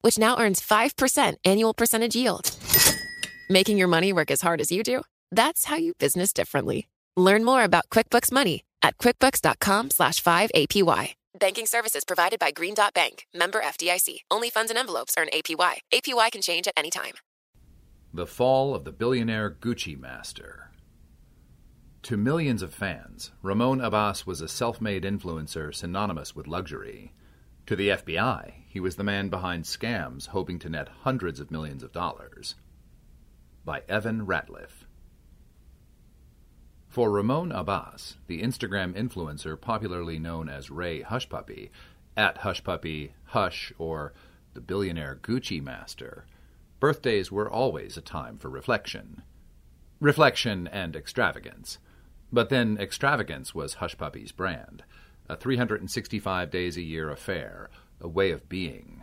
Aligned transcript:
which 0.00 0.18
now 0.18 0.38
earns 0.38 0.60
5% 0.60 1.34
annual 1.44 1.74
percentage 1.74 2.16
yield. 2.16 2.50
Making 3.48 3.78
your 3.78 3.88
money 3.88 4.12
work 4.12 4.30
as 4.30 4.40
hard 4.40 4.60
as 4.60 4.70
you 4.70 4.82
do? 4.82 5.02
That's 5.30 5.64
how 5.66 5.76
you 5.76 5.94
business 5.94 6.32
differently. 6.32 6.88
Learn 7.16 7.44
more 7.44 7.64
about 7.64 7.88
QuickBooks 7.90 8.30
Money 8.30 8.64
at 8.82 8.98
quickbooks.com 8.98 9.90
slash 9.90 10.22
5APY. 10.22 11.14
Banking 11.38 11.66
services 11.66 12.04
provided 12.04 12.38
by 12.40 12.50
Green 12.50 12.74
Dot 12.74 12.94
Bank, 12.94 13.26
member 13.34 13.60
FDIC. 13.60 14.20
Only 14.30 14.50
funds 14.50 14.70
and 14.70 14.78
envelopes 14.78 15.14
earn 15.18 15.28
APY. 15.32 15.78
APY 15.92 16.32
can 16.32 16.42
change 16.42 16.66
at 16.66 16.74
any 16.76 16.90
time. 16.90 17.14
The 18.12 18.26
Fall 18.26 18.74
of 18.74 18.84
the 18.84 18.92
Billionaire 18.92 19.50
Gucci 19.50 19.98
Master. 19.98 20.70
To 22.04 22.16
millions 22.16 22.62
of 22.62 22.72
fans, 22.72 23.32
Ramon 23.42 23.80
Abbas 23.80 24.26
was 24.26 24.40
a 24.40 24.48
self 24.48 24.80
made 24.80 25.02
influencer 25.02 25.74
synonymous 25.74 26.34
with 26.34 26.46
luxury. 26.48 27.12
To 27.68 27.76
the 27.76 27.90
FBI, 27.90 28.54
he 28.66 28.80
was 28.80 28.96
the 28.96 29.04
man 29.04 29.28
behind 29.28 29.64
scams 29.64 30.28
hoping 30.28 30.58
to 30.60 30.70
net 30.70 30.88
hundreds 31.02 31.38
of 31.38 31.50
millions 31.50 31.82
of 31.82 31.92
dollars. 31.92 32.54
By 33.62 33.82
Evan 33.86 34.24
Ratliff. 34.26 34.86
For 36.88 37.10
Ramon 37.10 37.52
Abbas, 37.52 38.16
the 38.26 38.40
Instagram 38.40 38.94
influencer 38.94 39.60
popularly 39.60 40.18
known 40.18 40.48
as 40.48 40.70
Ray 40.70 41.02
Hushpuppi, 41.02 41.68
at 42.16 42.38
Hushpuppi, 42.38 43.10
Hush, 43.24 43.70
or 43.76 44.14
the 44.54 44.62
billionaire 44.62 45.18
Gucci 45.20 45.62
master, 45.62 46.24
birthdays 46.80 47.30
were 47.30 47.50
always 47.50 47.98
a 47.98 48.00
time 48.00 48.38
for 48.38 48.48
reflection. 48.48 49.20
Reflection 50.00 50.68
and 50.68 50.96
extravagance. 50.96 51.76
But 52.32 52.48
then 52.48 52.78
extravagance 52.78 53.54
was 53.54 53.74
Hushpuppi's 53.74 54.32
brand, 54.32 54.84
a 55.28 55.36
365 55.36 56.50
days 56.50 56.76
a 56.76 56.82
year 56.82 57.10
affair, 57.10 57.68
a 58.00 58.08
way 58.08 58.30
of 58.30 58.48
being. 58.48 59.02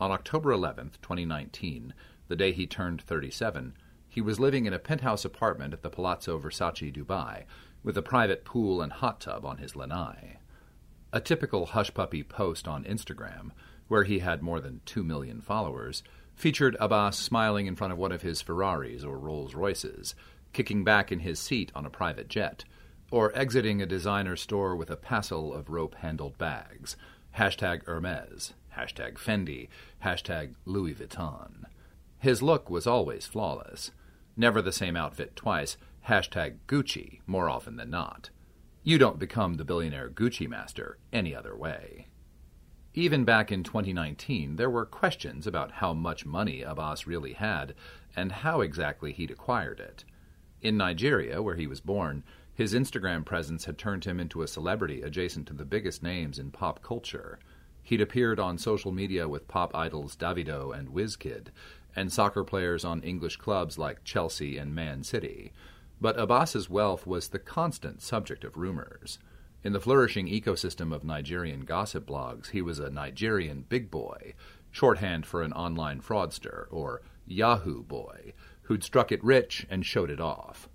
On 0.00 0.10
October 0.10 0.50
11th, 0.50 1.00
2019, 1.00 1.94
the 2.28 2.36
day 2.36 2.52
he 2.52 2.66
turned 2.66 3.02
37, 3.02 3.74
he 4.08 4.20
was 4.20 4.40
living 4.40 4.66
in 4.66 4.72
a 4.72 4.78
penthouse 4.78 5.24
apartment 5.24 5.72
at 5.72 5.82
the 5.82 5.90
Palazzo 5.90 6.38
Versace 6.38 6.92
Dubai, 6.92 7.44
with 7.82 7.96
a 7.96 8.02
private 8.02 8.44
pool 8.44 8.82
and 8.82 8.92
hot 8.92 9.20
tub 9.20 9.44
on 9.44 9.58
his 9.58 9.76
lanai. 9.76 10.38
A 11.12 11.20
typical 11.20 11.68
Hushpuppi 11.68 12.26
post 12.28 12.66
on 12.66 12.84
Instagram, 12.84 13.50
where 13.86 14.04
he 14.04 14.20
had 14.20 14.42
more 14.42 14.60
than 14.60 14.80
2 14.86 15.04
million 15.04 15.40
followers, 15.40 16.02
featured 16.34 16.76
Abbas 16.80 17.16
smiling 17.16 17.66
in 17.66 17.76
front 17.76 17.92
of 17.92 17.98
one 17.98 18.12
of 18.12 18.22
his 18.22 18.42
Ferraris 18.42 19.04
or 19.04 19.18
Rolls 19.18 19.54
Royces, 19.54 20.14
kicking 20.52 20.82
back 20.82 21.12
in 21.12 21.20
his 21.20 21.38
seat 21.38 21.70
on 21.74 21.86
a 21.86 21.90
private 21.90 22.28
jet, 22.28 22.64
or 23.10 23.36
exiting 23.36 23.80
a 23.80 23.86
designer 23.86 24.36
store 24.36 24.74
with 24.74 24.90
a 24.90 24.96
passel 24.96 25.52
of 25.52 25.68
rope 25.68 25.94
handled 25.96 26.36
bags. 26.38 26.96
Hashtag 27.38 27.84
Hermes, 27.86 28.54
hashtag 28.76 29.14
Fendi, 29.14 29.68
hashtag 30.04 30.54
Louis 30.64 30.94
Vuitton. 30.94 31.64
His 32.18 32.42
look 32.42 32.70
was 32.70 32.86
always 32.86 33.26
flawless 33.26 33.90
never 34.36 34.60
the 34.62 34.72
same 34.72 34.96
outfit 34.96 35.36
twice, 35.36 35.76
hashtag 36.08 36.56
Gucci 36.66 37.20
more 37.26 37.48
often 37.48 37.76
than 37.76 37.90
not. 37.90 38.30
You 38.82 38.98
don't 38.98 39.18
become 39.18 39.54
the 39.54 39.64
billionaire 39.64 40.10
Gucci 40.10 40.48
master 40.48 40.98
any 41.12 41.34
other 41.34 41.56
way. 41.56 42.08
Even 42.92 43.24
back 43.24 43.50
in 43.50 43.62
2019, 43.64 44.56
there 44.56 44.70
were 44.70 44.86
questions 44.86 45.46
about 45.46 45.72
how 45.72 45.92
much 45.94 46.26
money 46.26 46.62
Abbas 46.62 47.06
really 47.06 47.32
had 47.32 47.74
and 48.14 48.30
how 48.30 48.60
exactly 48.60 49.12
he'd 49.12 49.30
acquired 49.30 49.80
it. 49.80 50.04
In 50.60 50.76
Nigeria, 50.76 51.42
where 51.42 51.56
he 51.56 51.66
was 51.66 51.80
born, 51.80 52.22
his 52.54 52.72
Instagram 52.72 53.24
presence 53.24 53.64
had 53.64 53.76
turned 53.76 54.04
him 54.04 54.20
into 54.20 54.42
a 54.42 54.48
celebrity 54.48 55.02
adjacent 55.02 55.46
to 55.48 55.54
the 55.54 55.64
biggest 55.64 56.02
names 56.02 56.38
in 56.38 56.52
pop 56.52 56.82
culture. 56.82 57.38
He'd 57.82 58.00
appeared 58.00 58.38
on 58.38 58.58
social 58.58 58.92
media 58.92 59.28
with 59.28 59.48
pop 59.48 59.74
idols 59.74 60.16
Davido 60.16 60.76
and 60.76 60.88
Wizkid, 60.88 61.48
and 61.96 62.12
soccer 62.12 62.44
players 62.44 62.84
on 62.84 63.02
English 63.02 63.36
clubs 63.36 63.76
like 63.76 64.04
Chelsea 64.04 64.56
and 64.56 64.74
Man 64.74 65.02
City. 65.02 65.52
But 66.00 66.18
Abbas's 66.18 66.70
wealth 66.70 67.06
was 67.06 67.28
the 67.28 67.38
constant 67.38 68.02
subject 68.02 68.44
of 68.44 68.56
rumors. 68.56 69.18
In 69.64 69.72
the 69.72 69.80
flourishing 69.80 70.26
ecosystem 70.26 70.94
of 70.94 71.04
Nigerian 71.04 71.64
gossip 71.64 72.06
blogs, 72.06 72.50
he 72.50 72.62
was 72.62 72.78
a 72.78 72.90
Nigerian 72.90 73.64
big 73.68 73.90
boy, 73.90 74.34
shorthand 74.70 75.26
for 75.26 75.42
an 75.42 75.52
online 75.52 76.00
fraudster, 76.00 76.66
or 76.70 77.02
Yahoo 77.26 77.82
boy, 77.82 78.34
who'd 78.62 78.84
struck 78.84 79.10
it 79.10 79.24
rich 79.24 79.66
and 79.70 79.86
showed 79.86 80.10
it 80.10 80.20
off. 80.20 80.68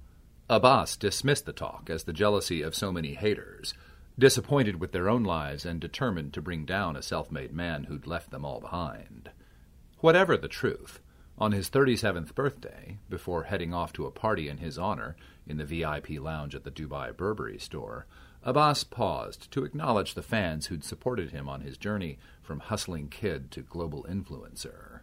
Abbas 0.52 0.98
dismissed 0.98 1.46
the 1.46 1.54
talk 1.54 1.92
as 1.92 2.06
the 2.06 2.14
jealousy 2.14 2.64
of 2.64 2.74
so 2.74 2.92
many 2.92 3.14
haters, 3.14 3.76
disappointed 4.18 4.80
with 4.80 4.94
their 4.94 5.08
own 5.08 5.24
lives 5.24 5.64
and 5.64 5.80
determined 5.80 6.34
to 6.34 6.42
bring 6.42 6.66
down 6.66 6.96
a 6.96 7.04
self 7.04 7.32
made 7.32 7.54
man 7.54 7.84
who'd 7.84 8.08
left 8.08 8.32
them 8.32 8.44
all 8.44 8.60
behind. 8.60 9.30
Whatever 10.00 10.36
the 10.36 10.48
truth, 10.48 11.02
on 11.38 11.52
his 11.52 11.70
37th 11.70 12.34
birthday, 12.34 12.98
before 13.12 13.44
heading 13.44 13.76
off 13.76 13.94
to 13.94 14.08
a 14.08 14.12
party 14.12 14.50
in 14.50 14.58
his 14.58 14.80
honor 14.80 15.16
in 15.46 15.58
the 15.58 15.66
VIP 15.66 16.20
lounge 16.20 16.56
at 16.56 16.64
the 16.64 16.72
Dubai 16.72 17.16
Burberry 17.16 17.60
store, 17.60 18.08
Abbas 18.42 18.84
paused 18.84 19.52
to 19.52 19.64
acknowledge 19.64 20.16
the 20.16 20.24
fans 20.24 20.66
who'd 20.66 20.84
supported 20.84 21.30
him 21.30 21.48
on 21.48 21.62
his 21.62 21.78
journey 21.78 22.18
from 22.42 22.60
hustling 22.60 23.08
kid 23.10 23.52
to 23.52 23.62
global 23.62 24.04
influencer. 24.10 24.99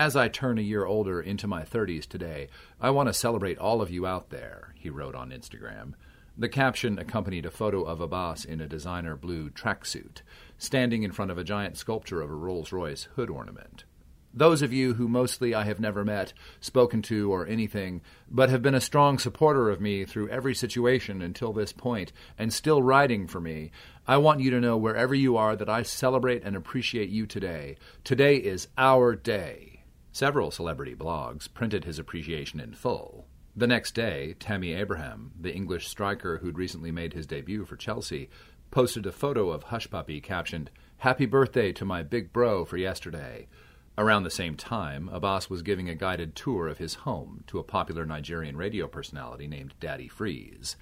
As 0.00 0.16
I 0.16 0.28
turn 0.28 0.56
a 0.56 0.62
year 0.62 0.86
older 0.86 1.20
into 1.20 1.46
my 1.46 1.62
30s 1.62 2.06
today, 2.06 2.48
I 2.80 2.88
want 2.88 3.10
to 3.10 3.12
celebrate 3.12 3.58
all 3.58 3.82
of 3.82 3.90
you 3.90 4.06
out 4.06 4.30
there, 4.30 4.72
he 4.74 4.88
wrote 4.88 5.14
on 5.14 5.28
Instagram. 5.28 5.92
The 6.38 6.48
caption 6.48 6.98
accompanied 6.98 7.44
a 7.44 7.50
photo 7.50 7.82
of 7.82 8.00
Abbas 8.00 8.46
in 8.46 8.62
a 8.62 8.66
designer 8.66 9.14
blue 9.14 9.50
tracksuit, 9.50 10.22
standing 10.56 11.02
in 11.02 11.12
front 11.12 11.30
of 11.30 11.36
a 11.36 11.44
giant 11.44 11.76
sculpture 11.76 12.22
of 12.22 12.30
a 12.30 12.34
Rolls 12.34 12.72
Royce 12.72 13.08
hood 13.14 13.28
ornament. 13.28 13.84
Those 14.32 14.62
of 14.62 14.72
you 14.72 14.94
who 14.94 15.06
mostly 15.06 15.54
I 15.54 15.64
have 15.64 15.80
never 15.80 16.02
met, 16.02 16.32
spoken 16.60 17.02
to, 17.02 17.30
or 17.30 17.46
anything, 17.46 18.00
but 18.30 18.48
have 18.48 18.62
been 18.62 18.74
a 18.74 18.80
strong 18.80 19.18
supporter 19.18 19.68
of 19.68 19.82
me 19.82 20.06
through 20.06 20.30
every 20.30 20.54
situation 20.54 21.20
until 21.20 21.52
this 21.52 21.74
point, 21.74 22.10
and 22.38 22.54
still 22.54 22.82
riding 22.82 23.26
for 23.26 23.38
me, 23.38 23.70
I 24.06 24.16
want 24.16 24.40
you 24.40 24.50
to 24.52 24.62
know 24.62 24.78
wherever 24.78 25.14
you 25.14 25.36
are 25.36 25.56
that 25.56 25.68
I 25.68 25.82
celebrate 25.82 26.42
and 26.42 26.56
appreciate 26.56 27.10
you 27.10 27.26
today. 27.26 27.76
Today 28.02 28.36
is 28.36 28.68
our 28.78 29.14
day. 29.14 29.69
Several 30.12 30.50
celebrity 30.50 30.94
blogs 30.94 31.52
printed 31.52 31.84
his 31.84 31.98
appreciation 31.98 32.58
in 32.58 32.74
full. 32.74 33.26
The 33.54 33.66
next 33.66 33.94
day, 33.94 34.34
Tammy 34.38 34.72
Abraham, 34.72 35.32
the 35.40 35.54
English 35.54 35.86
striker 35.86 36.38
who'd 36.38 36.58
recently 36.58 36.90
made 36.90 37.12
his 37.12 37.26
debut 37.26 37.64
for 37.64 37.76
Chelsea, 37.76 38.28
posted 38.70 39.06
a 39.06 39.12
photo 39.12 39.50
of 39.50 39.64
Hushpuppi 39.64 40.22
captioned, 40.22 40.70
Happy 40.98 41.26
birthday 41.26 41.72
to 41.72 41.84
my 41.84 42.02
big 42.02 42.32
bro 42.32 42.64
for 42.64 42.76
yesterday. 42.76 43.48
Around 43.96 44.24
the 44.24 44.30
same 44.30 44.56
time, 44.56 45.08
Abbas 45.12 45.48
was 45.48 45.62
giving 45.62 45.88
a 45.88 45.94
guided 45.94 46.34
tour 46.34 46.68
of 46.68 46.78
his 46.78 46.94
home 46.94 47.44
to 47.46 47.58
a 47.58 47.64
popular 47.64 48.04
Nigerian 48.04 48.56
radio 48.56 48.86
personality 48.86 49.46
named 49.46 49.74
Daddy 49.80 50.08
Freeze. 50.08 50.76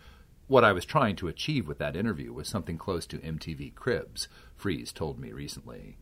What 0.46 0.64
I 0.64 0.72
was 0.72 0.84
trying 0.84 1.16
to 1.16 1.28
achieve 1.28 1.68
with 1.68 1.78
that 1.78 1.96
interview 1.96 2.32
was 2.32 2.48
something 2.48 2.78
close 2.78 3.06
to 3.06 3.18
MTV 3.18 3.74
Cribs, 3.74 4.28
Freeze 4.56 4.92
told 4.92 5.18
me 5.18 5.32
recently. 5.32 5.98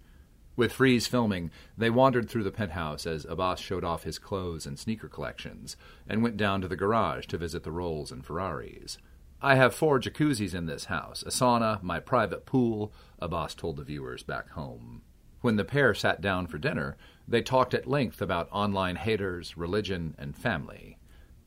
With 0.56 0.72
Freeze 0.72 1.06
filming, 1.06 1.50
they 1.77 1.91
wandered 1.91 2.31
through 2.31 2.44
the 2.44 2.50
penthouse 2.50 3.06
as 3.06 3.27
Abbas 3.27 3.61
showed 3.61 3.84
off 3.84 4.04
his 4.04 4.19
clothes 4.19 4.65
and 4.65 4.78
sneaker 4.78 5.09
collections, 5.09 5.77
and 6.09 6.22
went 6.22 6.39
down 6.39 6.63
to 6.63 6.69
the 6.69 6.77
garage 6.77 7.27
to 7.27 7.39
visit 7.39 7.63
the 7.63 7.71
Rolls 7.71 8.10
and 8.10 8.25
Ferraris. 8.25 8.97
I 9.42 9.57
have 9.57 9.75
four 9.75 10.01
jacuzzis 10.01 10.54
in 10.54 10.65
this 10.65 10.86
house, 10.86 11.22
a 11.22 11.31
sauna, 11.31 11.83
my 11.83 12.01
private 12.01 12.47
pool, 12.47 12.91
Abbas 13.19 13.54
told 13.54 13.77
the 13.77 13.84
viewers 13.84 14.22
back 14.22 14.48
home. 14.51 15.03
When 15.42 15.57
the 15.57 15.65
pair 15.65 15.92
sat 15.92 16.22
down 16.22 16.47
for 16.47 16.57
dinner, 16.57 16.97
they 17.28 17.42
talked 17.42 17.75
at 17.75 17.86
length 17.86 18.22
about 18.22 18.48
online 18.51 18.97
haters, 18.97 19.59
religion, 19.59 20.15
and 20.19 20.34
family. 20.34 20.97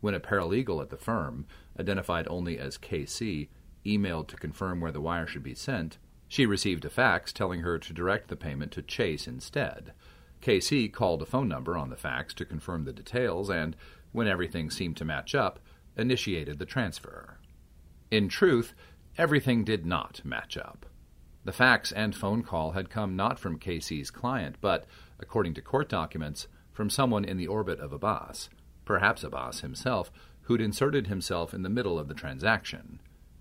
When 0.00 0.14
a 0.14 0.20
paralegal 0.20 0.80
at 0.82 0.90
the 0.90 0.96
firm, 0.96 1.46
identified 1.78 2.26
only 2.28 2.58
as 2.58 2.78
KC, 2.78 3.48
emailed 3.86 4.28
to 4.28 4.36
confirm 4.36 4.80
where 4.80 4.92
the 4.92 5.00
wire 5.00 5.26
should 5.26 5.42
be 5.42 5.54
sent, 5.54 5.98
she 6.28 6.46
received 6.46 6.84
a 6.84 6.90
fax 6.90 7.32
telling 7.32 7.60
her 7.60 7.78
to 7.78 7.92
direct 7.92 8.28
the 8.28 8.36
payment 8.36 8.72
to 8.72 8.82
Chase 8.82 9.26
instead. 9.26 9.92
KC 10.42 10.92
called 10.92 11.22
a 11.22 11.26
phone 11.26 11.48
number 11.48 11.76
on 11.76 11.90
the 11.90 11.96
fax 11.96 12.34
to 12.34 12.44
confirm 12.44 12.84
the 12.84 12.92
details 12.92 13.48
and, 13.48 13.76
when 14.12 14.28
everything 14.28 14.70
seemed 14.70 14.96
to 14.98 15.04
match 15.04 15.34
up, 15.34 15.58
initiated 15.96 16.58
the 16.58 16.66
transfer. 16.66 17.38
In 18.10 18.28
truth, 18.28 18.74
everything 19.16 19.64
did 19.64 19.86
not 19.86 20.20
match 20.24 20.56
up. 20.56 20.86
The 21.44 21.52
fax 21.52 21.92
and 21.92 22.14
phone 22.14 22.42
call 22.42 22.72
had 22.72 22.90
come 22.90 23.16
not 23.16 23.38
from 23.38 23.58
KC's 23.58 24.10
client, 24.10 24.56
but, 24.60 24.86
according 25.18 25.54
to 25.54 25.62
court 25.62 25.88
documents, 25.88 26.48
from 26.72 26.90
someone 26.90 27.24
in 27.24 27.36
the 27.36 27.46
orbit 27.46 27.78
of 27.80 27.92
Abbas, 27.92 28.48
perhaps 28.84 29.22
Abbas 29.24 29.60
himself, 29.60 30.10
who'd 30.42 30.60
inserted 30.60 31.06
himself 31.06 31.54
in 31.54 31.62
the 31.62 31.68
middle 31.68 31.98
of 31.98 32.08
the 32.08 32.14
transaction. 32.14 32.98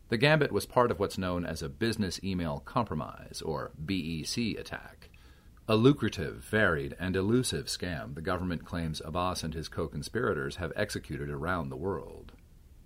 The 0.10 0.18
gambit 0.18 0.52
was 0.52 0.66
part 0.66 0.92
of 0.92 1.00
what's 1.00 1.18
known 1.18 1.46
as 1.46 1.62
a 1.62 1.70
business 1.70 2.24
email 2.24 2.62
compromise, 2.66 3.42
or 3.44 3.72
BEC 3.78 4.60
attack. 4.60 5.10
A 5.68 5.78
lucrative, 5.78 6.44
varied, 6.44 6.96
and 7.00 7.16
elusive 7.16 7.68
scam 7.68 8.16
the 8.16 8.22
government 8.22 8.66
claims 8.66 9.02
Abbas 9.04 9.44
and 9.44 9.54
his 9.54 9.70
co 9.70 9.88
conspirators 9.88 10.58
have 10.58 10.74
executed 10.76 11.30
around 11.30 11.70
the 11.70 11.78
world. 11.78 12.34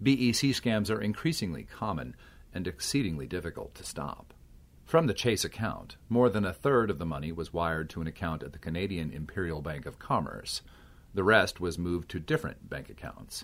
BEC 0.02 0.54
scams 0.54 0.92
are 0.92 1.02
increasingly 1.02 1.64
common 1.64 2.16
and 2.54 2.68
exceedingly 2.68 3.26
difficult 3.26 3.74
to 3.76 3.84
stop. 3.84 4.34
From 4.86 5.08
the 5.08 5.14
Chase 5.14 5.44
account, 5.44 5.98
more 6.08 6.30
than 6.30 6.46
a 6.46 6.54
third 6.54 6.90
of 6.90 7.00
the 7.00 7.06
money 7.06 7.32
was 7.32 7.52
wired 7.52 7.90
to 7.90 8.02
an 8.02 8.08
account 8.08 8.44
at 8.44 8.54
the 8.54 8.60
Canadian 8.60 9.12
Imperial 9.12 9.62
Bank 9.62 9.86
of 9.86 10.00
Commerce. 10.00 10.62
The 11.14 11.24
rest 11.24 11.60
was 11.60 11.80
moved 11.80 12.10
to 12.12 12.20
different 12.20 12.70
bank 12.70 12.90
accounts. 12.90 13.44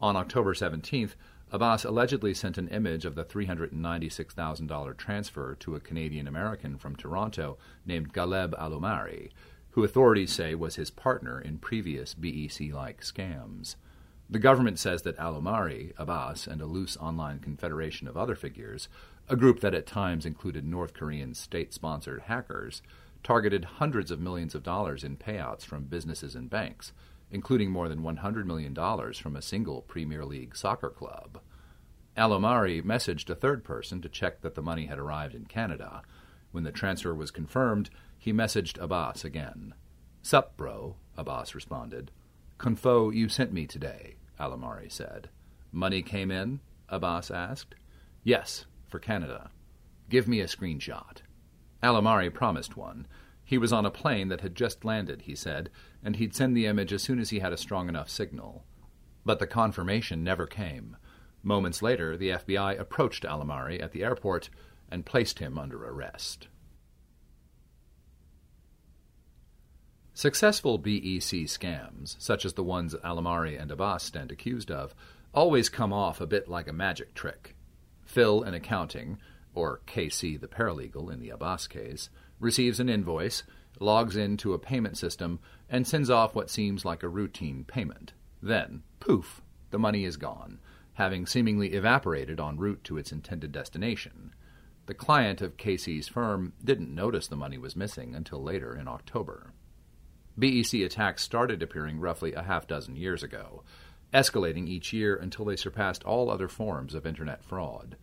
On 0.00 0.16
October 0.16 0.54
17th, 0.54 1.14
Abbas 1.54 1.84
allegedly 1.84 2.32
sent 2.32 2.56
an 2.56 2.68
image 2.68 3.04
of 3.04 3.14
the 3.14 3.26
$396,000 3.26 4.96
transfer 4.96 5.54
to 5.56 5.74
a 5.74 5.80
Canadian 5.80 6.26
American 6.26 6.78
from 6.78 6.96
Toronto 6.96 7.58
named 7.84 8.14
Ghaleb 8.14 8.58
Alaumary, 8.58 9.28
who 9.72 9.84
authorities 9.84 10.32
say 10.32 10.54
was 10.54 10.76
his 10.76 10.90
partner 10.90 11.38
in 11.38 11.58
previous 11.58 12.14
BEC 12.14 12.72
like 12.72 13.02
scams. 13.02 13.76
The 14.30 14.38
government 14.38 14.78
says 14.78 15.02
that 15.02 15.18
Alaumary, 15.18 15.92
Abbas, 15.98 16.46
and 16.46 16.62
a 16.62 16.66
loose 16.66 16.96
online 16.96 17.38
confederation 17.38 18.08
of 18.08 18.16
other 18.16 18.34
figures, 18.34 18.88
a 19.28 19.36
group 19.36 19.60
that 19.60 19.74
at 19.74 19.86
times 19.86 20.24
included 20.24 20.64
North 20.64 20.94
Korean 20.94 21.34
state 21.34 21.74
sponsored 21.74 22.22
hackers, 22.22 22.80
targeted 23.22 23.66
hundreds 23.66 24.10
of 24.10 24.20
millions 24.20 24.54
of 24.54 24.62
dollars 24.62 25.04
in 25.04 25.18
payouts 25.18 25.66
from 25.66 25.84
businesses 25.84 26.34
and 26.34 26.48
banks 26.48 26.94
including 27.32 27.70
more 27.70 27.88
than 27.88 28.02
$100 28.02 28.44
million 28.44 28.74
from 29.14 29.34
a 29.34 29.42
single 29.42 29.80
Premier 29.82 30.24
League 30.24 30.54
soccer 30.54 30.90
club. 30.90 31.40
Alaumary 32.16 32.82
messaged 32.84 33.30
a 33.30 33.34
third 33.34 33.64
person 33.64 34.02
to 34.02 34.08
check 34.08 34.42
that 34.42 34.54
the 34.54 34.62
money 34.62 34.86
had 34.86 34.98
arrived 34.98 35.34
in 35.34 35.46
Canada. 35.46 36.02
When 36.52 36.62
the 36.62 36.70
transfer 36.70 37.14
was 37.14 37.30
confirmed, 37.30 37.88
he 38.18 38.32
messaged 38.32 38.80
Abbas 38.80 39.24
again. 39.24 39.72
Sup, 40.20 40.56
bro, 40.58 40.96
Abbas 41.16 41.54
responded. 41.54 42.10
Confo 42.58 43.12
you 43.12 43.28
sent 43.28 43.52
me 43.52 43.66
today, 43.66 44.16
Alaumary 44.38 44.92
said. 44.92 45.30
Money 45.72 46.02
came 46.02 46.30
in? 46.30 46.60
Abbas 46.90 47.30
asked. 47.30 47.74
Yes, 48.22 48.66
for 48.88 48.98
Canada. 48.98 49.50
Give 50.10 50.28
me 50.28 50.40
a 50.40 50.46
screenshot. 50.46 51.22
Alaumary 51.82 52.32
promised 52.32 52.76
one, 52.76 53.06
he 53.44 53.58
was 53.58 53.72
on 53.72 53.84
a 53.86 53.90
plane 53.90 54.28
that 54.28 54.40
had 54.40 54.54
just 54.54 54.84
landed, 54.84 55.22
he 55.22 55.34
said, 55.34 55.70
and 56.02 56.16
he'd 56.16 56.34
send 56.34 56.56
the 56.56 56.66
image 56.66 56.92
as 56.92 57.02
soon 57.02 57.18
as 57.18 57.30
he 57.30 57.40
had 57.40 57.52
a 57.52 57.56
strong 57.56 57.88
enough 57.88 58.08
signal. 58.08 58.64
But 59.24 59.38
the 59.38 59.46
confirmation 59.46 60.24
never 60.24 60.46
came. 60.46 60.96
Moments 61.42 61.82
later, 61.82 62.16
the 62.16 62.30
FBI 62.30 62.78
approached 62.78 63.24
Alaumary 63.24 63.82
at 63.82 63.92
the 63.92 64.04
airport 64.04 64.48
and 64.90 65.06
placed 65.06 65.38
him 65.38 65.58
under 65.58 65.84
arrest. 65.84 66.48
Successful 70.14 70.76
BEC 70.78 71.48
scams, 71.48 72.16
such 72.18 72.44
as 72.44 72.52
the 72.52 72.62
ones 72.62 72.94
Alaumary 73.02 73.60
and 73.60 73.70
Abbas 73.70 74.02
stand 74.02 74.30
accused 74.30 74.70
of, 74.70 74.94
always 75.32 75.70
come 75.70 75.92
off 75.92 76.20
a 76.20 76.26
bit 76.26 76.48
like 76.48 76.68
a 76.68 76.72
magic 76.72 77.14
trick. 77.14 77.56
Phil 78.04 78.42
in 78.42 78.52
accounting, 78.52 79.18
or 79.54 79.80
KC 79.86 80.38
the 80.38 80.48
paralegal 80.48 81.10
in 81.10 81.18
the 81.18 81.30
Abbas 81.30 81.66
case, 81.66 82.10
receives 82.42 82.80
an 82.80 82.88
invoice, 82.88 83.44
logs 83.80 84.16
into 84.16 84.52
a 84.52 84.58
payment 84.58 84.98
system, 84.98 85.38
and 85.70 85.86
sends 85.86 86.10
off 86.10 86.34
what 86.34 86.50
seems 86.50 86.84
like 86.84 87.02
a 87.02 87.08
routine 87.08 87.64
payment. 87.64 88.12
Then, 88.42 88.82
poof, 89.00 89.40
the 89.70 89.78
money 89.78 90.04
is 90.04 90.16
gone, 90.16 90.58
having 90.94 91.24
seemingly 91.24 91.72
evaporated 91.72 92.40
en 92.40 92.58
route 92.58 92.84
to 92.84 92.98
its 92.98 93.12
intended 93.12 93.52
destination. 93.52 94.34
The 94.86 94.94
client 94.94 95.40
of 95.40 95.56
Casey's 95.56 96.08
firm 96.08 96.52
didn't 96.62 96.94
notice 96.94 97.28
the 97.28 97.36
money 97.36 97.56
was 97.56 97.76
missing 97.76 98.14
until 98.14 98.42
later 98.42 98.76
in 98.76 98.88
October. 98.88 99.52
BEC 100.36 100.74
attacks 100.74 101.22
started 101.22 101.62
appearing 101.62 102.00
roughly 102.00 102.34
a 102.34 102.42
half 102.42 102.66
dozen 102.66 102.96
years 102.96 103.22
ago, 103.22 103.62
escalating 104.12 104.68
each 104.68 104.92
year 104.92 105.14
until 105.14 105.44
they 105.44 105.56
surpassed 105.56 106.02
all 106.04 106.30
other 106.30 106.48
forms 106.48 106.94
of 106.94 107.06
Internet 107.06 107.44
fraud. 107.44 107.96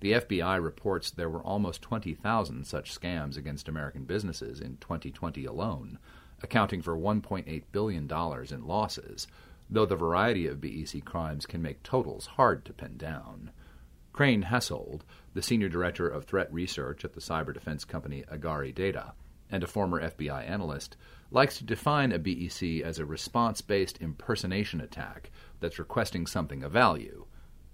The 0.00 0.12
FBI 0.12 0.62
reports 0.62 1.10
there 1.10 1.28
were 1.28 1.42
almost 1.42 1.82
20,000 1.82 2.64
such 2.64 2.98
scams 2.98 3.36
against 3.36 3.68
American 3.68 4.04
businesses 4.04 4.60
in 4.60 4.76
2020 4.76 5.44
alone, 5.44 5.98
accounting 6.42 6.82
for 6.82 6.96
$1.8 6.96 7.62
billion 7.72 8.10
in 8.10 8.66
losses, 8.66 9.26
though 9.68 9.86
the 9.86 9.96
variety 9.96 10.46
of 10.46 10.60
BEC 10.60 11.04
crimes 11.04 11.46
can 11.46 11.60
make 11.60 11.82
totals 11.82 12.26
hard 12.26 12.64
to 12.64 12.72
pin 12.72 12.96
down. 12.96 13.50
Crane 14.12 14.42
Hassold, 14.42 15.04
the 15.34 15.42
senior 15.42 15.68
director 15.68 16.08
of 16.08 16.24
threat 16.24 16.52
research 16.52 17.04
at 17.04 17.12
the 17.12 17.20
cyber 17.20 17.52
defense 17.52 17.84
company 17.84 18.24
Agari 18.30 18.74
Data, 18.74 19.12
and 19.50 19.62
a 19.62 19.66
former 19.66 20.00
FBI 20.00 20.48
analyst, 20.48 20.96
likes 21.30 21.58
to 21.58 21.64
define 21.64 22.12
a 22.12 22.18
BEC 22.18 22.82
as 22.84 22.98
a 22.98 23.04
response 23.04 23.60
based 23.60 24.00
impersonation 24.00 24.80
attack 24.80 25.30
that's 25.60 25.78
requesting 25.78 26.26
something 26.26 26.62
of 26.62 26.72
value. 26.72 27.26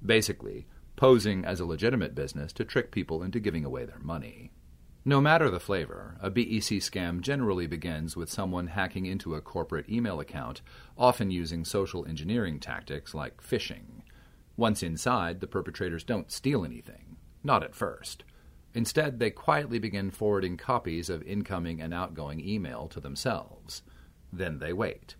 Basically, 0.04 0.66
posing 0.96 1.44
as 1.44 1.60
a 1.60 1.66
legitimate 1.66 2.14
business 2.14 2.52
to 2.54 2.64
trick 2.64 2.90
people 2.90 3.22
into 3.22 3.40
giving 3.40 3.64
away 3.64 3.84
their 3.84 3.98
money. 4.00 4.50
No 5.06 5.20
matter 5.20 5.50
the 5.50 5.60
flavor, 5.60 6.16
a 6.20 6.30
BEC 6.30 6.80
scam 6.80 7.20
generally 7.20 7.66
begins 7.66 8.16
with 8.16 8.30
someone 8.30 8.68
hacking 8.68 9.04
into 9.04 9.34
a 9.34 9.42
corporate 9.42 9.88
email 9.90 10.18
account, 10.18 10.62
often 10.96 11.30
using 11.30 11.64
social 11.64 12.06
engineering 12.06 12.58
tactics 12.58 13.12
like 13.12 13.42
phishing. 13.42 14.00
Once 14.56 14.82
inside, 14.82 15.40
the 15.40 15.46
perpetrators 15.46 16.04
don't 16.04 16.32
steal 16.32 16.64
anything, 16.64 17.16
not 17.42 17.62
at 17.62 17.74
first. 17.74 18.24
Instead, 18.72 19.18
they 19.18 19.30
quietly 19.30 19.78
begin 19.78 20.10
forwarding 20.10 20.56
copies 20.56 21.10
of 21.10 21.22
incoming 21.24 21.82
and 21.82 21.92
outgoing 21.92 22.40
email 22.40 22.88
to 22.88 22.98
themselves. 22.98 23.82
Then 24.32 24.58
they 24.58 24.72
wait. 24.72 25.16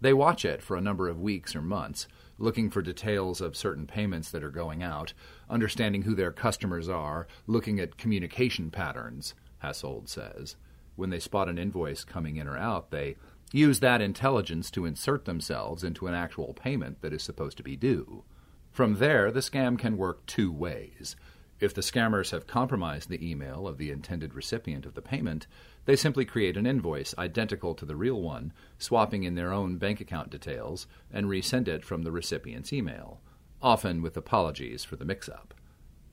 They 0.00 0.12
watch 0.12 0.44
it 0.44 0.62
for 0.62 0.76
a 0.76 0.80
number 0.80 1.08
of 1.08 1.20
weeks 1.20 1.56
or 1.56 1.62
months, 1.62 2.06
looking 2.38 2.70
for 2.70 2.82
details 2.82 3.40
of 3.40 3.56
certain 3.56 3.86
payments 3.86 4.30
that 4.30 4.44
are 4.44 4.50
going 4.50 4.82
out, 4.82 5.12
understanding 5.48 6.02
who 6.02 6.14
their 6.14 6.32
customers 6.32 6.88
are, 6.88 7.26
looking 7.46 7.80
at 7.80 7.96
communication 7.96 8.70
patterns, 8.70 9.34
Hassold 9.62 10.08
says. 10.08 10.56
When 10.96 11.10
they 11.10 11.18
spot 11.18 11.48
an 11.48 11.58
invoice 11.58 12.04
coming 12.04 12.36
in 12.36 12.48
or 12.48 12.56
out, 12.56 12.90
they 12.90 13.16
use 13.52 13.80
that 13.80 14.00
intelligence 14.00 14.70
to 14.72 14.86
insert 14.86 15.24
themselves 15.24 15.84
into 15.84 16.06
an 16.06 16.14
actual 16.14 16.52
payment 16.54 17.00
that 17.02 17.12
is 17.12 17.22
supposed 17.22 17.56
to 17.58 17.62
be 17.62 17.76
due. 17.76 18.24
From 18.70 18.96
there, 18.96 19.30
the 19.30 19.40
scam 19.40 19.78
can 19.78 19.96
work 19.96 20.26
two 20.26 20.52
ways. 20.52 21.16
If 21.58 21.72
the 21.72 21.80
scammers 21.80 22.32
have 22.32 22.46
compromised 22.46 23.08
the 23.08 23.30
email 23.30 23.66
of 23.66 23.78
the 23.78 23.90
intended 23.90 24.34
recipient 24.34 24.84
of 24.84 24.94
the 24.94 25.00
payment, 25.00 25.46
they 25.86 25.96
simply 25.96 26.24
create 26.24 26.56
an 26.56 26.66
invoice 26.66 27.14
identical 27.16 27.74
to 27.74 27.86
the 27.86 27.96
real 27.96 28.20
one, 28.20 28.52
swapping 28.78 29.24
in 29.24 29.34
their 29.36 29.52
own 29.52 29.78
bank 29.78 30.00
account 30.00 30.30
details, 30.30 30.86
and 31.12 31.26
resend 31.26 31.68
it 31.68 31.84
from 31.84 32.02
the 32.02 32.12
recipient's 32.12 32.72
email, 32.72 33.20
often 33.62 34.02
with 34.02 34.16
apologies 34.16 34.84
for 34.84 34.96
the 34.96 35.04
mix 35.04 35.28
up. 35.28 35.54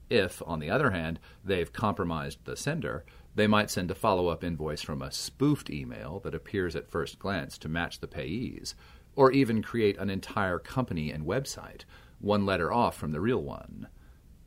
If, 0.10 0.42
on 0.46 0.60
the 0.60 0.70
other 0.70 0.92
hand, 0.92 1.20
they've 1.44 1.74
compromised 1.74 2.46
the 2.46 2.56
sender, 2.56 3.04
they 3.36 3.48
might 3.48 3.72
send 3.72 3.90
a 3.90 3.96
follow 3.96 4.28
up 4.28 4.44
invoice 4.44 4.84
from 4.84 5.02
a 5.02 5.12
spoofed 5.12 5.72
email 5.72 6.20
that 6.20 6.36
appears 6.36 6.76
at 6.76 6.92
first 6.92 7.18
glance 7.18 7.58
to 7.58 7.70
match 7.70 8.00
the 8.00 8.08
payees, 8.08 8.76
or 9.16 9.32
even 9.32 9.64
create 9.64 9.98
an 9.98 10.10
entire 10.10 10.60
company 10.60 11.12
and 11.12 11.26
website, 11.26 11.82
one 12.20 12.46
letter 12.46 12.72
off 12.72 12.96
from 12.96 13.12
the 13.12 13.22
real 13.22 13.42
one. 13.42 13.88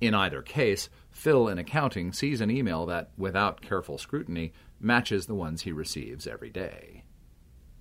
In 0.00 0.14
either 0.14 0.42
case, 0.42 0.88
Phil 1.10 1.48
in 1.48 1.58
accounting 1.58 2.12
sees 2.12 2.40
an 2.40 2.50
email 2.50 2.86
that, 2.86 3.10
without 3.16 3.62
careful 3.62 3.98
scrutiny, 3.98 4.52
matches 4.80 5.26
the 5.26 5.34
ones 5.34 5.62
he 5.62 5.72
receives 5.72 6.26
every 6.26 6.50
day. 6.50 7.04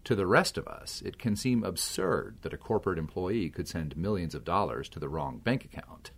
To 0.05 0.15
the 0.15 0.27
rest 0.27 0.57
of 0.57 0.67
us, 0.67 1.01
it 1.03 1.17
can 1.17 1.35
seem 1.35 1.63
absurd 1.63 2.37
that 2.43 2.53
a 2.53 2.57
corporate 2.57 2.99
employee 2.99 3.49
could 3.49 3.67
send 3.67 3.97
millions 3.97 4.35
of 4.35 4.45
dollars 4.45 4.87
to 4.89 4.99
the 4.99 5.09
wrong 5.09 5.39
bank 5.39 5.65
account. 5.65 6.11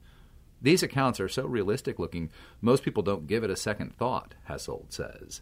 These 0.62 0.84
accounts 0.84 1.20
are 1.20 1.30
so 1.30 1.46
realistic 1.46 1.98
looking, 2.00 2.30
most 2.62 2.84
people 2.84 3.04
don't 3.04 3.28
give 3.28 3.44
it 3.44 3.50
a 3.50 3.56
second 3.56 3.96
thought, 3.96 4.36
Hassold 4.50 4.92
says. 4.92 5.42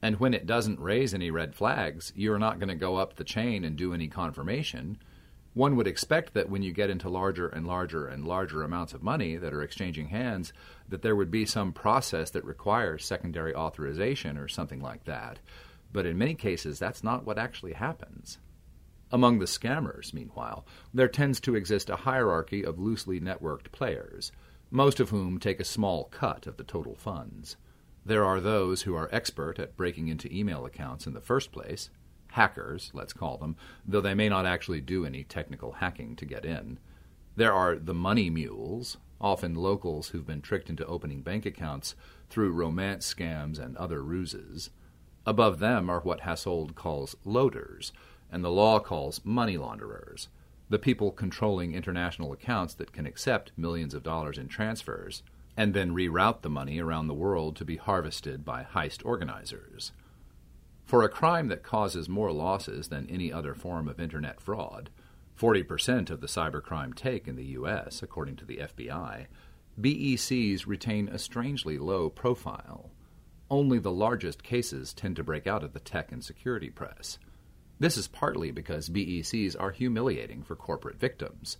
And 0.00 0.18
when 0.18 0.34
it 0.34 0.46
doesn't 0.46 0.80
raise 0.80 1.12
any 1.12 1.30
red 1.30 1.54
flags, 1.54 2.12
you're 2.16 2.38
not 2.38 2.58
going 2.58 2.68
to 2.68 2.74
go 2.74 2.96
up 2.96 3.16
the 3.16 3.24
chain 3.24 3.64
and 3.64 3.76
do 3.76 3.92
any 3.92 4.08
confirmation. 4.08 4.98
One 5.54 5.76
would 5.76 5.86
expect 5.86 6.32
that 6.32 6.48
when 6.48 6.62
you 6.62 6.72
get 6.72 6.88
into 6.88 7.10
larger 7.10 7.46
and 7.46 7.66
larger 7.66 8.06
and 8.06 8.26
larger 8.26 8.62
amounts 8.62 8.94
of 8.94 9.02
money 9.02 9.36
that 9.36 9.52
are 9.52 9.62
exchanging 9.62 10.08
hands, 10.08 10.52
that 10.88 11.02
there 11.02 11.14
would 11.14 11.30
be 11.30 11.44
some 11.44 11.72
process 11.72 12.30
that 12.30 12.44
requires 12.44 13.04
secondary 13.04 13.54
authorization 13.54 14.38
or 14.38 14.48
something 14.48 14.80
like 14.80 15.04
that. 15.04 15.40
But 15.92 16.06
in 16.06 16.16
many 16.16 16.34
cases, 16.34 16.78
that's 16.78 17.04
not 17.04 17.26
what 17.26 17.38
actually 17.38 17.74
happens. 17.74 18.38
Among 19.10 19.40
the 19.40 19.44
scammers, 19.44 20.14
meanwhile, 20.14 20.64
there 20.94 21.08
tends 21.08 21.38
to 21.40 21.54
exist 21.54 21.90
a 21.90 21.96
hierarchy 21.96 22.64
of 22.64 22.78
loosely 22.78 23.20
networked 23.20 23.70
players, 23.70 24.32
most 24.70 25.00
of 25.00 25.10
whom 25.10 25.38
take 25.38 25.60
a 25.60 25.64
small 25.64 26.04
cut 26.04 26.46
of 26.46 26.56
the 26.56 26.64
total 26.64 26.94
funds. 26.94 27.58
There 28.06 28.24
are 28.24 28.40
those 28.40 28.82
who 28.82 28.94
are 28.94 29.10
expert 29.12 29.58
at 29.58 29.76
breaking 29.76 30.08
into 30.08 30.34
email 30.34 30.64
accounts 30.64 31.06
in 31.06 31.12
the 31.12 31.20
first 31.20 31.52
place, 31.52 31.90
hackers, 32.32 32.90
let's 32.92 33.12
call 33.12 33.38
them, 33.38 33.56
though 33.86 34.00
they 34.00 34.14
may 34.14 34.28
not 34.28 34.46
actually 34.46 34.80
do 34.80 35.06
any 35.06 35.24
technical 35.24 35.72
hacking 35.72 36.16
to 36.16 36.26
get 36.26 36.44
in. 36.44 36.78
There 37.36 37.52
are 37.52 37.76
the 37.76 37.94
money 37.94 38.28
mules, 38.28 38.98
often 39.20 39.54
locals 39.54 40.08
who've 40.08 40.26
been 40.26 40.42
tricked 40.42 40.68
into 40.68 40.86
opening 40.86 41.22
bank 41.22 41.46
accounts 41.46 41.94
through 42.28 42.52
romance 42.52 43.12
scams 43.12 43.58
and 43.58 43.76
other 43.76 44.02
ruses. 44.02 44.70
Above 45.24 45.58
them 45.58 45.88
are 45.88 46.00
what 46.00 46.20
Hassold 46.20 46.74
calls 46.74 47.14
loaders, 47.24 47.92
and 48.30 48.42
the 48.42 48.50
law 48.50 48.80
calls 48.80 49.20
money 49.24 49.56
launderers, 49.56 50.28
the 50.68 50.78
people 50.78 51.12
controlling 51.12 51.74
international 51.74 52.32
accounts 52.32 52.74
that 52.74 52.92
can 52.92 53.06
accept 53.06 53.52
millions 53.56 53.94
of 53.94 54.02
dollars 54.02 54.38
in 54.38 54.48
transfers 54.48 55.22
and 55.56 55.74
then 55.74 55.94
reroute 55.94 56.42
the 56.42 56.50
money 56.50 56.80
around 56.80 57.06
the 57.06 57.14
world 57.14 57.56
to 57.56 57.64
be 57.64 57.76
harvested 57.76 58.44
by 58.44 58.64
heist 58.64 59.04
organizers. 59.04 59.92
For 60.84 61.02
a 61.02 61.08
crime 61.08 61.48
that 61.48 61.62
causes 61.62 62.08
more 62.08 62.32
losses 62.32 62.88
than 62.88 63.08
any 63.08 63.32
other 63.32 63.54
form 63.54 63.88
of 63.88 63.98
Internet 63.98 64.40
fraud, 64.40 64.90
40% 65.38 66.10
of 66.10 66.20
the 66.20 66.26
cybercrime 66.26 66.94
take 66.94 67.26
in 67.26 67.36
the 67.36 67.46
U.S., 67.46 68.02
according 68.02 68.36
to 68.36 68.44
the 68.44 68.58
FBI, 68.58 69.26
BECs 69.80 70.66
retain 70.66 71.08
a 71.08 71.18
strangely 71.18 71.78
low 71.78 72.10
profile. 72.10 72.90
Only 73.50 73.78
the 73.78 73.90
largest 73.90 74.42
cases 74.42 74.92
tend 74.92 75.16
to 75.16 75.24
break 75.24 75.46
out 75.46 75.64
of 75.64 75.72
the 75.72 75.80
tech 75.80 76.12
and 76.12 76.22
security 76.22 76.68
press. 76.68 77.18
This 77.78 77.96
is 77.96 78.06
partly 78.06 78.50
because 78.50 78.90
BECs 78.90 79.56
are 79.58 79.70
humiliating 79.70 80.42
for 80.42 80.54
corporate 80.54 81.00
victims. 81.00 81.56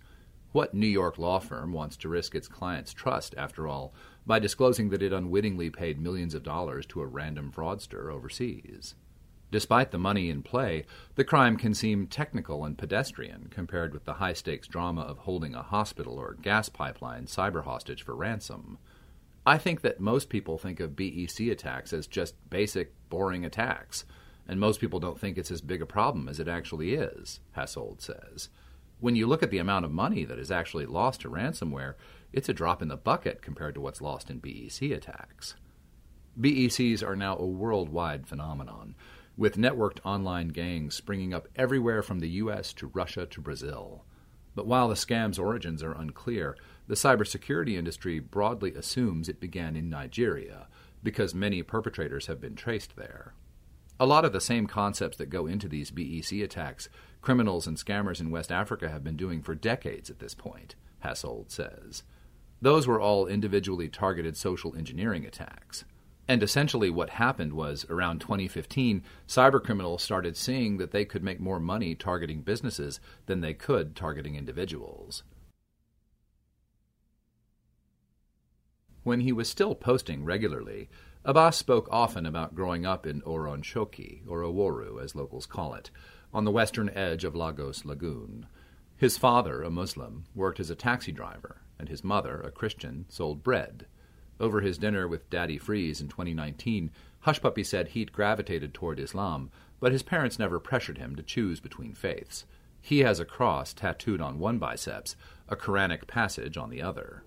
What 0.51 0.75
New 0.75 0.87
York 0.87 1.17
law 1.17 1.39
firm 1.39 1.73
wants 1.73 1.97
to 1.97 2.09
risk 2.09 2.35
its 2.35 2.47
client's 2.47 2.93
trust, 2.93 3.33
after 3.35 3.67
all, 3.67 3.93
by 4.25 4.37
disclosing 4.37 4.89
that 4.89 5.01
it 5.01 5.11
unwittingly 5.11 5.71
paid 5.71 5.99
millions 5.99 6.35
of 6.35 6.43
dollars 6.43 6.85
to 6.87 7.01
a 7.01 7.07
random 7.07 7.51
fraudster 7.51 8.13
overseas? 8.13 8.93
Despite 9.53 9.91
the 9.91 9.99
money 9.99 10.31
in 10.31 10.41
play, 10.41 10.83
the 11.13 11.23
crime 11.23 11.57
can 11.57 11.75
seem 11.75 12.07
technical 12.07 12.65
and 12.65 12.75
pedestrian 12.75 13.49
compared 13.51 13.93
with 13.93 14.03
the 14.03 14.15
high 14.15 14.33
stakes 14.33 14.67
drama 14.67 15.01
of 15.01 15.19
holding 15.19 15.53
a 15.53 15.61
hospital 15.61 16.15
or 16.15 16.33
gas 16.41 16.69
pipeline 16.69 17.27
cyber 17.27 17.63
hostage 17.63 18.01
for 18.01 18.15
ransom. 18.15 18.79
I 19.45 19.59
think 19.59 19.81
that 19.81 19.99
most 19.99 20.29
people 20.29 20.57
think 20.57 20.79
of 20.79 20.95
BEC 20.95 21.51
attacks 21.51 21.93
as 21.93 22.07
just 22.07 22.33
basic, 22.49 22.93
boring 23.09 23.45
attacks, 23.45 24.05
and 24.47 24.59
most 24.59 24.81
people 24.81 24.99
don't 24.99 25.19
think 25.19 25.37
it's 25.37 25.51
as 25.51 25.61
big 25.61 25.83
a 25.83 25.85
problem 25.85 26.27
as 26.27 26.39
it 26.39 26.47
actually 26.47 26.95
is, 26.95 27.39
Hassold 27.55 28.01
says. 28.01 28.49
When 29.01 29.15
you 29.15 29.27
look 29.27 29.43
at 29.43 29.51
the 29.51 29.59
amount 29.59 29.85
of 29.85 29.91
money 29.91 30.25
that 30.25 30.39
is 30.39 30.49
actually 30.49 30.87
lost 30.87 31.21
to 31.21 31.29
ransomware, 31.29 31.93
it's 32.31 32.49
a 32.49 32.53
drop 32.53 32.81
in 32.81 32.87
the 32.87 32.97
bucket 32.97 33.43
compared 33.43 33.75
to 33.75 33.81
what's 33.81 34.01
lost 34.01 34.31
in 34.31 34.39
BEC 34.39 34.89
attacks. 34.89 35.53
BECs 36.41 37.07
are 37.07 37.15
now 37.15 37.37
a 37.37 37.45
worldwide 37.45 38.25
phenomenon 38.25 38.95
with 39.35 39.57
networked 39.57 39.99
online 40.05 40.49
gangs 40.49 40.95
springing 40.95 41.33
up 41.33 41.47
everywhere 41.55 42.01
from 42.03 42.19
the 42.19 42.29
U.S. 42.29 42.73
to 42.73 42.87
Russia 42.87 43.25
to 43.25 43.41
Brazil. 43.41 44.05
But 44.55 44.67
while 44.67 44.87
the 44.87 44.95
scam's 44.95 45.39
origins 45.39 45.81
are 45.81 45.93
unclear, 45.93 46.55
the 46.87 46.95
cybersecurity 46.95 47.75
industry 47.75 48.19
broadly 48.19 48.73
assumes 48.73 49.27
it 49.27 49.39
began 49.39 49.75
in 49.75 49.89
Nigeria 49.89 50.67
because 51.01 51.33
many 51.33 51.63
perpetrators 51.63 52.27
have 52.27 52.39
been 52.39 52.55
traced 52.55 52.95
there. 52.95 53.33
A 53.99 54.05
lot 54.05 54.25
of 54.25 54.33
the 54.33 54.41
same 54.41 54.67
concepts 54.67 55.17
that 55.17 55.29
go 55.29 55.45
into 55.47 55.67
these 55.67 55.91
BEC 55.91 56.39
attacks, 56.39 56.89
criminals 57.21 57.67
and 57.67 57.77
scammers 57.77 58.19
in 58.19 58.31
West 58.31 58.51
Africa 58.51 58.89
have 58.89 59.03
been 59.03 59.15
doing 59.15 59.41
for 59.41 59.55
decades 59.55 60.09
at 60.09 60.19
this 60.19 60.33
point, 60.33 60.75
Hassold 61.03 61.51
says. 61.51 62.03
Those 62.61 62.87
were 62.87 62.99
all 62.99 63.27
individually 63.27 63.89
targeted 63.89 64.37
social 64.37 64.75
engineering 64.75 65.25
attacks. 65.25 65.85
And 66.27 66.41
essentially, 66.41 66.89
what 66.89 67.11
happened 67.11 67.53
was 67.53 67.85
around 67.89 68.21
2015, 68.21 69.03
cybercriminals 69.27 69.99
started 69.99 70.37
seeing 70.37 70.77
that 70.77 70.91
they 70.91 71.03
could 71.03 71.23
make 71.23 71.39
more 71.39 71.59
money 71.59 71.95
targeting 71.95 72.41
businesses 72.41 72.99
than 73.25 73.41
they 73.41 73.53
could 73.53 73.95
targeting 73.95 74.35
individuals. 74.35 75.23
When 79.03 79.19
he 79.19 79.33
was 79.33 79.49
still 79.49 79.75
posting 79.75 80.23
regularly, 80.23 80.87
Abbas 81.25 81.57
spoke 81.57 81.89
often 81.91 82.25
about 82.25 82.55
growing 82.55 82.85
up 82.85 83.05
in 83.05 83.21
Oworonshoki, 83.21 84.21
or 84.25 84.43
Oworu 84.43 85.03
as 85.03 85.15
locals 85.15 85.45
call 85.45 85.73
it, 85.73 85.91
on 86.33 86.45
the 86.45 86.51
western 86.51 86.89
edge 86.89 87.25
of 87.25 87.35
Lagos 87.35 87.83
Lagoon. 87.83 88.45
His 88.95 89.17
father, 89.17 89.61
a 89.61 89.69
Muslim, 89.69 90.23
worked 90.33 90.61
as 90.61 90.69
a 90.69 90.75
taxi 90.75 91.11
driver, 91.11 91.61
and 91.77 91.89
his 91.89 92.01
mother, 92.01 92.39
a 92.39 92.51
Christian, 92.51 93.05
sold 93.09 93.43
bread. 93.43 93.87
Over 94.39 94.61
his 94.61 94.77
dinner 94.77 95.07
with 95.07 95.29
Daddy 95.29 95.57
Freeze 95.57 96.01
in 96.01 96.07
2019, 96.07 96.91
Hushpuppi 97.25 97.65
said 97.65 97.89
he'd 97.89 98.11
gravitated 98.11 98.73
toward 98.73 98.99
Islam, 98.99 99.51
but 99.79 99.91
his 99.91 100.03
parents 100.03 100.39
never 100.39 100.59
pressured 100.59 100.97
him 100.97 101.15
to 101.15 101.23
choose 101.23 101.59
between 101.59 101.93
faiths. 101.93 102.45
He 102.81 102.99
has 102.99 103.19
a 103.19 103.25
cross 103.25 103.73
tattooed 103.73 104.19
on 104.19 104.39
one 104.39 104.57
biceps, 104.57 105.15
a 105.47 105.55
Quranic 105.55 106.07
passage 106.07 106.57
on 106.57 106.69
the 106.69 106.81
other. 106.81 107.23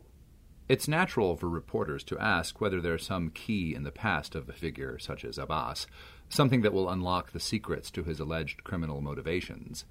It's 0.69 0.89
natural 0.89 1.37
for 1.37 1.49
reporters 1.49 2.03
to 2.05 2.19
ask 2.19 2.61
whether 2.61 2.81
there's 2.81 3.07
some 3.07 3.31
key 3.31 3.75
in 3.75 3.85
the 3.85 3.93
past 3.93 4.35
of 4.35 4.49
a 4.49 4.53
figure 4.53 4.99
such 4.99 5.25
as 5.25 5.39
Abbas, 5.39 5.87
something 6.29 6.63
that 6.63 6.73
will 6.73 6.91
unlock 6.91 7.31
the 7.31 7.41
secrets 7.41 7.91
to 7.93 8.03
his 8.03 8.19
alleged 8.19 8.65
criminal 8.65 9.01
motivations. 9.01 9.85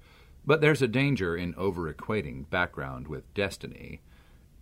But 0.44 0.60
there's 0.60 0.82
a 0.82 0.88
danger 0.88 1.34
in 1.34 1.54
over 1.56 1.92
equating 1.92 2.48
background 2.50 3.08
with 3.08 3.32
destiny. 3.32 4.02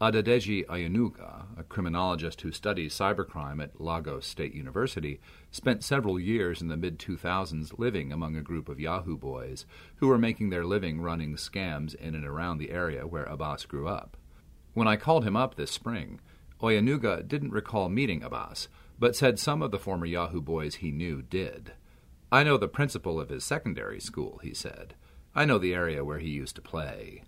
Adedeji 0.01 0.67
Oyenuga, 0.67 1.47
a 1.57 1.63
criminologist 1.63 2.41
who 2.41 2.51
studies 2.51 2.93
cybercrime 2.93 3.63
at 3.63 3.81
Lagos 3.81 4.27
State 4.27 4.53
University, 4.53 5.21
spent 5.53 5.85
several 5.85 6.19
years 6.19 6.61
in 6.61 6.67
the 6.67 6.77
mid 6.77 6.99
2000s 6.99 7.79
living 7.79 8.13
among 8.13 8.35
a 8.35 8.43
group 8.43 8.69
of 8.69 8.81
Yahoo 8.81 9.17
boys 9.17 9.67
who 9.97 10.09
were 10.09 10.19
making 10.19 10.51
their 10.51 10.65
living 10.65 11.01
running 11.01 11.37
scams 11.37 11.95
in 11.95 12.17
and 12.17 12.27
around 12.27 12.59
the 12.59 12.73
area 12.73 13.07
where 13.07 13.23
Abbas 13.25 13.67
grew 13.67 13.87
up. 13.87 14.17
When 14.73 14.89
I 14.89 14.97
called 14.97 15.25
him 15.25 15.37
up 15.37 15.55
this 15.55 15.71
spring, 15.71 16.19
Oyenuga 16.61 17.27
didn't 17.27 17.53
recall 17.53 17.89
meeting 17.89 18.25
Abbas, 18.25 18.67
but 18.99 19.15
said 19.15 19.39
some 19.39 19.63
of 19.63 19.71
the 19.71 19.79
former 19.79 20.07
Yahoo 20.07 20.41
boys 20.41 20.77
he 20.77 20.91
knew 20.91 21.23
did. 21.23 21.73
I 22.33 22.43
know 22.43 22.57
the 22.57 22.67
principal 22.67 23.21
of 23.21 23.29
his 23.29 23.45
secondary 23.45 24.01
school, 24.01 24.41
he 24.43 24.55
said. 24.55 24.95
I 25.37 25.45
know 25.45 25.59
the 25.59 25.73
area 25.73 26.05
where 26.05 26.19
he 26.19 26.31
used 26.31 26.57
to 26.57 26.63
play. 26.63 27.23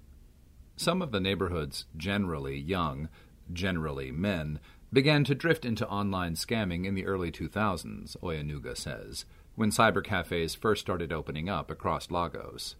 Some 0.76 1.00
of 1.00 1.10
the 1.10 1.20
neighborhood's 1.20 1.86
generally 1.96 2.58
young, 2.58 3.08
generally 3.50 4.12
men, 4.12 4.60
began 4.92 5.24
to 5.24 5.34
drift 5.34 5.64
into 5.64 5.88
online 5.88 6.34
scamming 6.34 6.84
in 6.84 6.94
the 6.94 7.06
early 7.06 7.32
2000s, 7.32 8.16
Oyenuga 8.18 8.76
says, 8.76 9.24
when 9.54 9.70
cyber 9.70 10.04
cafes 10.04 10.54
first 10.54 10.82
started 10.82 11.12
opening 11.12 11.48
up 11.48 11.70
across 11.70 12.10
Lagos. 12.10 12.76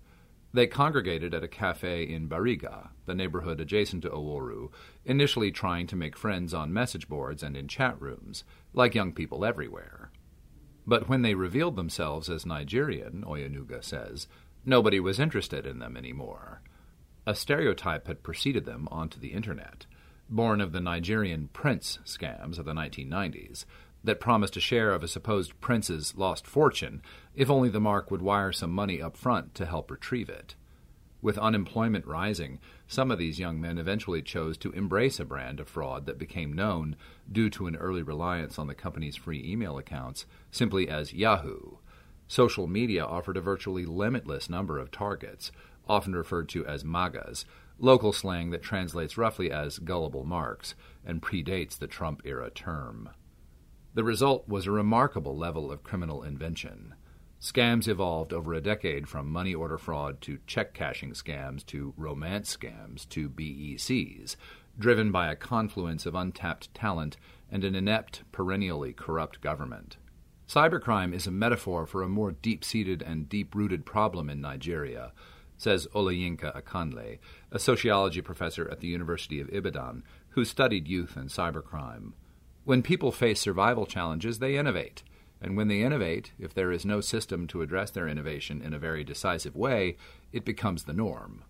They 0.53 0.67
congregated 0.67 1.35
at 1.35 1.43
a 1.43 1.49
cafe 1.49 2.03
in 2.03 2.29
Bariga, 2.29 2.91
the 3.07 3.15
neighborhood 3.15 3.61
adjacent 3.61 4.03
to 4.03 4.11
Oworu, 4.11 4.71
initially 5.05 5.51
trying 5.51 5.87
to 5.89 5.97
make 5.97 6.17
friends 6.17 6.53
on 6.53 6.73
message 6.73 7.09
boards 7.09 7.43
and 7.43 7.57
in 7.57 7.67
chat 7.67 8.01
rooms, 8.01 8.45
like 8.73 8.95
young 8.95 9.13
people 9.13 9.45
everywhere. 9.45 10.11
But 10.87 11.09
when 11.09 11.23
they 11.23 11.35
revealed 11.35 11.77
themselves 11.77 12.29
as 12.29 12.47
Nigerian, 12.47 13.25
Oyenuga 13.27 13.83
says, 13.83 14.29
nobody 14.65 15.01
was 15.01 15.19
interested 15.19 15.67
in 15.67 15.79
them 15.79 15.97
anymore. 15.97 16.61
A 17.27 17.35
stereotype 17.35 18.07
had 18.07 18.23
preceded 18.23 18.67
them 18.67 18.87
onto 18.93 19.19
the 19.19 19.33
internet, 19.33 19.87
born 20.31 20.61
of 20.61 20.71
the 20.71 20.81
Nigerian 20.81 21.49
prince 21.53 21.99
scams 22.05 22.57
of 22.57 22.67
the 22.67 22.73
1990s, 22.73 23.65
that 24.05 24.21
promised 24.21 24.57
a 24.57 24.61
share 24.61 24.93
of 24.93 25.03
a 25.03 25.09
supposed 25.09 25.61
prince's 25.61 26.17
lost 26.17 26.47
fortune 26.47 27.03
if 27.35 27.51
only 27.51 27.69
the 27.69 27.81
mark 27.81 28.13
would 28.13 28.23
wire 28.23 28.53
some 28.53 28.71
money 28.71 29.03
up 29.03 29.17
front 29.17 29.57
to 29.57 29.67
help 29.67 29.91
retrieve 29.91 30.29
it. 30.29 30.55
With 31.21 31.37
unemployment 31.39 32.07
rising, 32.07 32.61
some 32.87 33.11
of 33.11 33.19
these 33.19 33.41
young 33.41 33.61
men 33.61 33.79
eventually 33.79 34.23
chose 34.23 34.57
to 34.59 34.71
embrace 34.71 35.19
a 35.19 35.25
brand 35.25 35.59
of 35.59 35.69
fraud 35.69 36.07
that 36.07 36.19
became 36.19 36.53
known, 36.53 36.95
due 37.31 37.51
to 37.51 37.67
an 37.67 37.75
early 37.75 38.03
reliance 38.03 38.57
on 38.57 38.69
the 38.69 38.75
company's 38.77 39.17
free 39.17 39.43
email 39.45 39.79
accounts, 39.79 40.27
simply 40.53 40.89
as 40.89 41.13
Yahoo. 41.13 41.79
Social 42.29 42.67
media 42.67 43.05
offered 43.05 43.37
a 43.37 43.41
virtually 43.41 43.85
limitless 43.85 44.49
number 44.49 44.79
of 44.79 44.93
targets, 44.93 45.51
often 45.87 46.15
referred 46.15 46.49
to 46.51 46.67
as 46.67 46.85
MAGAs, 46.85 47.45
local 47.79 48.13
slang 48.13 48.51
that 48.51 48.63
translates 48.63 49.19
roughly 49.19 49.51
as 49.51 49.79
gullible 49.79 50.25
marks 50.25 50.75
and 51.05 51.23
predates 51.23 51.79
the 51.79 51.87
Trump 51.87 52.23
era 52.25 52.51
term. 52.51 53.11
The 53.95 54.05
result 54.05 54.49
was 54.49 54.67
a 54.67 54.71
remarkable 54.71 55.37
level 55.37 55.73
of 55.73 55.83
criminal 55.83 56.23
invention. 56.23 56.95
Scams 57.41 57.87
evolved 57.87 58.33
over 58.33 58.55
a 58.55 58.61
decade 58.61 59.09
from 59.09 59.31
money 59.31 59.55
order 59.55 59.79
fraud 59.79 60.21
to 60.23 60.39
check 60.47 60.75
cashing 60.75 61.13
scams 61.13 61.65
to 61.67 61.95
romance 61.97 62.55
scams 62.57 63.09
to 63.11 63.29
BECs, 63.29 64.37
driven 64.79 65.13
by 65.13 65.31
a 65.31 65.37
confluence 65.37 66.07
of 66.07 66.15
untapped 66.15 66.73
talent 66.75 67.17
and 67.51 67.63
an 67.63 67.75
inept, 67.75 68.23
perennially 68.33 68.93
corrupt 68.93 69.41
government. 69.41 69.97
Cybercrime 70.49 71.13
is 71.13 71.27
a 71.27 71.31
metaphor 71.31 71.87
for 71.87 72.03
a 72.03 72.09
more 72.09 72.33
deep 72.33 72.65
seated 72.65 73.03
and 73.03 73.29
deep 73.29 73.55
rooted 73.55 73.85
problem 73.85 74.31
in 74.31 74.41
Nigeria, 74.41 75.13
says 75.57 75.87
Olayinka 75.95 76.61
Akanle, 76.61 77.19
a 77.51 77.59
sociology 77.59 78.21
professor 78.21 78.69
at 78.71 78.81
the 78.81 78.89
University 78.89 79.41
of 79.41 79.53
Ibadan 79.53 80.03
who 80.31 80.45
studied 80.45 80.89
youth 80.89 81.17
and 81.17 81.31
cybercrime. 81.31 82.13
When 82.65 82.83
people 82.83 83.13
face 83.13 83.41
survival 83.41 83.87
challenges, 83.87 84.39
they 84.39 84.57
innovate. 84.57 85.03
And 85.41 85.57
when 85.57 85.69
they 85.69 85.83
innovate, 85.83 86.33
if 86.39 86.55
there 86.55 86.73
is 86.73 86.85
no 86.85 87.01
system 87.01 87.47
to 87.49 87.63
address 87.63 87.91
their 87.91 88.09
innovation 88.09 88.63
in 88.63 88.75
a 88.75 88.79
very 88.79 89.05
decisive 89.05 89.55
way, 89.55 89.97
it 90.33 90.45
becomes 90.45 90.85
the 90.85 90.93
norm. 90.93 91.45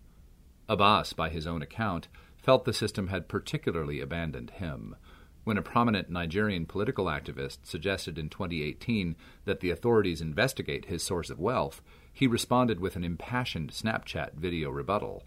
Abbas, 0.68 1.12
by 1.12 1.28
his 1.28 1.46
own 1.46 1.62
account, 1.62 2.08
felt 2.36 2.64
the 2.64 2.72
system 2.72 3.08
had 3.08 3.28
particularly 3.28 4.00
abandoned 4.00 4.50
him. 4.50 4.96
When 5.44 5.56
a 5.56 5.62
prominent 5.62 6.10
Nigerian 6.10 6.66
political 6.66 7.06
activist 7.06 7.58
suggested 7.62 8.18
in 8.18 8.28
2018 8.28 9.16
that 9.44 9.60
the 9.60 9.70
authorities 9.70 10.20
investigate 10.20 10.86
his 10.86 11.04
source 11.04 11.30
of 11.30 11.38
wealth, 11.38 11.82
he 12.16 12.26
responded 12.26 12.80
with 12.80 12.96
an 12.96 13.04
impassioned 13.04 13.70
Snapchat 13.70 14.32
video 14.36 14.70
rebuttal. 14.70 15.22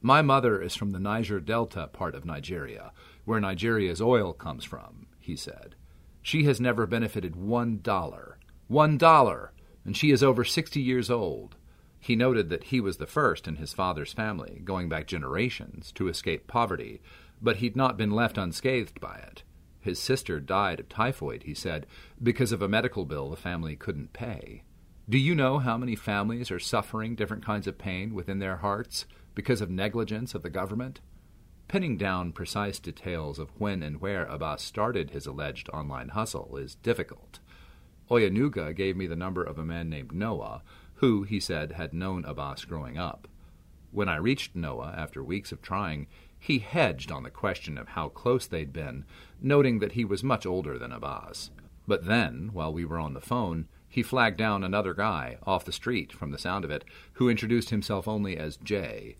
My 0.00 0.22
mother 0.22 0.62
is 0.62 0.74
from 0.74 0.92
the 0.92 0.98
Niger 0.98 1.38
Delta 1.38 1.86
part 1.92 2.14
of 2.14 2.24
Nigeria, 2.24 2.92
where 3.26 3.40
Nigeria's 3.40 4.00
oil 4.00 4.32
comes 4.32 4.64
from 4.64 5.06
he 5.30 5.36
said. 5.36 5.76
She 6.22 6.44
has 6.44 6.60
never 6.60 6.86
benefited 6.86 7.36
one 7.36 7.80
dollar. 7.82 8.38
One 8.66 8.98
dollar! 8.98 9.52
And 9.84 9.96
she 9.96 10.10
is 10.10 10.22
over 10.22 10.44
sixty 10.44 10.80
years 10.80 11.10
old. 11.10 11.56
He 12.00 12.16
noted 12.16 12.48
that 12.48 12.64
he 12.64 12.80
was 12.80 12.96
the 12.96 13.06
first 13.06 13.46
in 13.46 13.56
his 13.56 13.72
father's 13.72 14.12
family, 14.12 14.60
going 14.64 14.88
back 14.88 15.06
generations, 15.06 15.92
to 15.92 16.08
escape 16.08 16.46
poverty, 16.46 17.00
but 17.40 17.56
he'd 17.56 17.76
not 17.76 17.96
been 17.96 18.10
left 18.10 18.38
unscathed 18.38 19.00
by 19.00 19.16
it. 19.16 19.42
His 19.80 19.98
sister 19.98 20.40
died 20.40 20.80
of 20.80 20.88
typhoid, 20.88 21.44
he 21.44 21.54
said, 21.54 21.86
because 22.22 22.52
of 22.52 22.62
a 22.62 22.68
medical 22.68 23.04
bill 23.04 23.30
the 23.30 23.36
family 23.36 23.76
couldn't 23.76 24.12
pay. 24.12 24.62
Do 25.10 25.18
you 25.18 25.34
know 25.34 25.58
how 25.58 25.76
many 25.76 25.96
families 25.96 26.52
are 26.52 26.60
suffering 26.60 27.16
different 27.16 27.44
kinds 27.44 27.66
of 27.66 27.78
pain 27.78 28.14
within 28.14 28.38
their 28.38 28.58
hearts 28.58 29.06
because 29.34 29.60
of 29.60 29.68
negligence 29.68 30.36
of 30.36 30.44
the 30.44 30.50
government? 30.50 31.00
Pinning 31.66 31.96
down 31.96 32.30
precise 32.30 32.78
details 32.78 33.40
of 33.40 33.50
when 33.58 33.82
and 33.82 34.00
where 34.00 34.24
Abbas 34.26 34.62
started 34.62 35.10
his 35.10 35.26
alleged 35.26 35.68
online 35.70 36.10
hustle 36.10 36.56
is 36.56 36.76
difficult. 36.76 37.40
Oyenuga 38.08 38.72
gave 38.72 38.96
me 38.96 39.08
the 39.08 39.16
number 39.16 39.42
of 39.42 39.58
a 39.58 39.64
man 39.64 39.90
named 39.90 40.12
Noah, 40.12 40.62
who, 40.94 41.24
he 41.24 41.40
said, 41.40 41.72
had 41.72 41.92
known 41.92 42.24
Abbas 42.24 42.64
growing 42.64 42.96
up. 42.96 43.26
When 43.90 44.08
I 44.08 44.14
reached 44.14 44.54
Noah 44.54 44.94
after 44.96 45.24
weeks 45.24 45.50
of 45.50 45.60
trying, 45.60 46.06
he 46.38 46.60
hedged 46.60 47.10
on 47.10 47.24
the 47.24 47.30
question 47.30 47.78
of 47.78 47.88
how 47.88 48.10
close 48.10 48.46
they'd 48.46 48.72
been, 48.72 49.04
noting 49.42 49.80
that 49.80 49.92
he 49.92 50.04
was 50.04 50.22
much 50.22 50.46
older 50.46 50.78
than 50.78 50.92
Abbas. 50.92 51.50
But 51.88 52.06
then, 52.06 52.50
while 52.52 52.72
we 52.72 52.84
were 52.84 53.00
on 53.00 53.14
the 53.14 53.20
phone, 53.20 53.66
he 53.90 54.02
flagged 54.02 54.38
down 54.38 54.64
another 54.64 54.94
guy, 54.94 55.36
off 55.42 55.66
the 55.66 55.72
street 55.72 56.12
from 56.12 56.30
the 56.30 56.38
sound 56.38 56.64
of 56.64 56.70
it, 56.70 56.84
who 57.14 57.28
introduced 57.28 57.68
himself 57.68 58.08
only 58.08 58.38
as 58.38 58.56
Jay, 58.56 59.16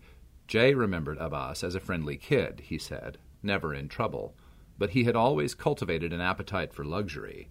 Jay 0.51 0.73
remembered 0.73 1.17
Abbas 1.17 1.63
as 1.63 1.75
a 1.75 1.79
friendly 1.79 2.17
kid, 2.17 2.63
he 2.65 2.77
said, 2.77 3.17
never 3.41 3.73
in 3.73 3.87
trouble, 3.87 4.35
but 4.77 4.89
he 4.89 5.05
had 5.05 5.15
always 5.15 5.55
cultivated 5.55 6.11
an 6.11 6.19
appetite 6.19 6.73
for 6.73 6.83
luxury. 6.83 7.47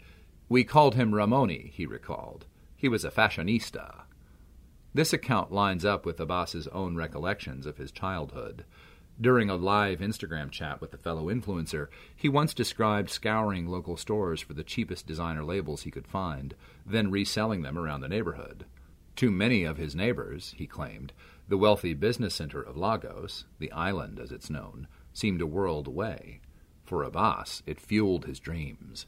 We 0.50 0.64
called 0.64 0.96
him 0.96 1.14
Ramoni, 1.14 1.70
he 1.72 1.86
recalled. 1.86 2.44
He 2.76 2.90
was 2.90 3.02
a 3.02 3.10
fashionista. 3.10 4.02
This 4.92 5.14
account 5.14 5.50
lines 5.50 5.82
up 5.82 6.04
with 6.04 6.20
Abbas's 6.20 6.68
own 6.68 6.94
recollections 6.94 7.64
of 7.64 7.78
his 7.78 7.90
childhood. 7.90 8.66
During 9.20 9.50
a 9.50 9.54
live 9.54 9.98
Instagram 9.98 10.50
chat 10.50 10.80
with 10.80 10.94
a 10.94 10.98
fellow 10.98 11.26
influencer, 11.26 11.88
he 12.16 12.26
once 12.26 12.54
described 12.54 13.10
scouring 13.10 13.66
local 13.66 13.98
stores 13.98 14.40
for 14.40 14.54
the 14.54 14.64
cheapest 14.64 15.06
designer 15.06 15.44
labels 15.44 15.82
he 15.82 15.90
could 15.90 16.06
find, 16.06 16.54
then 16.86 17.10
reselling 17.10 17.60
them 17.60 17.76
around 17.76 18.00
the 18.00 18.08
neighborhood. 18.08 18.64
To 19.16 19.30
many 19.30 19.64
of 19.64 19.76
his 19.76 19.94
neighbors, 19.94 20.54
he 20.56 20.66
claimed, 20.66 21.12
the 21.48 21.58
wealthy 21.58 21.92
business 21.92 22.34
center 22.34 22.62
of 22.62 22.78
Lagos, 22.78 23.44
the 23.58 23.70
island 23.72 24.18
as 24.18 24.32
it's 24.32 24.48
known, 24.48 24.88
seemed 25.12 25.42
a 25.42 25.46
world 25.46 25.86
away. 25.86 26.40
For 26.84 27.02
Abbas, 27.02 27.62
it 27.66 27.78
fueled 27.78 28.24
his 28.24 28.40
dreams. 28.40 29.04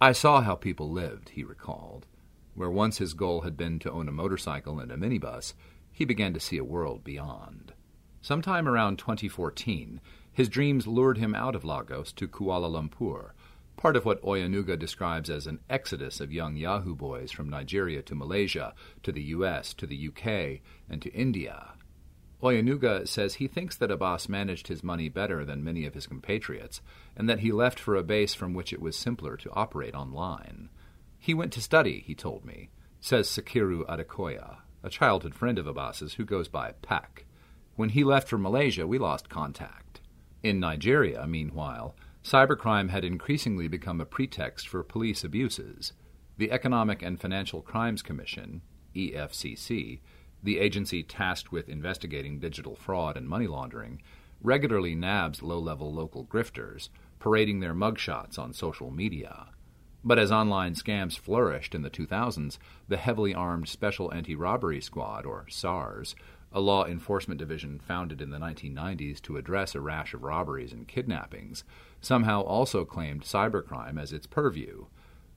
I 0.00 0.12
saw 0.12 0.40
how 0.40 0.54
people 0.54 0.90
lived, 0.90 1.30
he 1.30 1.44
recalled. 1.44 2.06
Where 2.54 2.70
once 2.70 2.96
his 2.96 3.12
goal 3.12 3.42
had 3.42 3.58
been 3.58 3.78
to 3.80 3.92
own 3.92 4.08
a 4.08 4.12
motorcycle 4.12 4.80
and 4.80 4.90
a 4.90 4.96
minibus, 4.96 5.52
he 5.92 6.06
began 6.06 6.32
to 6.32 6.40
see 6.40 6.56
a 6.56 6.64
world 6.64 7.04
beyond. 7.04 7.74
Sometime 8.22 8.68
around 8.68 8.98
2014, 8.98 10.00
his 10.32 10.48
dreams 10.48 10.86
lured 10.86 11.16
him 11.18 11.34
out 11.34 11.54
of 11.54 11.64
Lagos 11.64 12.12
to 12.12 12.28
Kuala 12.28 12.70
Lumpur, 12.70 13.30
part 13.76 13.96
of 13.96 14.04
what 14.04 14.22
Oyenuga 14.22 14.78
describes 14.78 15.30
as 15.30 15.46
an 15.46 15.58
exodus 15.70 16.20
of 16.20 16.30
young 16.30 16.56
Yahoo 16.56 16.94
boys 16.94 17.30
from 17.30 17.48
Nigeria 17.48 18.02
to 18.02 18.14
Malaysia, 18.14 18.74
to 19.02 19.10
the 19.10 19.22
US, 19.22 19.72
to 19.72 19.86
the 19.86 20.08
UK, 20.08 20.60
and 20.88 21.00
to 21.00 21.10
India. 21.14 21.72
Oyenuga 22.42 23.08
says 23.08 23.34
he 23.34 23.48
thinks 23.48 23.76
that 23.76 23.90
Abbas 23.90 24.28
managed 24.28 24.68
his 24.68 24.84
money 24.84 25.08
better 25.08 25.44
than 25.44 25.64
many 25.64 25.86
of 25.86 25.94
his 25.94 26.06
compatriots, 26.06 26.82
and 27.16 27.28
that 27.28 27.40
he 27.40 27.52
left 27.52 27.78
for 27.78 27.96
a 27.96 28.02
base 28.02 28.34
from 28.34 28.52
which 28.52 28.72
it 28.72 28.82
was 28.82 28.96
simpler 28.96 29.38
to 29.38 29.50
operate 29.52 29.94
online. 29.94 30.68
He 31.18 31.32
went 31.32 31.52
to 31.54 31.62
study, 31.62 32.04
he 32.06 32.14
told 32.14 32.44
me, 32.44 32.68
says 33.00 33.28
Sakiru 33.28 33.86
Adekoya, 33.86 34.58
a 34.82 34.90
childhood 34.90 35.34
friend 35.34 35.58
of 35.58 35.66
Abbas's 35.66 36.14
who 36.14 36.24
goes 36.26 36.48
by 36.48 36.72
Pak. 36.82 37.24
When 37.76 37.90
he 37.90 38.04
left 38.04 38.28
for 38.28 38.38
Malaysia, 38.38 38.86
we 38.86 38.98
lost 38.98 39.28
contact. 39.28 40.00
In 40.42 40.60
Nigeria, 40.60 41.26
meanwhile, 41.26 41.94
cybercrime 42.24 42.90
had 42.90 43.04
increasingly 43.04 43.68
become 43.68 44.00
a 44.00 44.06
pretext 44.06 44.68
for 44.68 44.82
police 44.82 45.24
abuses. 45.24 45.92
The 46.36 46.52
Economic 46.52 47.02
and 47.02 47.20
Financial 47.20 47.62
Crimes 47.62 48.02
Commission, 48.02 48.62
EFCC, 48.94 50.00
the 50.42 50.58
agency 50.58 51.02
tasked 51.02 51.52
with 51.52 51.68
investigating 51.68 52.38
digital 52.38 52.74
fraud 52.74 53.16
and 53.16 53.28
money 53.28 53.46
laundering 53.46 54.00
regularly 54.42 54.94
nabs 54.94 55.42
low 55.42 55.58
level 55.58 55.92
local 55.92 56.24
grifters, 56.24 56.88
parading 57.18 57.60
their 57.60 57.74
mugshots 57.74 58.38
on 58.38 58.52
social 58.52 58.90
media. 58.90 59.48
But 60.02 60.18
as 60.18 60.32
online 60.32 60.74
scams 60.74 61.18
flourished 61.18 61.74
in 61.74 61.82
the 61.82 61.90
2000s, 61.90 62.56
the 62.88 62.96
heavily 62.96 63.34
armed 63.34 63.68
Special 63.68 64.12
Anti 64.12 64.34
Robbery 64.34 64.80
Squad, 64.80 65.26
or 65.26 65.44
SARS, 65.50 66.14
a 66.52 66.60
law 66.60 66.84
enforcement 66.84 67.38
division 67.38 67.78
founded 67.78 68.20
in 68.20 68.30
the 68.30 68.38
1990s 68.38 69.20
to 69.22 69.36
address 69.36 69.74
a 69.74 69.80
rash 69.80 70.14
of 70.14 70.24
robberies 70.24 70.72
and 70.72 70.88
kidnappings, 70.88 71.64
somehow 72.00 72.40
also 72.40 72.84
claimed 72.84 73.22
cybercrime 73.22 74.00
as 74.00 74.12
its 74.12 74.26
purview. 74.26 74.86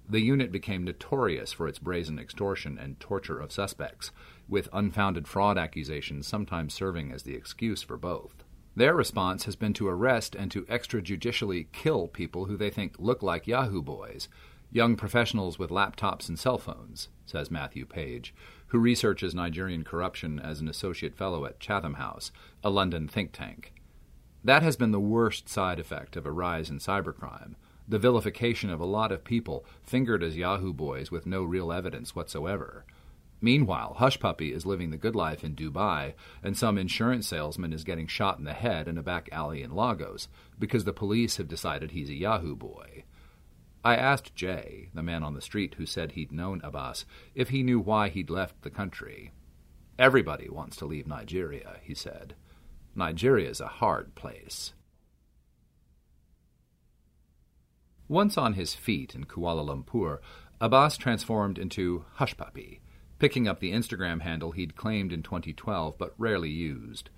The 0.10 0.22
unit 0.22 0.52
became 0.52 0.84
notorious 0.84 1.54
for 1.54 1.68
its 1.68 1.80
brazen 1.80 2.20
extortion 2.20 2.78
and 2.78 3.00
torture 3.00 3.40
of 3.40 3.52
suspects, 3.52 4.12
with 4.50 4.68
unfounded 4.74 5.28
fraud 5.28 5.58
accusations 5.58 6.28
sometimes 6.28 6.74
serving 6.74 7.12
as 7.12 7.24
the 7.24 7.36
excuse 7.36 7.82
for 7.82 7.98
both. 7.98 8.44
Their 8.76 8.96
response 8.96 9.46
has 9.46 9.56
been 9.56 9.74
to 9.74 9.88
arrest 9.88 10.36
and 10.36 10.50
to 10.52 10.64
extrajudicially 10.64 11.68
kill 11.72 12.08
people 12.08 12.46
who 12.46 12.58
they 12.58 12.72
think 12.72 12.96
look 12.98 13.22
like 13.22 13.48
Yahoo 13.48 13.84
boys, 13.84 14.30
young 14.72 14.96
professionals 14.96 15.60
with 15.60 15.70
laptops 15.70 16.28
and 16.28 16.40
cell 16.40 16.58
phones, 16.58 17.10
says 17.26 17.52
Matthew 17.52 17.86
Page, 17.86 18.34
who 18.74 18.80
researches 18.80 19.36
Nigerian 19.36 19.84
corruption 19.84 20.40
as 20.40 20.60
an 20.60 20.68
associate 20.68 21.14
fellow 21.14 21.46
at 21.46 21.60
Chatham 21.60 21.94
House, 21.94 22.32
a 22.64 22.72
London 22.72 23.08
think 23.08 23.32
tank. 23.32 23.72
That 24.44 24.64
has 24.64 24.76
been 24.76 24.90
the 24.90 25.00
worst 25.00 25.48
side 25.48 25.80
effect 25.80 26.16
of 26.18 26.26
a 26.26 26.32
rise 26.32 26.72
in 26.72 26.80
cybercrime 26.80 27.54
the 27.88 28.00
vilification 28.00 28.70
of 28.70 28.80
a 28.80 28.86
lot 28.86 29.12
of 29.12 29.24
people 29.24 29.66
fingered 29.84 30.24
as 30.24 30.38
Yahoo 30.38 30.74
boys 30.74 31.12
with 31.12 31.28
no 31.28 31.44
real 31.44 31.72
evidence 31.72 32.16
whatsoever. 32.16 32.86
Meanwhile, 33.42 33.98
Hushpuppi 34.00 34.54
is 34.54 34.66
living 34.66 34.90
the 34.90 34.98
good 34.98 35.16
life 35.16 35.44
in 35.44 35.54
Dubai, 35.54 36.14
and 36.42 36.58
some 36.58 36.78
insurance 36.78 37.28
salesman 37.28 37.74
is 37.74 37.84
getting 37.84 38.08
shot 38.08 38.40
in 38.40 38.46
the 38.46 38.54
head 38.54 38.88
in 38.88 38.98
a 38.98 39.04
back 39.04 39.30
alley 39.32 39.62
in 39.62 39.76
Lagos 39.76 40.30
because 40.58 40.86
the 40.86 40.94
police 40.94 41.38
have 41.38 41.48
decided 41.48 41.92
he's 41.92 42.10
a 42.10 42.16
Yahoo 42.16 42.56
boy. 42.56 43.04
I 43.84 43.96
asked 43.98 44.34
Jay, 44.34 44.90
the 44.94 45.04
man 45.04 45.24
on 45.24 45.34
the 45.34 45.42
street 45.42 45.76
who 45.78 45.86
said 45.86 46.14
he'd 46.14 46.32
known 46.32 46.62
Abbas, 46.64 47.06
if 47.36 47.50
he 47.50 47.64
knew 47.64 47.80
why 47.80 48.08
he'd 48.08 48.30
left 48.30 48.62
the 48.62 48.70
country. 48.70 49.32
Everybody 50.00 50.50
wants 50.50 50.78
to 50.78 50.86
leave 50.86 51.06
Nigeria, 51.06 51.78
he 51.82 51.94
said. 51.94 52.36
Nigeria's 52.96 53.60
a 53.60 53.68
hard 53.68 54.16
place. 54.16 54.74
Once 58.08 58.38
on 58.38 58.54
his 58.54 58.74
feet 58.74 59.16
in 59.16 59.26
Kuala 59.26 59.66
Lumpur, 59.66 60.20
Abbas 60.62 60.98
transformed 60.98 61.58
into 61.58 62.06
Hushpuppi, 62.20 62.80
picking 63.20 63.48
up 63.48 63.60
the 63.60 63.72
Instagram 63.72 64.22
handle 64.22 64.52
he'd 64.52 64.76
claimed 64.76 65.12
in 65.12 65.24
2012 65.24 65.98
but 65.98 66.14
rarely 66.18 66.50
used. 66.50 67.10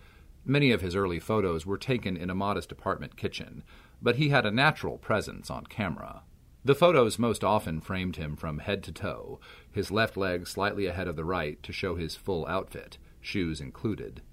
Many 0.44 0.72
of 0.72 0.82
his 0.82 0.96
early 0.96 1.20
photos 1.20 1.66
were 1.66 1.78
taken 1.78 2.18
in 2.18 2.30
a 2.30 2.36
modest 2.36 2.72
apartment 2.72 3.18
kitchen, 3.18 3.64
but 4.02 4.16
he 4.16 4.30
had 4.30 4.46
a 4.46 4.52
natural 4.52 4.98
presence 4.98 5.50
on 5.50 5.66
camera. 5.66 6.24
The 6.66 6.74
photos 6.74 7.20
most 7.20 7.44
often 7.44 7.80
framed 7.80 8.16
him 8.16 8.36
from 8.36 8.58
head 8.58 8.82
to 8.86 8.92
toe, 8.92 9.40
his 9.72 9.92
left 9.92 10.18
leg 10.18 10.48
slightly 10.48 10.88
ahead 10.88 11.08
of 11.08 11.16
the 11.16 11.24
right 11.24 11.62
to 11.62 11.72
show 11.72 11.94
his 11.94 12.16
full 12.16 12.44
outfit, 12.48 12.98
shoes 13.22 13.62
included. 13.62 14.24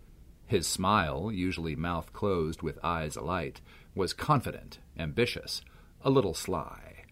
His 0.46 0.66
smile, 0.66 1.30
usually 1.30 1.76
mouth 1.76 2.14
closed 2.14 2.62
with 2.62 2.82
eyes 2.82 3.16
alight, 3.16 3.60
was 3.94 4.14
confident, 4.14 4.78
ambitious, 4.98 5.60
a 6.00 6.08
little 6.08 6.32
sly. 6.32 7.04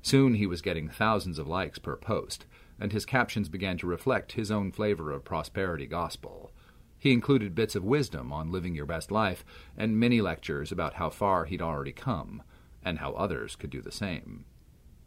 Soon 0.00 0.36
he 0.36 0.46
was 0.46 0.62
getting 0.62 0.88
thousands 0.88 1.38
of 1.38 1.46
likes 1.46 1.78
per 1.78 1.94
post, 1.94 2.46
and 2.80 2.92
his 2.92 3.04
captions 3.04 3.50
began 3.50 3.76
to 3.76 3.86
reflect 3.86 4.32
his 4.32 4.50
own 4.50 4.72
flavor 4.72 5.12
of 5.12 5.22
prosperity 5.22 5.86
gospel. 5.86 6.50
He 6.98 7.12
included 7.12 7.54
bits 7.54 7.74
of 7.74 7.84
wisdom 7.84 8.32
on 8.32 8.50
living 8.50 8.74
your 8.74 8.86
best 8.86 9.10
life 9.10 9.44
and 9.76 10.00
many 10.00 10.22
lectures 10.22 10.72
about 10.72 10.94
how 10.94 11.10
far 11.10 11.44
he'd 11.44 11.60
already 11.60 11.92
come 11.92 12.42
and 12.82 13.00
how 13.00 13.12
others 13.12 13.54
could 13.54 13.68
do 13.68 13.82
the 13.82 13.92
same. 13.92 14.46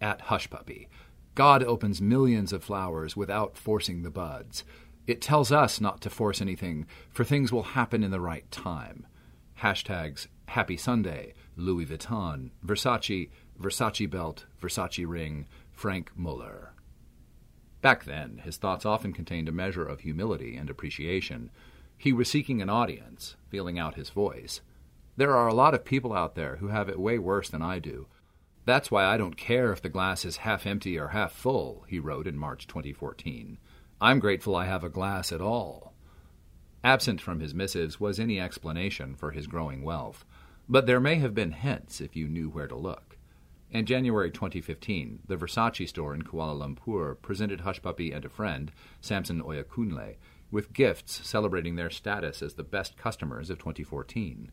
At 0.02 0.24
Hushpuppi, 0.24 0.88
God 1.36 1.64
opens 1.64 2.02
millions 2.02 2.54
of 2.54 2.64
flowers 2.64 3.16
without 3.16 3.58
forcing 3.58 4.04
the 4.04 4.10
buds. 4.10 4.64
It 5.08 5.22
tells 5.22 5.52
us 5.52 5.82
not 5.82 6.02
to 6.02 6.10
force 6.10 6.42
anything, 6.42 6.88
for 7.12 7.24
things 7.24 7.52
will 7.52 7.64
happen 7.64 8.04
in 8.04 8.12
the 8.12 8.22
right 8.22 8.50
time. 8.52 9.06
Hashtags 9.62 10.28
Happy 10.50 10.78
Sunday, 10.78 11.34
Louis 11.56 11.86
Vuitton, 11.86 12.52
Versace, 12.66 13.30
Versace 13.60 14.10
belt, 14.10 14.46
Versace 14.62 15.08
ring, 15.08 15.48
Franck 15.72 16.12
Muller. 16.16 16.74
Back 17.82 18.06
then, 18.06 18.42
his 18.44 18.58
thoughts 18.58 18.86
often 18.86 19.12
contained 19.12 19.50
a 19.50 19.52
measure 19.52 19.86
of 19.86 20.02
humility 20.02 20.56
and 20.56 20.70
appreciation. 20.70 21.52
He 21.98 22.14
was 22.14 22.30
seeking 22.30 22.62
an 22.62 22.70
audience, 22.70 23.36
feeling 23.50 23.78
out 23.80 23.96
his 23.96 24.10
voice. 24.10 24.62
There 25.18 25.36
are 25.36 25.48
a 25.48 25.54
lot 25.54 25.74
of 25.74 25.86
people 25.86 26.14
out 26.14 26.36
there 26.36 26.58
who 26.58 26.68
have 26.68 26.90
it 26.90 27.00
way 27.00 27.18
worse 27.20 27.50
than 27.50 27.62
I 27.62 27.80
do. 27.80 28.08
That's 28.66 28.90
why 28.90 29.06
I 29.06 29.18
don't 29.18 29.38
care 29.38 29.72
if 29.72 29.82
the 29.82 29.90
glass 29.90 30.26
is 30.26 30.38
half 30.38 30.66
empty 30.66 30.98
or 30.98 31.10
half 31.10 31.32
full, 31.32 31.86
he 31.88 32.00
wrote 32.00 32.26
in 32.26 32.38
March 32.38 32.66
2014. 32.66 33.60
I'm 34.02 34.20
grateful 34.20 34.56
I 34.56 34.66
have 34.66 34.84
a 34.84 34.90
glass 34.90 35.32
at 35.32 35.40
all. 35.40 35.94
Absent 36.84 37.22
from 37.22 37.40
his 37.40 37.54
missives 37.54 38.00
was 38.00 38.20
any 38.20 38.40
explanation 38.40 39.16
for 39.16 39.32
his 39.32 39.48
growing 39.48 39.84
wealth, 39.84 40.26
but 40.68 40.88
there 40.88 41.00
may 41.00 41.16
have 41.16 41.36
been 41.36 41.52
hints 41.52 42.02
if 42.02 42.16
you 42.16 42.28
knew 42.28 42.50
where 42.50 42.68
to 42.68 42.76
look. 42.76 43.18
In 43.70 43.86
January 43.86 44.32
2015, 44.32 45.20
the 45.28 45.36
Versace 45.36 45.88
store 45.88 46.16
in 46.16 46.24
Kuala 46.24 46.56
Lumpur 46.58 47.22
presented 47.22 47.62
Hushpuppi 47.62 48.16
and 48.16 48.26
a 48.26 48.30
friend, 48.30 48.72
Samson 49.00 49.42
Oyakunle, 49.42 50.16
with 50.50 50.74
gifts 50.74 51.28
celebrating 51.28 51.76
their 51.76 51.90
status 51.90 52.42
as 52.42 52.54
the 52.54 52.64
best 52.64 52.98
customers 52.98 53.50
of 53.50 53.60
2014. 53.60 54.52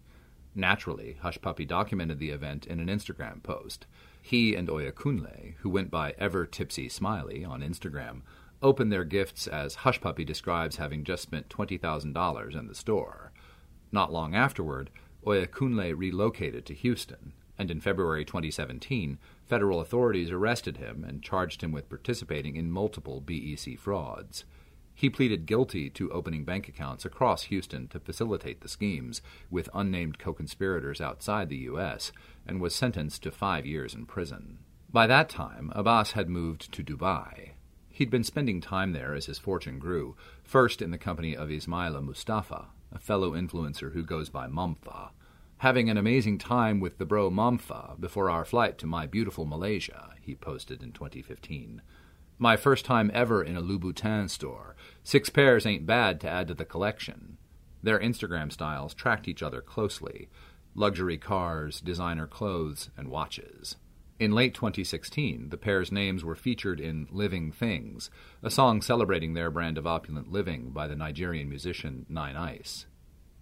Naturally, 0.55 1.17
Hushpuppi 1.23 1.67
documented 1.67 2.19
the 2.19 2.31
event 2.31 2.67
in 2.67 2.81
an 2.81 2.89
Instagram 2.89 3.43
post. 3.43 3.87
He 4.21 4.55
and 4.55 4.69
Oyakunle, 4.69 5.55
who 5.61 5.71
went 5.71 5.91
by 5.91 6.15
Ever 6.19 6.47
Tipsy 6.47 6.89
Smiley 6.89 7.45
on 7.45 7.63
Instagram, 7.63 8.23
opened 8.61 8.93
their 8.93 9.05
gifts 9.05 9.47
as 9.47 9.77
Hushpuppi 9.77 10.25
describes 10.27 10.77
having 10.77 11.05
just 11.05 11.23
spent 11.23 11.49
$20,000 11.49 12.59
in 12.59 12.69
the 12.69 12.75
store. 12.75 13.33
Not 13.91 14.13
long 14.13 14.35
afterward, 14.35 14.91
Oyakunle 15.25 15.95
relocated 15.97 16.67
to 16.67 16.75
Houston 16.75 17.33
and 17.59 17.71
in 17.71 17.81
February 17.81 18.25
2017, 18.25 19.19
federal 19.47 19.81
authorities 19.81 20.31
arrested 20.31 20.79
him 20.79 21.05
and 21.07 21.23
charged 21.23 21.63
him 21.63 21.71
with 21.71 21.89
participating 21.89 22.57
in 22.57 22.71
multiple 22.71 23.21
BEC 23.21 23.79
frauds. 23.79 24.45
He 25.03 25.11
pleaded 25.11 25.47
guilty 25.47 25.91
to 25.91 26.13
opening 26.13 26.45
bank 26.45 26.69
accounts 26.69 27.05
across 27.05 27.43
Houston 27.51 27.89
to 27.89 27.99
facilitate 27.99 28.61
the 28.61 28.69
schemes 28.69 29.21
with 29.51 29.69
unnamed 29.75 30.21
co 30.21 30.33
conspirators 30.33 31.01
outside 31.01 31.49
the 31.49 31.65
U.S. 31.73 32.13
and 32.47 32.61
was 32.61 32.73
sentenced 32.73 33.25
to 33.25 33.33
five 33.33 33.67
years 33.67 33.95
in 33.95 34.07
prison. 34.07 34.59
By 34.93 35.09
that 35.09 35.29
time, 35.29 35.73
Abbas 35.75 36.13
had 36.13 36.29
moved 36.29 36.71
to 36.71 36.85
Dubai. 36.85 37.55
He'd 37.91 38.11
been 38.11 38.23
spending 38.23 38.61
time 38.61 38.93
there 38.93 39.13
as 39.13 39.27
his 39.27 39.41
fortune 39.41 39.81
grew, 39.81 40.15
first 40.45 40.81
in 40.81 40.93
the 40.93 40.99
company 40.99 41.37
of 41.37 41.49
Ismaila 41.49 42.01
Mustapha, 42.01 42.67
a 42.93 43.01
fellow 43.01 43.33
influencer 43.33 43.95
who 43.95 44.05
goes 44.05 44.29
by 44.29 44.47
Mompha 44.47 45.11
having 45.63 45.89
an 45.89 45.97
amazing 45.97 46.37
time 46.39 46.81
with 46.81 46.99
the 46.99 47.05
bro 47.05 47.31
Mompha 47.31 47.95
before 48.01 48.29
our 48.29 48.45
flight 48.45 48.79
to 48.79 48.85
my 48.85 49.07
beautiful 49.07 49.45
Malaysia, 49.45 50.11
he 50.21 50.35
posted 50.35 50.83
in 50.83 50.91
2015. 50.91 51.81
My 52.39 52.57
first 52.57 52.85
time 52.85 53.11
ever 53.15 53.43
in 53.43 53.57
a 53.57 53.63
Louboutin 53.63 54.29
store. 54.29 54.75
Six 55.05 55.31
pairs 55.31 55.67
ain't 55.67 55.87
bad 55.87 56.21
to 56.21 56.29
add 56.29 56.49
to 56.49 56.55
the 56.55 56.65
collection. 56.65 57.39
Their 57.83 57.99
Instagram 57.99 58.53
styles 58.53 58.95
tracked 58.95 59.29
each 59.29 59.43
other 59.43 59.61
closely 59.61 60.29
luxury 60.75 61.19
cars, 61.19 61.81
designer 61.81 62.27
clothes, 62.27 62.91
and 62.97 63.09
watches. 63.09 63.77
In 64.19 64.33
late 64.33 64.55
2016, 64.55 65.49
the 65.51 65.57
pair's 65.57 65.93
names 65.93 66.25
were 66.25 66.35
featured 66.35 66.81
in 66.81 67.09
Living 67.11 67.51
Things, 67.51 68.11
a 68.43 68.51
song 68.51 68.81
celebrating 68.81 69.35
their 69.35 69.51
brand 69.51 69.77
of 69.77 69.87
opulent 69.87 70.31
living 70.31 70.71
by 70.71 70.87
the 70.87 70.97
Nigerian 70.97 71.49
musician 71.49 72.07
Nine 72.09 72.37
Ice. 72.37 72.87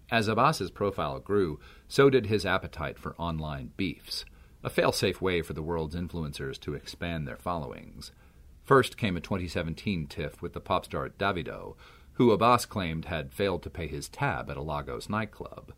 As 0.09 0.27
Abbas's 0.27 0.71
profile 0.71 1.19
grew, 1.19 1.59
so 1.87 2.09
did 2.09 2.25
his 2.25 2.45
appetite 2.45 2.97
for 2.97 3.15
online 3.17 3.71
beefs, 3.77 4.25
a 4.63 4.69
fail-safe 4.69 5.21
way 5.21 5.41
for 5.41 5.53
the 5.53 5.63
world's 5.63 5.95
influencers 5.95 6.59
to 6.61 6.73
expand 6.73 7.27
their 7.27 7.37
followings. 7.37 8.11
First 8.63 8.97
came 8.97 9.17
a 9.17 9.21
2017 9.21 10.07
tiff 10.07 10.41
with 10.41 10.53
the 10.53 10.59
pop 10.59 10.85
star 10.85 11.09
Davido, 11.09 11.75
who 12.13 12.31
Abbas 12.31 12.65
claimed 12.65 13.05
had 13.05 13.33
failed 13.33 13.63
to 13.63 13.69
pay 13.69 13.87
his 13.87 14.07
tab 14.07 14.49
at 14.49 14.57
a 14.57 14.61
Lagos 14.61 15.09
nightclub. 15.09 15.73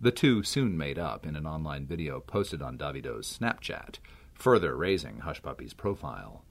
The 0.00 0.12
two 0.12 0.42
soon 0.44 0.78
made 0.78 0.98
up 0.98 1.26
in 1.26 1.34
an 1.34 1.46
online 1.46 1.84
video 1.86 2.20
posted 2.20 2.62
on 2.62 2.78
Davido's 2.78 3.36
Snapchat, 3.38 3.98
further 4.32 4.76
raising 4.76 5.20
Hushpuppi's 5.20 5.74
profile. 5.74 6.44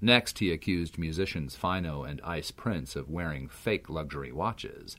Next, 0.00 0.40
he 0.40 0.52
accused 0.52 0.98
musicians 0.98 1.56
Fino 1.56 2.02
and 2.02 2.20
Ice 2.22 2.50
Prince 2.50 2.96
of 2.96 3.08
wearing 3.08 3.48
fake 3.48 3.88
luxury 3.88 4.32
watches. 4.32 4.96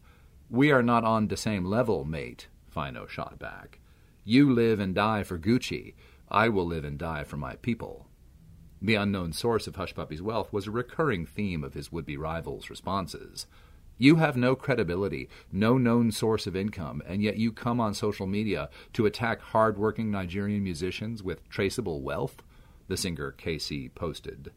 We 0.49 0.71
are 0.71 0.81
not 0.81 1.03
on 1.03 1.27
the 1.27 1.37
same 1.37 1.65
level, 1.65 2.05
mate, 2.05 2.47
Fino 2.67 3.05
shot 3.05 3.37
back. 3.37 3.79
You 4.23 4.51
live 4.51 4.79
and 4.79 4.95
die 4.95 5.23
for 5.23 5.37
Gucci. 5.37 5.93
I 6.29 6.49
will 6.49 6.65
live 6.65 6.85
and 6.85 6.97
die 6.97 7.25
for 7.25 7.37
my 7.37 7.57
people. 7.57 8.07
The 8.85 8.95
unknown 8.95 9.31
source 9.31 9.65
of 9.65 9.75
Hushpuppi's 9.75 10.21
wealth 10.21 10.51
was 10.51 10.67
a 10.67 10.71
recurring 10.71 11.25
theme 11.25 11.63
of 11.63 11.73
his 11.73 11.89
would 11.89 12.05
be 12.05 12.17
rivals' 12.17 12.69
responses. 12.69 13.47
You 13.97 14.17
have 14.17 14.35
no 14.35 14.57
credibility, 14.57 15.29
no 15.53 15.77
known 15.77 16.11
source 16.11 16.47
of 16.47 16.55
income, 16.57 17.01
and 17.07 17.23
yet 17.23 17.37
you 17.37 17.53
come 17.53 17.79
on 17.79 17.93
social 17.93 18.27
media 18.27 18.69
to 18.91 19.05
attack 19.05 19.39
hard-working 19.39 20.11
Nigerian 20.11 20.65
musicians 20.65 21.23
with 21.23 21.47
traceable 21.47 22.01
wealth? 22.01 22.43
The 22.89 22.97
singer 22.97 23.33
KC 23.37 23.95
posted. 23.95 24.51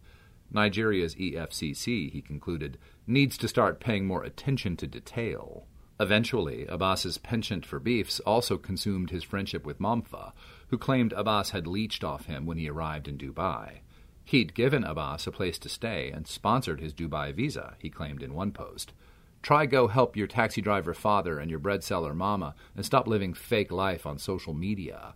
Nigeria's 0.50 1.14
EFCC, 1.14 2.10
he 2.10 2.20
concluded, 2.20 2.78
needs 3.06 3.38
to 3.38 3.46
start 3.46 3.78
paying 3.78 4.06
more 4.06 4.24
attention 4.24 4.76
to 4.78 4.88
detail. 4.88 5.68
Eventually, 6.00 6.66
Abbas's 6.66 7.18
penchant 7.18 7.64
for 7.64 7.78
beefs 7.78 8.18
also 8.20 8.58
consumed 8.58 9.10
his 9.10 9.22
friendship 9.22 9.64
with 9.64 9.78
Mompha, 9.78 10.32
who 10.68 10.78
claimed 10.78 11.12
Abbas 11.12 11.50
had 11.50 11.68
leached 11.68 12.02
off 12.02 12.26
him 12.26 12.44
when 12.44 12.58
he 12.58 12.68
arrived 12.68 13.06
in 13.06 13.16
Dubai. 13.16 13.82
He'd 14.26 14.54
given 14.54 14.82
Abbas 14.82 15.28
a 15.28 15.30
place 15.30 15.56
to 15.60 15.68
stay 15.68 16.10
and 16.10 16.26
sponsored 16.26 16.80
his 16.80 16.92
Dubai 16.92 17.32
visa, 17.32 17.76
he 17.78 17.88
claimed 17.88 18.24
in 18.24 18.34
one 18.34 18.50
post. 18.50 18.92
Try 19.40 19.66
go 19.66 19.86
help 19.86 20.16
your 20.16 20.26
taxi 20.26 20.60
driver 20.60 20.94
father 20.94 21.38
and 21.38 21.48
your 21.48 21.60
bread 21.60 21.84
seller 21.84 22.12
mama 22.12 22.56
and 22.74 22.84
stop 22.84 23.06
living 23.06 23.34
fake 23.34 23.70
life 23.70 24.04
on 24.04 24.18
social 24.18 24.52
media. 24.52 25.14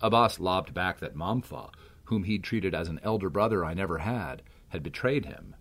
Abbas 0.00 0.40
lobbed 0.40 0.74
back 0.74 0.98
that 0.98 1.14
Mompha, 1.14 1.70
whom 2.06 2.24
he'd 2.24 2.42
treated 2.42 2.74
as 2.74 2.88
an 2.88 2.98
elder 3.04 3.30
brother 3.30 3.64
I 3.64 3.74
never 3.74 3.98
had, 3.98 4.42
had 4.70 4.82
betrayed 4.82 5.26
him. 5.26 5.54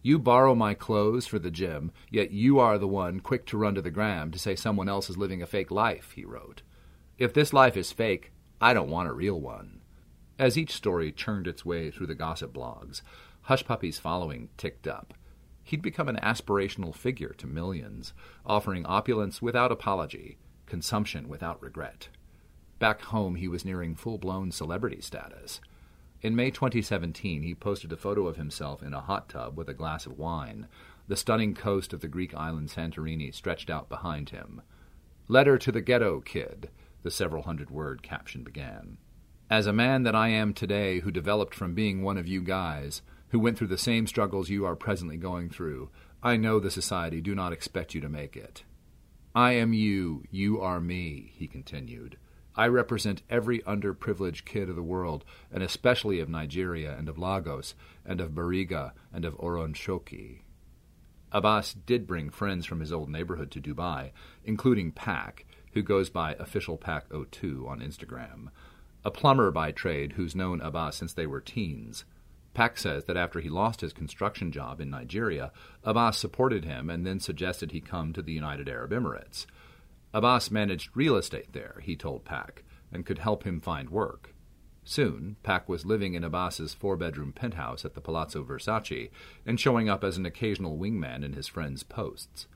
You 0.00 0.20
borrow 0.20 0.54
my 0.54 0.74
clothes 0.74 1.26
for 1.26 1.40
the 1.40 1.50
gym, 1.50 1.90
yet 2.08 2.30
you 2.30 2.60
are 2.60 2.78
the 2.78 2.86
one 2.86 3.18
quick 3.18 3.46
to 3.46 3.58
run 3.58 3.74
to 3.74 3.82
the 3.82 3.90
gram 3.90 4.30
to 4.30 4.38
say 4.38 4.54
someone 4.54 4.88
else 4.88 5.10
is 5.10 5.18
living 5.18 5.42
a 5.42 5.46
fake 5.46 5.72
life, 5.72 6.12
he 6.14 6.24
wrote. 6.24 6.62
If 7.18 7.34
this 7.34 7.52
life 7.52 7.76
is 7.76 7.90
fake, 7.90 8.30
I 8.60 8.74
don't 8.74 8.90
want 8.90 9.08
a 9.08 9.12
real 9.12 9.40
one. 9.40 9.80
As 10.38 10.58
each 10.58 10.72
story 10.72 11.12
churned 11.12 11.46
its 11.46 11.64
way 11.64 11.90
through 11.90 12.08
the 12.08 12.14
gossip 12.14 12.52
blogs, 12.52 13.02
Hushpuppi's 13.48 14.00
following 14.00 14.48
ticked 14.56 14.88
up. 14.88 15.14
He'd 15.62 15.80
become 15.80 16.08
an 16.08 16.18
aspirational 16.22 16.94
figure 16.94 17.34
to 17.38 17.46
millions, 17.46 18.12
offering 18.44 18.84
opulence 18.84 19.40
without 19.40 19.70
apology, 19.70 20.38
consumption 20.66 21.28
without 21.28 21.62
regret. 21.62 22.08
Back 22.80 23.02
home, 23.02 23.36
he 23.36 23.46
was 23.46 23.64
nearing 23.64 23.94
full 23.94 24.18
blown 24.18 24.50
celebrity 24.50 25.00
status. 25.00 25.60
In 26.20 26.34
May 26.34 26.50
2017, 26.50 27.42
he 27.42 27.54
posted 27.54 27.92
a 27.92 27.96
photo 27.96 28.26
of 28.26 28.36
himself 28.36 28.82
in 28.82 28.92
a 28.92 29.00
hot 29.00 29.28
tub 29.28 29.56
with 29.56 29.68
a 29.68 29.74
glass 29.74 30.04
of 30.04 30.18
wine. 30.18 30.66
The 31.06 31.16
stunning 31.16 31.54
coast 31.54 31.92
of 31.92 32.00
the 32.00 32.08
Greek 32.08 32.34
island 32.34 32.70
Santorini 32.70 33.32
stretched 33.32 33.70
out 33.70 33.88
behind 33.88 34.30
him. 34.30 34.62
Letter 35.28 35.58
to 35.58 35.70
the 35.70 35.80
Ghetto 35.80 36.20
Kid, 36.20 36.70
the 37.02 37.10
several 37.10 37.42
hundred 37.42 37.70
word 37.70 38.02
caption 38.02 38.42
began. 38.42 38.96
As 39.50 39.66
a 39.66 39.74
man 39.74 40.04
that 40.04 40.14
I 40.14 40.28
am 40.28 40.54
today, 40.54 41.00
who 41.00 41.10
developed 41.10 41.54
from 41.54 41.74
being 41.74 42.02
one 42.02 42.16
of 42.16 42.26
you 42.26 42.40
guys, 42.40 43.02
who 43.28 43.38
went 43.38 43.58
through 43.58 43.66
the 43.68 43.76
same 43.76 44.06
struggles 44.06 44.48
you 44.48 44.64
are 44.64 44.74
presently 44.74 45.18
going 45.18 45.50
through, 45.50 45.90
I 46.22 46.38
know 46.38 46.58
the 46.58 46.70
society 46.70 47.20
do 47.20 47.34
not 47.34 47.52
expect 47.52 47.94
you 47.94 48.00
to 48.00 48.08
make 48.08 48.36
it. 48.36 48.64
I 49.34 49.52
am 49.52 49.74
you, 49.74 50.24
you 50.30 50.60
are 50.62 50.80
me, 50.80 51.32
he 51.36 51.46
continued. 51.46 52.16
I 52.56 52.68
represent 52.68 53.22
every 53.28 53.58
underprivileged 53.60 54.46
kid 54.46 54.70
of 54.70 54.76
the 54.76 54.82
world, 54.82 55.24
and 55.52 55.62
especially 55.62 56.20
of 56.20 56.28
Nigeria 56.30 56.96
and 56.96 57.08
of 57.08 57.18
Lagos 57.18 57.74
and 58.06 58.22
of 58.22 58.30
Bariga 58.30 58.92
and 59.12 59.26
of 59.26 59.36
Oworonshoki. 59.36 60.38
Abbas 61.32 61.74
did 61.74 62.06
bring 62.06 62.30
friends 62.30 62.64
from 62.64 62.80
his 62.80 62.92
old 62.92 63.10
neighborhood 63.10 63.50
to 63.50 63.60
Dubai, 63.60 64.12
including 64.44 64.92
Pac, 64.92 65.44
who 65.72 65.82
goes 65.82 66.08
by 66.08 66.34
official 66.34 66.78
Pac02 66.78 67.68
on 67.68 67.80
Instagram, 67.80 68.50
a 69.04 69.10
plumber 69.10 69.50
by 69.50 69.70
trade 69.70 70.12
who's 70.12 70.34
known 70.34 70.60
Abbas 70.60 70.96
since 70.96 71.12
they 71.12 71.26
were 71.26 71.40
teens. 71.40 72.04
Pac 72.54 72.78
says 72.78 73.04
that 73.04 73.16
after 73.16 73.40
he 73.40 73.48
lost 73.48 73.80
his 73.80 73.92
construction 73.92 74.52
job 74.52 74.80
in 74.80 74.88
Nigeria, 74.88 75.52
Abbas 75.82 76.16
supported 76.16 76.64
him 76.64 76.88
and 76.88 77.04
then 77.04 77.18
suggested 77.20 77.72
he 77.72 77.80
come 77.80 78.12
to 78.12 78.22
the 78.22 78.32
United 78.32 78.68
Arab 78.68 78.92
Emirates. 78.92 79.46
Abbas 80.12 80.50
managed 80.50 80.90
real 80.94 81.16
estate 81.16 81.52
there, 81.52 81.80
he 81.82 81.96
told 81.96 82.24
Pac, 82.24 82.62
and 82.92 83.04
could 83.04 83.18
help 83.18 83.42
him 83.42 83.60
find 83.60 83.90
work. 83.90 84.32
Soon, 84.84 85.36
Pac 85.42 85.68
was 85.68 85.84
living 85.84 86.14
in 86.14 86.22
Abbas's 86.22 86.74
four 86.74 86.96
bedroom 86.96 87.32
penthouse 87.32 87.84
at 87.84 87.94
the 87.94 88.00
Palazzo 88.00 88.44
Versace 88.44 89.10
and 89.44 89.58
showing 89.58 89.88
up 89.88 90.04
as 90.04 90.16
an 90.16 90.26
occasional 90.26 90.78
wingman 90.78 91.24
in 91.24 91.32
his 91.32 91.48
friends' 91.48 91.82
posts. 91.82 92.46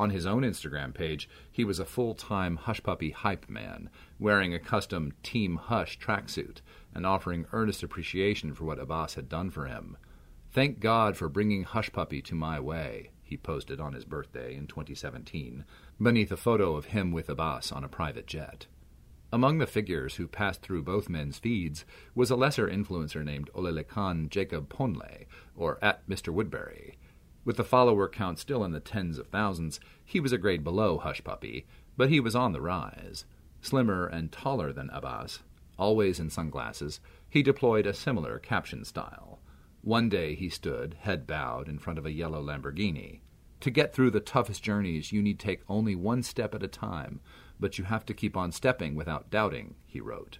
On 0.00 0.08
his 0.08 0.24
own 0.24 0.44
Instagram 0.44 0.94
page, 0.94 1.28
he 1.52 1.62
was 1.62 1.78
a 1.78 1.84
full 1.84 2.14
time 2.14 2.56
Hushpuppi 2.56 3.12
hype 3.12 3.50
man, 3.50 3.90
wearing 4.18 4.54
a 4.54 4.58
custom 4.58 5.12
Team 5.22 5.56
Hush 5.56 5.98
tracksuit 5.98 6.62
and 6.94 7.04
offering 7.04 7.44
earnest 7.52 7.82
appreciation 7.82 8.54
for 8.54 8.64
what 8.64 8.78
Abbas 8.78 9.16
had 9.16 9.28
done 9.28 9.50
for 9.50 9.66
him. 9.66 9.98
Thank 10.52 10.80
God 10.80 11.18
for 11.18 11.28
bringing 11.28 11.66
Hushpuppi 11.66 12.24
to 12.24 12.34
my 12.34 12.58
way, 12.58 13.10
he 13.22 13.36
posted 13.36 13.78
on 13.78 13.92
his 13.92 14.06
birthday 14.06 14.56
in 14.56 14.66
2017, 14.66 15.66
beneath 16.00 16.32
a 16.32 16.36
photo 16.38 16.76
of 16.76 16.86
him 16.86 17.12
with 17.12 17.28
Abbas 17.28 17.70
on 17.70 17.84
a 17.84 17.88
private 17.88 18.26
jet. 18.26 18.68
Among 19.30 19.58
the 19.58 19.66
figures 19.66 20.14
who 20.14 20.26
passed 20.26 20.62
through 20.62 20.82
both 20.84 21.10
men's 21.10 21.36
feeds 21.38 21.84
was 22.14 22.30
a 22.30 22.36
lesser 22.36 22.66
influencer 22.66 23.22
named 23.22 23.50
Olalekan 23.54 24.30
Jacob 24.30 24.70
Ponle, 24.70 25.26
or 25.54 25.78
at 25.82 26.08
Mr. 26.08 26.34
Woodberry. 26.34 26.94
With 27.44 27.56
the 27.56 27.64
follower 27.64 28.08
count 28.08 28.38
still 28.38 28.64
in 28.64 28.72
the 28.72 28.80
tens 28.80 29.18
of 29.18 29.28
thousands, 29.28 29.80
he 30.04 30.20
was 30.20 30.32
a 30.32 30.38
grade 30.38 30.62
below 30.62 30.98
Hushpuppi, 30.98 31.64
but 31.96 32.10
he 32.10 32.20
was 32.20 32.36
on 32.36 32.52
the 32.52 32.60
rise. 32.60 33.24
Slimmer 33.62 34.06
and 34.06 34.30
taller 34.30 34.72
than 34.72 34.90
Abbas, 34.90 35.40
always 35.78 36.20
in 36.20 36.30
sunglasses, 36.30 37.00
he 37.28 37.42
deployed 37.42 37.86
a 37.86 37.94
similar 37.94 38.38
caption 38.38 38.84
style. 38.84 39.40
One 39.82 40.08
day 40.10 40.34
he 40.34 40.50
stood, 40.50 40.94
head 41.00 41.26
bowed, 41.26 41.68
in 41.68 41.78
front 41.78 41.98
of 41.98 42.04
a 42.04 42.12
yellow 42.12 42.42
Lamborghini. 42.42 43.20
To 43.60 43.70
get 43.70 43.94
through 43.94 44.10
the 44.10 44.20
toughest 44.20 44.62
journeys, 44.62 45.12
you 45.12 45.22
need 45.22 45.38
take 45.38 45.62
only 45.68 45.94
one 45.94 46.22
step 46.22 46.54
at 46.54 46.62
a 46.62 46.68
time, 46.68 47.20
but 47.58 47.78
you 47.78 47.84
have 47.84 48.04
to 48.06 48.14
keep 48.14 48.36
on 48.36 48.52
stepping 48.52 48.94
without 48.94 49.30
doubting, 49.30 49.74
he 49.86 50.00
wrote. 50.00 50.38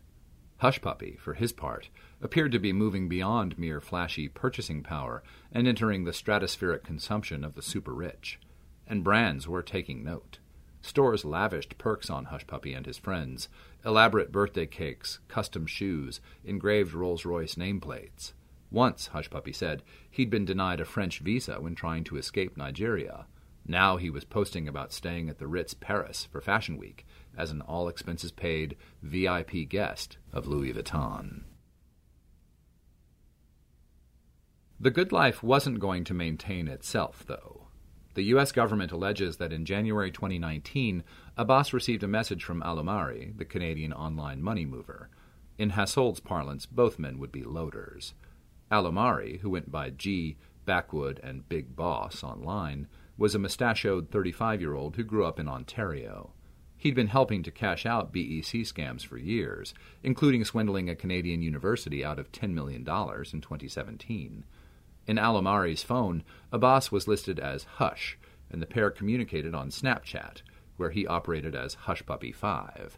Hushpuppi, 0.60 1.18
for 1.18 1.34
his 1.34 1.52
part, 1.52 1.88
appeared 2.20 2.52
to 2.52 2.58
be 2.58 2.72
moving 2.72 3.08
beyond 3.08 3.58
mere 3.58 3.80
flashy 3.80 4.28
purchasing 4.28 4.82
power 4.82 5.22
and 5.52 5.66
entering 5.66 6.04
the 6.04 6.10
stratospheric 6.10 6.82
consumption 6.82 7.44
of 7.44 7.54
the 7.54 7.62
super 7.62 7.94
rich. 7.94 8.38
And 8.86 9.02
brands 9.02 9.48
were 9.48 9.62
taking 9.62 10.04
note. 10.04 10.38
Stores 10.82 11.24
lavished 11.24 11.78
perks 11.78 12.10
on 12.10 12.26
Hushpuppi 12.26 12.76
and 12.76 12.86
his 12.86 12.98
friends 12.98 13.48
elaborate 13.84 14.32
birthday 14.32 14.66
cakes, 14.66 15.18
custom 15.28 15.66
shoes, 15.66 16.20
engraved 16.44 16.92
Rolls 16.92 17.24
Royce 17.24 17.54
nameplates. 17.54 18.32
Once, 18.70 19.10
Hushpuppi 19.14 19.54
said, 19.54 19.82
he'd 20.10 20.30
been 20.30 20.44
denied 20.44 20.80
a 20.80 20.84
French 20.84 21.20
visa 21.20 21.60
when 21.60 21.74
trying 21.74 22.04
to 22.04 22.16
escape 22.16 22.56
Nigeria. 22.56 23.26
Now 23.66 23.96
he 23.96 24.10
was 24.10 24.24
posting 24.24 24.68
about 24.68 24.92
staying 24.92 25.28
at 25.28 25.38
the 25.38 25.46
Ritz 25.46 25.74
Paris 25.74 26.26
for 26.30 26.40
Fashion 26.40 26.76
Week 26.76 27.06
as 27.40 27.50
an 27.50 27.62
all 27.62 27.88
expenses 27.88 28.30
paid 28.30 28.76
VIP 29.02 29.66
guest 29.66 30.18
of 30.30 30.46
Louis 30.46 30.74
Vuitton. 30.74 31.44
The 34.78 34.90
good 34.90 35.10
life 35.10 35.42
wasn't 35.42 35.80
going 35.80 36.04
to 36.04 36.14
maintain 36.14 36.68
itself, 36.68 37.24
though. 37.26 37.68
The 38.14 38.24
U.S. 38.24 38.52
government 38.52 38.92
alleges 38.92 39.38
that 39.38 39.52
in 39.52 39.64
January 39.64 40.10
2019, 40.10 41.02
Abbas 41.38 41.72
received 41.72 42.02
a 42.02 42.08
message 42.08 42.44
from 42.44 42.62
Alaumary, 42.62 43.36
the 43.38 43.44
Canadian 43.44 43.92
online 43.92 44.42
money 44.42 44.66
mover. 44.66 45.08
In 45.58 45.70
Hassold's 45.70 46.20
parlance, 46.20 46.66
both 46.66 46.98
men 46.98 47.18
would 47.18 47.32
be 47.32 47.42
loaders. 47.42 48.14
Alaumary, 48.70 49.40
who 49.40 49.50
went 49.50 49.70
by 49.70 49.90
G, 49.90 50.36
Backwood, 50.66 51.20
and 51.22 51.48
Big 51.48 51.74
Boss 51.74 52.22
online, 52.22 52.86
was 53.16 53.34
a 53.34 53.38
mustachioed 53.38 54.10
35 54.10 54.60
year 54.60 54.74
old 54.74 54.96
who 54.96 55.04
grew 55.04 55.24
up 55.24 55.38
in 55.38 55.48
Ontario. 55.48 56.32
He'd 56.80 56.94
been 56.94 57.08
helping 57.08 57.42
to 57.42 57.50
cash 57.50 57.84
out 57.84 58.10
BEC 58.10 58.64
scams 58.64 59.04
for 59.04 59.18
years, 59.18 59.74
including 60.02 60.46
swindling 60.46 60.88
a 60.88 60.96
Canadian 60.96 61.42
university 61.42 62.02
out 62.02 62.18
of 62.18 62.32
$10 62.32 62.54
million 62.54 62.80
in 62.80 62.84
2017. 62.86 64.44
In 65.06 65.16
Alaumary's 65.18 65.82
phone, 65.82 66.24
Abbas 66.50 66.90
was 66.90 67.06
listed 67.06 67.38
as 67.38 67.64
Hush, 67.64 68.16
and 68.50 68.62
the 68.62 68.66
pair 68.66 68.90
communicated 68.90 69.54
on 69.54 69.68
Snapchat, 69.68 70.40
where 70.78 70.88
he 70.88 71.06
operated 71.06 71.54
as 71.54 71.76
Hushpuppi 71.84 72.34
5. 72.34 72.96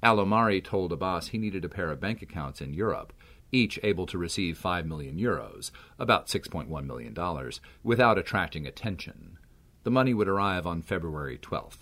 Alaumary 0.00 0.62
told 0.62 0.92
Abbas 0.92 1.28
he 1.28 1.38
needed 1.38 1.64
a 1.64 1.68
pair 1.68 1.90
of 1.90 1.98
bank 1.98 2.22
accounts 2.22 2.60
in 2.60 2.72
Europe, 2.72 3.12
each 3.50 3.80
able 3.82 4.06
to 4.06 4.16
receive 4.16 4.56
5 4.56 4.86
million 4.86 5.18
euros, 5.18 5.72
about 5.98 6.28
$6.1 6.28 6.86
million, 6.86 7.52
without 7.82 8.16
attracting 8.16 8.64
attention. 8.64 9.38
The 9.82 9.90
money 9.90 10.14
would 10.14 10.28
arrive 10.28 10.68
on 10.68 10.82
February 10.82 11.36
12th. 11.36 11.78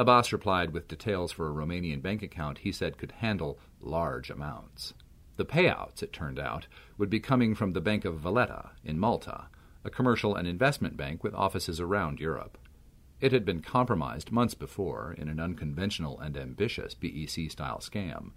Abbas 0.00 0.32
replied 0.32 0.70
with 0.70 0.88
details 0.88 1.30
for 1.30 1.46
a 1.46 1.52
Romanian 1.52 2.00
bank 2.00 2.22
account 2.22 2.60
he 2.60 2.72
said 2.72 2.96
could 2.96 3.12
handle 3.18 3.58
large 3.82 4.30
amounts. 4.30 4.94
The 5.36 5.44
payouts, 5.44 6.02
it 6.02 6.10
turned 6.10 6.38
out, 6.38 6.66
would 6.96 7.10
be 7.10 7.20
coming 7.20 7.54
from 7.54 7.74
the 7.74 7.82
Bank 7.82 8.06
of 8.06 8.18
Valletta 8.18 8.70
in 8.82 8.98
Malta, 8.98 9.48
a 9.84 9.90
commercial 9.90 10.34
and 10.34 10.48
investment 10.48 10.96
bank 10.96 11.22
with 11.22 11.34
offices 11.34 11.80
around 11.80 12.18
Europe. 12.18 12.56
It 13.20 13.32
had 13.32 13.44
been 13.44 13.60
compromised 13.60 14.32
months 14.32 14.54
before 14.54 15.14
in 15.18 15.28
an 15.28 15.38
unconventional 15.38 16.18
and 16.18 16.34
ambitious 16.34 16.94
BEC 16.94 17.50
style 17.50 17.80
scam, 17.80 18.30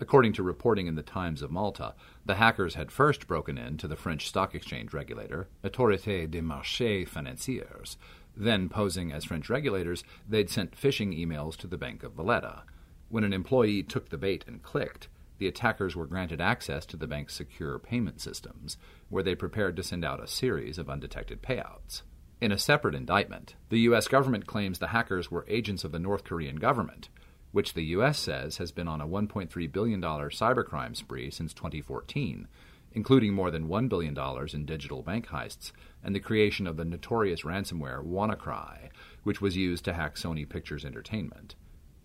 According 0.00 0.34
to 0.34 0.44
reporting 0.44 0.86
in 0.86 0.94
the 0.94 1.02
Times 1.02 1.42
of 1.42 1.50
Malta, 1.50 1.94
the 2.24 2.36
hackers 2.36 2.74
had 2.74 2.92
first 2.92 3.26
broken 3.26 3.58
in 3.58 3.76
to 3.78 3.88
the 3.88 3.96
French 3.96 4.28
stock 4.28 4.54
exchange 4.54 4.94
regulator, 4.94 5.48
Autorité 5.64 6.30
des 6.30 6.40
Marchés 6.40 7.06
Financiers. 7.06 7.96
Then, 8.38 8.68
posing 8.68 9.12
as 9.12 9.24
French 9.24 9.50
regulators, 9.50 10.04
they'd 10.28 10.48
sent 10.48 10.80
phishing 10.80 11.18
emails 11.18 11.56
to 11.56 11.66
the 11.66 11.76
Bank 11.76 12.04
of 12.04 12.12
Valletta. 12.12 12.62
When 13.08 13.24
an 13.24 13.32
employee 13.32 13.82
took 13.82 14.08
the 14.08 14.16
bait 14.16 14.44
and 14.46 14.62
clicked, 14.62 15.08
the 15.38 15.48
attackers 15.48 15.96
were 15.96 16.06
granted 16.06 16.40
access 16.40 16.86
to 16.86 16.96
the 16.96 17.06
bank's 17.06 17.34
secure 17.34 17.78
payment 17.78 18.20
systems, 18.20 18.76
where 19.08 19.22
they 19.22 19.34
prepared 19.34 19.76
to 19.76 19.82
send 19.82 20.04
out 20.04 20.22
a 20.22 20.28
series 20.28 20.78
of 20.78 20.88
undetected 20.88 21.42
payouts. 21.42 22.02
In 22.40 22.52
a 22.52 22.58
separate 22.58 22.94
indictment, 22.94 23.56
the 23.68 23.80
U.S. 23.80 24.06
government 24.06 24.46
claims 24.46 24.78
the 24.78 24.88
hackers 24.88 25.30
were 25.30 25.44
agents 25.48 25.82
of 25.82 25.90
the 25.90 25.98
North 25.98 26.22
Korean 26.22 26.56
government 26.56 27.08
which 27.52 27.74
the 27.74 27.84
U.S. 27.84 28.18
says 28.18 28.58
has 28.58 28.72
been 28.72 28.88
on 28.88 29.00
a 29.00 29.06
$1.3 29.06 29.72
billion 29.72 30.00
cybercrime 30.00 30.96
spree 30.96 31.30
since 31.30 31.54
2014, 31.54 32.46
including 32.92 33.32
more 33.32 33.50
than 33.50 33.68
$1 33.68 33.88
billion 33.88 34.16
in 34.52 34.64
digital 34.64 35.02
bank 35.02 35.28
heists 35.28 35.72
and 36.02 36.14
the 36.14 36.20
creation 36.20 36.66
of 36.66 36.76
the 36.76 36.84
notorious 36.84 37.42
ransomware 37.42 38.04
WannaCry, 38.04 38.90
which 39.22 39.40
was 39.40 39.56
used 39.56 39.84
to 39.84 39.92
hack 39.92 40.16
Sony 40.16 40.48
Pictures 40.48 40.84
Entertainment. 40.84 41.54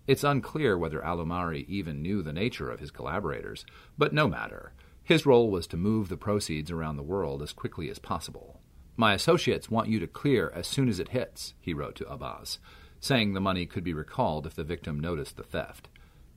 It's 0.05 0.23
unclear 0.23 0.77
whether 0.77 0.99
Alaumary 0.99 1.67
even 1.69 2.01
knew 2.01 2.21
the 2.21 2.33
nature 2.33 2.69
of 2.69 2.79
his 2.79 2.91
collaborators, 2.91 3.65
but 3.97 4.13
no 4.13 4.27
matter. 4.27 4.73
His 5.03 5.25
role 5.25 5.49
was 5.49 5.67
to 5.67 5.77
move 5.77 6.09
the 6.09 6.17
proceeds 6.17 6.71
around 6.71 6.97
the 6.97 7.03
world 7.03 7.41
as 7.41 7.53
quickly 7.53 7.89
as 7.89 7.99
possible. 7.99 8.59
My 8.95 9.13
associates 9.13 9.71
want 9.71 9.89
you 9.89 9.99
to 9.99 10.07
clear 10.07 10.51
as 10.53 10.67
soon 10.67 10.87
as 10.87 10.99
it 10.99 11.09
hits, 11.09 11.53
he 11.59 11.73
wrote 11.73 11.95
to 11.95 12.09
Abbas, 12.09 12.59
saying 12.99 13.33
the 13.33 13.41
money 13.41 13.65
could 13.65 13.83
be 13.83 13.93
recalled 13.93 14.45
if 14.45 14.55
the 14.55 14.63
victim 14.63 14.99
noticed 14.99 15.35
the 15.35 15.43
theft. 15.43 15.87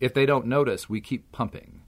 If 0.00 0.14
they 0.14 0.26
don't 0.26 0.46
notice, 0.46 0.88
we 0.88 1.00
keep 1.00 1.30
pumping. 1.32 1.82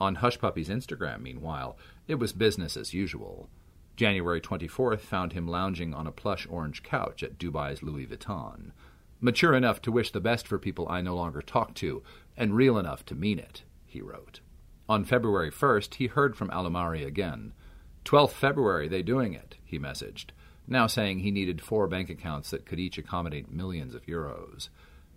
On 0.00 0.16
Hushpuppi's 0.16 0.68
Instagram, 0.68 1.20
meanwhile, 1.20 1.76
it 2.08 2.16
was 2.16 2.32
business 2.32 2.76
as 2.76 2.94
usual. 2.94 3.48
January 3.96 4.40
24th 4.40 5.00
found 5.00 5.32
him 5.32 5.46
lounging 5.46 5.94
on 5.94 6.06
a 6.06 6.12
plush 6.12 6.46
orange 6.50 6.82
couch 6.82 7.22
at 7.22 7.38
Dubai's 7.38 7.82
Louis 7.82 8.06
Vuitton. 8.06 8.72
Mature 9.20 9.54
enough 9.54 9.80
to 9.82 9.92
wish 9.92 10.10
the 10.10 10.20
best 10.20 10.48
for 10.48 10.58
people 10.58 10.86
I 10.88 11.00
no 11.00 11.14
longer 11.14 11.40
talk 11.40 11.74
to, 11.74 12.02
and 12.36 12.56
real 12.56 12.76
enough 12.76 13.04
to 13.06 13.14
mean 13.14 13.38
it, 13.38 13.62
he 13.86 14.02
wrote. 14.02 14.40
On 14.88 15.04
February 15.04 15.50
1st, 15.50 15.94
he 15.94 16.08
heard 16.08 16.36
from 16.36 16.50
Alaumary 16.50 17.06
again. 17.06 17.52
12th 18.04 18.32
February, 18.32 18.88
they 18.88 19.02
doing 19.02 19.32
it, 19.32 19.56
he 19.64 19.78
messaged, 19.78 20.26
now 20.66 20.86
saying 20.86 21.20
he 21.20 21.30
needed 21.30 21.62
four 21.62 21.86
bank 21.86 22.10
accounts 22.10 22.50
that 22.50 22.66
could 22.66 22.80
each 22.80 22.98
accommodate 22.98 23.50
millions 23.50 23.94
of 23.94 24.04
euros. 24.06 24.68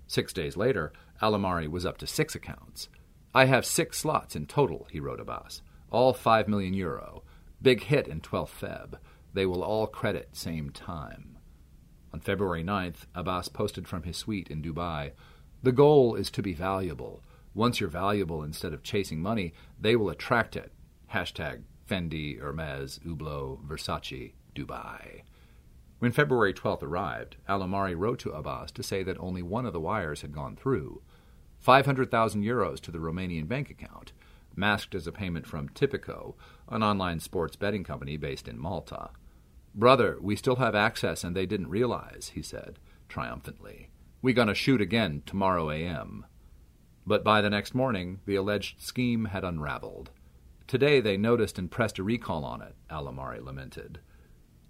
Six 0.08 0.32
days 0.32 0.56
later, 0.56 0.94
Alaumary 1.22 1.68
was 1.70 1.86
up 1.86 1.98
to 1.98 2.08
six 2.08 2.34
accounts. 2.36 2.88
I 3.34 3.46
have 3.46 3.66
six 3.66 3.98
slots 3.98 4.36
in 4.36 4.46
total, 4.46 4.88
he 4.92 5.00
wrote 5.00 5.20
Abbas, 5.20 5.62
all 5.92 6.14
five 6.14 6.48
million 6.48 6.74
euro. 6.74 7.24
Big 7.62 7.84
hit 7.84 8.08
in 8.08 8.22
12 8.22 8.60
Feb. 8.62 9.00
They 9.34 9.46
will 9.46 9.64
all 9.64 9.88
credit 9.88 10.30
same 10.34 10.70
time. 10.70 11.38
On 12.14 12.20
February 12.20 12.64
9th, 12.64 13.06
Abbas 13.14 13.50
posted 13.50 13.88
from 13.88 14.04
his 14.04 14.18
suite 14.18 14.50
in 14.50 14.62
Dubai 14.62 15.12
The 15.64 15.72
goal 15.72 16.16
is 16.16 16.32
to 16.32 16.42
be 16.42 16.54
valuable. 16.54 17.24
Once 17.54 17.80
you're 17.80 17.90
valuable 17.90 18.44
instead 18.44 18.74
of 18.74 18.84
chasing 18.84 19.22
money, 19.22 19.54
they 19.80 19.96
will 19.96 20.10
attract 20.10 20.56
it. 20.56 20.72
Hashtag 21.14 21.64
Fendi, 21.88 22.40
Hermes, 22.40 23.00
Hublot, 23.06 23.66
Versace, 23.68 24.34
Dubai. 24.56 25.22
When 26.00 26.12
February 26.12 26.54
12th 26.54 26.84
arrived, 26.84 27.38
Alaumary 27.50 27.98
wrote 27.98 28.20
to 28.20 28.32
Abbas 28.32 28.72
to 28.74 28.84
say 28.84 29.04
that 29.04 29.18
only 29.20 29.42
one 29.42 29.66
of 29.66 29.74
the 29.74 29.80
wires 29.80 30.22
had 30.22 30.32
gone 30.32 30.56
through 30.56 31.02
500,000 31.60 32.44
euros 32.44 32.80
to 32.82 32.92
the 32.92 33.00
Romanian 33.00 33.48
bank 33.48 33.70
account, 33.70 34.14
masked 34.56 34.96
as 34.96 35.08
a 35.08 35.12
payment 35.12 35.46
from 35.46 35.70
Tipico, 35.70 36.36
an 36.70 36.84
online 36.84 37.20
sports 37.20 37.56
betting 37.56 37.84
company 37.84 38.18
based 38.18 38.48
in 38.48 38.58
Malta. 38.58 39.10
Brother, 39.76 40.18
we 40.20 40.36
still 40.36 40.56
have 40.56 40.76
access 40.76 41.24
and 41.24 41.36
they 41.36 41.46
didn't 41.46 41.70
realize, 41.70 42.32
he 42.34 42.42
said, 42.42 42.80
triumphantly. 43.08 43.90
We 44.22 44.34
gonna 44.34 44.56
shoot 44.56 44.82
again 44.82 45.22
tomorrow 45.26 45.70
a.m. 45.70 46.26
But 47.06 47.24
by 47.24 47.42
the 47.42 47.50
next 47.50 47.76
morning, 47.76 48.20
the 48.26 48.36
alleged 48.36 48.82
scheme 48.82 49.26
had 49.26 49.44
unraveled. 49.44 50.10
Today 50.66 51.00
they 51.00 51.16
noticed 51.16 51.58
and 51.58 51.72
pressed 51.72 52.00
a 52.00 52.04
recall 52.04 52.44
on 52.44 52.62
it, 52.62 52.76
Alaumary 52.90 53.42
lamented. 53.42 54.00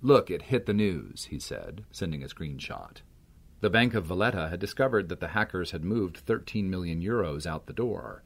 Look, 0.01 0.29
it 0.29 0.43
hit 0.43 0.67
the 0.67 0.73
news, 0.73 1.25
he 1.31 1.39
said, 1.39 1.85
sending 1.91 2.21
a 2.21 2.27
screenshot. 2.27 2.97
The 3.59 3.69
Bank 3.71 3.95
of 3.95 4.05
Valletta 4.05 4.49
had 4.49 4.59
discovered 4.59 5.09
that 5.09 5.19
the 5.19 5.29
hackers 5.29 5.71
had 5.71 5.83
moved 5.83 6.17
13 6.17 6.69
million 6.69 7.01
euros 7.01 7.47
out 7.47 7.65
the 7.65 7.73
door. 7.73 8.21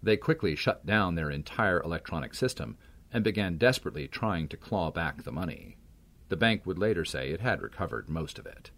They 0.00 0.16
quickly 0.16 0.54
shut 0.54 0.86
down 0.86 1.16
their 1.16 1.30
entire 1.30 1.82
electronic 1.82 2.32
system 2.32 2.76
and 3.12 3.24
began 3.24 3.58
desperately 3.58 4.06
trying 4.06 4.46
to 4.48 4.56
claw 4.56 4.92
back 4.92 5.24
the 5.24 5.32
money. 5.32 5.76
The 6.28 6.36
bank 6.36 6.64
would 6.64 6.78
later 6.78 7.04
say 7.04 7.30
it 7.30 7.40
had 7.40 7.60
recovered 7.60 8.08
most 8.08 8.38
of 8.38 8.46
it. 8.46 8.70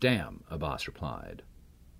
Damn, 0.00 0.42
Abbas 0.50 0.86
replied. 0.86 1.42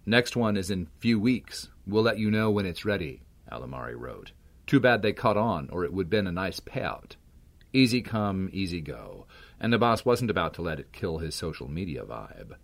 Next 0.07 0.35
one 0.35 0.57
is 0.57 0.71
in 0.71 0.89
few 0.99 1.21
weeks. 1.21 1.69
We'll 1.87 2.03
let 2.03 2.19
you 2.19 2.31
know 2.31 2.51
when 2.51 2.65
it's 2.65 2.87
ready, 2.87 3.23
Alaumary 3.51 3.99
wrote. 3.99 4.33
Too 4.67 4.81
bad 4.81 5.03
they 5.03 5.13
caught 5.13 5.37
on, 5.37 5.69
or 5.71 5.85
it 5.85 5.93
would 5.93 6.09
been 6.09 6.27
a 6.27 6.33
nice 6.33 6.59
payout. 6.59 7.17
Easy 7.75 8.01
come, 8.01 8.49
easy 8.53 8.81
go, 8.81 9.27
and 9.61 9.75
Abbas 9.75 10.07
wasn't 10.07 10.31
about 10.31 10.55
to 10.55 10.63
let 10.63 10.81
it 10.81 10.93
kill 10.93 11.19
his 11.19 11.35
social 11.35 11.69
media 11.69 12.03
vibe. 12.05 12.55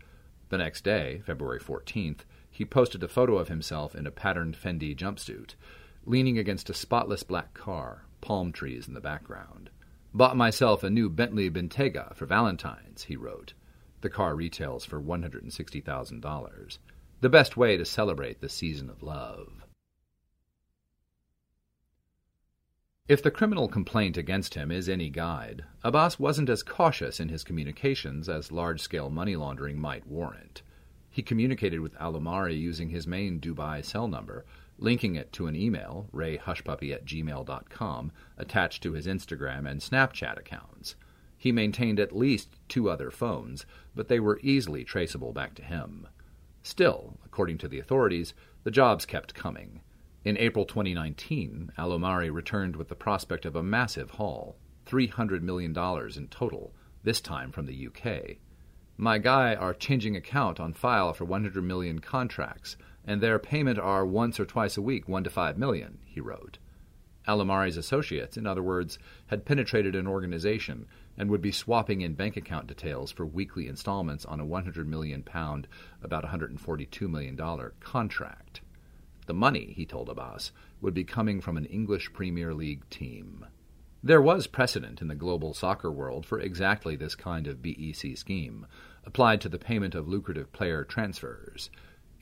The 0.48 0.58
next 0.58 0.82
day, 0.82 1.20
February 1.26 1.60
14th, 1.60 2.20
he 2.50 2.64
posted 2.64 3.02
a 3.02 3.08
photo 3.08 3.36
of 3.38 3.48
himself 3.48 3.94
in 3.94 4.06
a 4.06 4.10
patterned 4.10 4.56
Fendi 4.56 4.96
jumpsuit, 4.96 5.54
leaning 6.06 6.38
against 6.38 6.70
a 6.70 6.74
spotless 6.74 7.22
black 7.22 7.52
car, 7.54 8.04
palm 8.20 8.52
trees 8.52 8.88
in 8.88 8.94
the 8.94 9.00
background. 9.00 9.70
Bought 10.14 10.36
myself 10.36 10.82
a 10.82 10.90
new 10.90 11.10
Bentley 11.10 11.50
Bentayga 11.50 12.14
for 12.16 12.24
Valentine's, 12.24 13.04
he 13.04 13.16
wrote. 13.16 13.52
The 14.00 14.08
car 14.08 14.34
retails 14.34 14.84
for 14.84 15.00
$160,000. 15.00 16.78
The 17.20 17.28
best 17.28 17.56
way 17.56 17.76
to 17.76 17.84
celebrate 17.84 18.40
the 18.40 18.48
season 18.48 18.88
of 18.88 19.02
love. 19.02 19.64
If 23.08 23.22
the 23.22 23.30
criminal 23.30 23.68
complaint 23.68 24.18
against 24.18 24.52
him 24.52 24.70
is 24.70 24.86
any 24.86 25.08
guide, 25.08 25.64
Abbas 25.82 26.20
wasn't 26.20 26.50
as 26.50 26.62
cautious 26.62 27.20
in 27.20 27.30
his 27.30 27.42
communications 27.42 28.28
as 28.28 28.52
large 28.52 28.82
scale 28.82 29.08
money 29.08 29.34
laundering 29.34 29.78
might 29.78 30.06
warrant. 30.06 30.60
He 31.08 31.22
communicated 31.22 31.80
with 31.80 31.94
Alaumary 31.94 32.60
using 32.60 32.90
his 32.90 33.06
main 33.06 33.40
Dubai 33.40 33.82
cell 33.82 34.08
number, 34.08 34.44
linking 34.76 35.14
it 35.14 35.32
to 35.32 35.46
an 35.46 35.56
email, 35.56 36.10
rayhushpuppi 36.12 36.92
at 36.92 37.06
gmail.com, 37.06 38.12
attached 38.36 38.82
to 38.82 38.92
his 38.92 39.06
Instagram 39.06 39.66
and 39.66 39.80
Snapchat 39.80 40.38
accounts. 40.38 40.94
He 41.38 41.50
maintained 41.50 41.98
at 41.98 42.14
least 42.14 42.58
two 42.68 42.90
other 42.90 43.10
phones, 43.10 43.64
but 43.94 44.08
they 44.08 44.20
were 44.20 44.38
easily 44.42 44.84
traceable 44.84 45.32
back 45.32 45.54
to 45.54 45.62
him. 45.62 46.06
Still, 46.62 47.16
according 47.24 47.56
to 47.58 47.68
the 47.68 47.78
authorities, 47.78 48.34
the 48.64 48.70
jobs 48.70 49.06
kept 49.06 49.32
coming. 49.32 49.80
In 50.24 50.36
April 50.36 50.64
2019, 50.64 51.72
Alaumary 51.78 52.32
returned 52.32 52.74
with 52.74 52.88
the 52.88 52.96
prospect 52.96 53.46
of 53.46 53.54
a 53.54 53.62
massive 53.62 54.10
haul 54.10 54.56
$300 54.84 55.42
million 55.42 55.70
in 56.16 56.28
total, 56.28 56.74
this 57.04 57.20
time 57.20 57.52
from 57.52 57.66
the 57.66 57.86
UK. 57.86 58.38
My 58.96 59.18
guy 59.18 59.54
are 59.54 59.72
changing 59.72 60.16
account 60.16 60.58
on 60.58 60.72
file 60.72 61.12
for 61.12 61.24
100 61.24 61.62
million 61.62 62.00
contracts, 62.00 62.76
and 63.06 63.20
their 63.20 63.38
payment 63.38 63.78
are 63.78 64.04
once 64.04 64.40
or 64.40 64.44
twice 64.44 64.76
a 64.76 64.82
week, 64.82 65.08
1 65.08 65.22
to 65.22 65.30
5 65.30 65.56
million, 65.56 65.98
he 66.04 66.20
wrote. 66.20 66.58
Alaumary's 67.28 67.76
associates, 67.76 68.36
in 68.36 68.44
other 68.44 68.62
words, 68.62 68.98
had 69.28 69.44
penetrated 69.44 69.94
an 69.94 70.08
organization 70.08 70.86
and 71.16 71.30
would 71.30 71.42
be 71.42 71.52
swapping 71.52 72.00
in 72.00 72.14
bank 72.14 72.36
account 72.36 72.66
details 72.66 73.12
for 73.12 73.24
weekly 73.24 73.68
installments 73.68 74.24
on 74.24 74.40
a 74.40 74.44
100 74.44 74.88
million 74.88 75.22
pound, 75.22 75.68
about 76.02 76.24
142 76.24 77.06
million 77.06 77.36
dollar 77.36 77.74
contract. 77.78 78.62
The 79.28 79.34
money, 79.34 79.74
he 79.76 79.84
told 79.84 80.08
Abbas, 80.08 80.52
would 80.80 80.94
be 80.94 81.04
coming 81.04 81.42
from 81.42 81.58
an 81.58 81.66
English 81.66 82.14
Premier 82.14 82.54
League 82.54 82.88
team. 82.88 83.44
There 84.02 84.22
was 84.22 84.46
precedent 84.46 85.02
in 85.02 85.08
the 85.08 85.14
global 85.14 85.52
soccer 85.52 85.92
world 85.92 86.24
for 86.24 86.40
exactly 86.40 86.96
this 86.96 87.14
kind 87.14 87.46
of 87.46 87.60
BEC 87.60 88.16
scheme, 88.16 88.66
applied 89.04 89.42
to 89.42 89.50
the 89.50 89.58
payment 89.58 89.94
of 89.94 90.08
lucrative 90.08 90.50
player 90.50 90.82
transfers. 90.82 91.68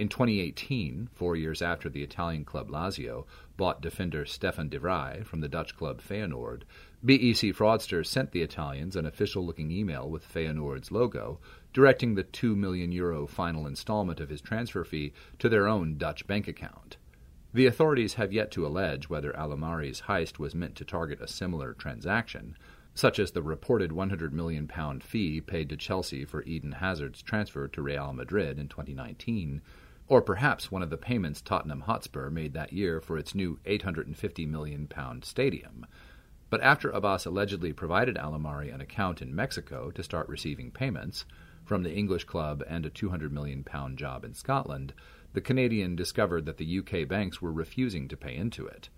In 0.00 0.08
2018, 0.08 1.08
four 1.14 1.36
years 1.36 1.62
after 1.62 1.88
the 1.88 2.02
Italian 2.02 2.44
club 2.44 2.70
Lazio 2.70 3.24
bought 3.56 3.80
defender 3.80 4.26
Stefan 4.26 4.68
de 4.68 4.80
Vrij 4.80 5.24
from 5.24 5.40
the 5.40 5.48
Dutch 5.48 5.76
club 5.76 6.00
Feyenoord, 6.00 6.62
BEC 7.04 7.52
fraudsters 7.52 8.06
sent 8.06 8.32
the 8.32 8.42
Italians 8.42 8.96
an 8.96 9.04
official 9.04 9.44
looking 9.44 9.70
email 9.70 10.08
with 10.08 10.26
Feyenoord's 10.26 10.90
logo, 10.90 11.38
directing 11.72 12.14
the 12.14 12.22
2 12.22 12.56
million 12.56 12.90
euro 12.90 13.26
final 13.26 13.66
installment 13.66 14.18
of 14.18 14.30
his 14.30 14.40
transfer 14.40 14.82
fee 14.82 15.12
to 15.38 15.48
their 15.48 15.68
own 15.68 15.98
Dutch 15.98 16.26
bank 16.26 16.48
account. 16.48 16.96
The 17.52 17.66
authorities 17.66 18.14
have 18.14 18.32
yet 18.32 18.50
to 18.52 18.66
allege 18.66 19.08
whether 19.08 19.32
Alaumary's 19.32 20.02
heist 20.02 20.38
was 20.38 20.54
meant 20.54 20.74
to 20.76 20.84
target 20.84 21.20
a 21.20 21.28
similar 21.28 21.74
transaction, 21.74 22.56
such 22.94 23.18
as 23.18 23.30
the 23.30 23.42
reported 23.42 23.92
100 23.92 24.32
million 24.32 24.66
pound 24.66 25.04
fee 25.04 25.40
paid 25.40 25.68
to 25.68 25.76
Chelsea 25.76 26.24
for 26.24 26.42
Eden 26.44 26.72
Hazard's 26.72 27.20
transfer 27.20 27.68
to 27.68 27.82
Real 27.82 28.14
Madrid 28.14 28.58
in 28.58 28.68
2019, 28.68 29.60
or 30.08 30.22
perhaps 30.22 30.70
one 30.70 30.82
of 30.82 30.90
the 30.90 30.96
payments 30.96 31.42
Tottenham 31.42 31.82
Hotspur 31.82 32.30
made 32.30 32.54
that 32.54 32.72
year 32.72 33.00
for 33.00 33.18
its 33.18 33.34
new 33.34 33.58
850 33.66 34.46
million 34.46 34.86
pound 34.86 35.24
stadium. 35.24 35.86
But 36.48 36.62
after 36.62 36.90
Abbas 36.90 37.26
allegedly 37.26 37.72
provided 37.72 38.16
Alaumary 38.16 38.72
an 38.72 38.80
account 38.80 39.20
in 39.20 39.34
Mexico 39.34 39.90
to 39.90 40.02
start 40.02 40.28
receiving 40.28 40.70
payments, 40.70 41.24
from 41.64 41.82
the 41.82 41.92
English 41.92 42.24
club 42.24 42.62
and 42.68 42.86
a 42.86 42.90
£200 42.90 43.32
million 43.32 43.64
job 43.96 44.24
in 44.24 44.34
Scotland, 44.34 44.94
the 45.32 45.40
Canadian 45.40 45.96
discovered 45.96 46.46
that 46.46 46.56
the 46.58 46.78
UK 46.78 47.08
banks 47.08 47.42
were 47.42 47.52
refusing 47.52 48.06
to 48.08 48.16
pay 48.16 48.36
into 48.36 48.66
it. 48.66 48.88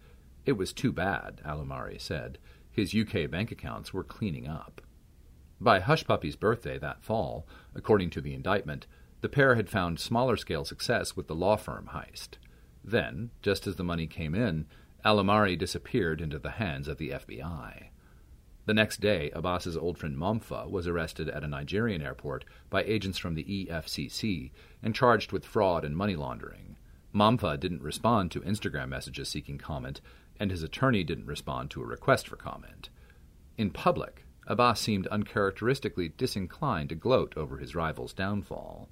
It 0.45 0.53
was 0.53 0.73
too 0.75 0.93
bad, 0.93 1.41
Alaumary 1.45 1.99
said. 1.99 2.39
His 2.71 2.95
UK 2.95 3.31
bank 3.31 3.51
accounts 3.51 3.93
were 3.95 4.05
cleaning 4.05 4.47
up. 4.47 4.83
By 5.61 5.81
Hushpuppi's 5.81 6.37
birthday 6.37 6.79
that 6.79 7.03
fall, 7.03 7.47
according 7.75 8.11
to 8.11 8.21
the 8.21 8.35
indictment, 8.35 8.87
the 9.21 9.29
pair 9.29 9.55
had 9.57 9.69
found 9.69 9.99
smaller 9.99 10.37
scale 10.37 10.65
success 10.65 11.17
with 11.17 11.27
the 11.27 11.35
law 11.35 11.57
firm 11.57 11.91
heist. 11.93 12.37
Then, 12.85 13.31
just 13.43 13.67
as 13.67 13.77
the 13.77 13.85
money 13.85 14.07
came 14.07 14.35
in, 14.35 14.67
Alaumary 15.05 15.57
disappeared 15.57 16.21
into 16.21 16.41
the 16.41 16.51
hands 16.51 16.89
of 16.89 16.99
the 16.99 17.11
FBI. 17.11 17.91
The 18.67 18.75
next 18.75 19.01
day, 19.01 19.31
Abbas's 19.31 19.77
old 19.77 19.97
friend 19.97 20.17
Mompha 20.17 20.69
was 20.69 20.89
arrested 20.89 21.29
at 21.29 21.45
a 21.45 21.49
Nigerian 21.49 22.03
airport 22.03 22.45
by 22.69 22.83
agents 22.83 23.17
from 23.17 23.35
the 23.35 23.45
EFCC 23.45 24.51
and 24.83 24.95
charged 24.95 25.31
with 25.31 25.47
fraud 25.47 25.85
and 25.85 25.97
money 25.97 26.17
laundering. 26.17 26.77
Mompha 27.15 27.59
didn't 27.59 27.81
respond 27.81 28.33
to 28.33 28.41
Instagram 28.41 28.89
messages 28.89 29.29
seeking 29.29 29.57
comment, 29.57 30.01
and 30.41 30.51
his 30.51 30.65
attorney 30.65 31.05
didn't 31.05 31.27
respond 31.27 31.71
to 31.71 31.81
a 31.81 31.87
request 31.87 32.27
for 32.27 32.37
comment. 32.37 32.91
In 33.57 33.71
public, 33.71 34.25
Abbas 34.49 34.81
seemed 34.81 35.07
uncharacteristically 35.07 36.09
disinclined 36.09 36.89
to 36.89 36.97
gloat 36.97 37.35
over 37.37 37.59
his 37.59 37.77
rival's 37.77 38.13
downfall. 38.13 38.89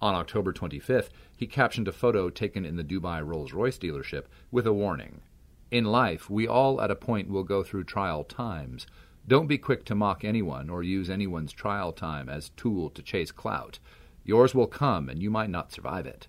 On 0.00 0.14
October 0.14 0.52
25th, 0.52 1.08
he 1.36 1.48
captioned 1.48 1.88
a 1.88 1.92
photo 1.92 2.30
taken 2.30 2.64
in 2.64 2.76
the 2.76 2.84
Dubai 2.84 3.26
Rolls 3.26 3.52
Royce 3.52 3.78
dealership 3.78 4.26
with 4.52 4.66
a 4.66 4.72
warning 4.72 5.22
In 5.70 5.84
life, 5.84 6.28
we 6.28 6.48
all 6.48 6.80
at 6.80 6.90
a 6.90 6.96
point 6.96 7.28
will 7.28 7.44
go 7.44 7.62
through 7.62 7.84
trial 7.84 8.24
times. 8.24 8.86
Don't 9.28 9.46
be 9.46 9.58
quick 9.58 9.84
to 9.84 9.94
mock 9.94 10.24
anyone 10.24 10.68
or 10.68 10.82
use 10.82 11.08
anyone's 11.08 11.52
trial 11.52 11.92
time 11.92 12.28
as 12.28 12.50
tool 12.50 12.90
to 12.90 13.02
chase 13.02 13.30
clout. 13.30 13.78
Yours 14.24 14.54
will 14.54 14.66
come, 14.66 15.08
and 15.08 15.22
you 15.22 15.30
might 15.30 15.50
not 15.50 15.72
survive 15.72 16.06
it. 16.06 16.26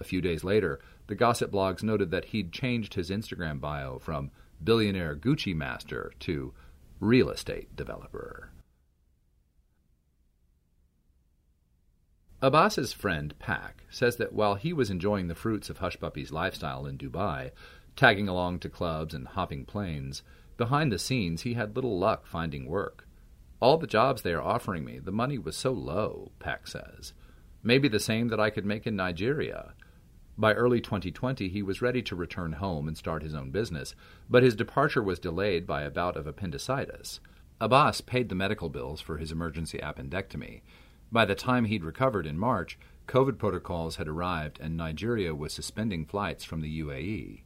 A 0.00 0.04
few 0.04 0.20
days 0.20 0.42
later, 0.42 0.80
the 1.06 1.14
gossip 1.14 1.50
blogs 1.50 1.82
noted 1.82 2.10
that 2.10 2.26
he'd 2.26 2.52
changed 2.52 2.94
his 2.94 3.10
Instagram 3.10 3.60
bio 3.60 3.98
from 3.98 4.30
billionaire 4.62 5.14
Gucci 5.14 5.54
master 5.54 6.12
to 6.20 6.52
real 7.00 7.30
estate 7.30 7.74
developer. 7.76 8.50
Abbas's 12.40 12.92
friend 12.92 13.34
Pak 13.40 13.82
says 13.90 14.16
that 14.16 14.32
while 14.32 14.54
he 14.54 14.72
was 14.72 14.90
enjoying 14.90 15.26
the 15.26 15.34
fruits 15.34 15.70
of 15.70 15.78
Hushpuppy's 15.78 16.30
lifestyle 16.30 16.86
in 16.86 16.96
Dubai, 16.96 17.50
tagging 17.98 18.28
along 18.28 18.60
to 18.60 18.68
clubs 18.68 19.12
and 19.12 19.26
hopping 19.26 19.64
planes, 19.64 20.22
behind 20.56 20.92
the 20.92 20.98
scenes 21.00 21.42
he 21.42 21.54
had 21.54 21.74
little 21.74 21.98
luck 21.98 22.24
finding 22.24 22.64
work. 22.64 23.08
All 23.58 23.76
the 23.76 23.88
jobs 23.88 24.22
they 24.22 24.32
are 24.32 24.40
offering 24.40 24.84
me, 24.84 25.00
the 25.00 25.10
money 25.10 25.36
was 25.36 25.56
so 25.56 25.72
low, 25.72 26.30
Pak 26.38 26.68
says. 26.68 27.12
Maybe 27.60 27.88
the 27.88 27.98
same 27.98 28.28
that 28.28 28.38
I 28.38 28.50
could 28.50 28.64
make 28.64 28.86
in 28.86 28.94
Nigeria. 28.94 29.74
By 30.36 30.52
early 30.52 30.80
2020, 30.80 31.48
he 31.48 31.60
was 31.60 31.82
ready 31.82 32.00
to 32.02 32.14
return 32.14 32.52
home 32.52 32.86
and 32.86 32.96
start 32.96 33.24
his 33.24 33.34
own 33.34 33.50
business, 33.50 33.96
but 34.30 34.44
his 34.44 34.54
departure 34.54 35.02
was 35.02 35.18
delayed 35.18 35.66
by 35.66 35.82
a 35.82 35.90
bout 35.90 36.16
of 36.16 36.28
appendicitis. 36.28 37.18
Abbas 37.60 38.00
paid 38.00 38.28
the 38.28 38.36
medical 38.36 38.68
bills 38.68 39.00
for 39.00 39.18
his 39.18 39.32
emergency 39.32 39.78
appendectomy. 39.78 40.60
By 41.10 41.24
the 41.24 41.34
time 41.34 41.64
he'd 41.64 41.82
recovered 41.82 42.26
in 42.26 42.38
March, 42.38 42.78
COVID 43.08 43.38
protocols 43.38 43.96
had 43.96 44.06
arrived 44.06 44.60
and 44.60 44.76
Nigeria 44.76 45.34
was 45.34 45.52
suspending 45.52 46.06
flights 46.06 46.44
from 46.44 46.60
the 46.60 46.80
UAE. 46.80 47.42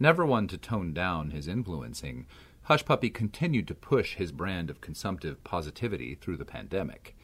Never 0.00 0.24
one 0.24 0.46
to 0.48 0.56
tone 0.56 0.92
down 0.92 1.30
his 1.32 1.48
influencing, 1.48 2.26
Hushpuppi 2.68 3.12
continued 3.12 3.66
to 3.66 3.74
push 3.74 4.14
his 4.14 4.30
brand 4.30 4.70
of 4.70 4.80
consumptive 4.80 5.42
positivity 5.42 6.14
through 6.14 6.36
the 6.36 6.44
pandemic. 6.44 7.16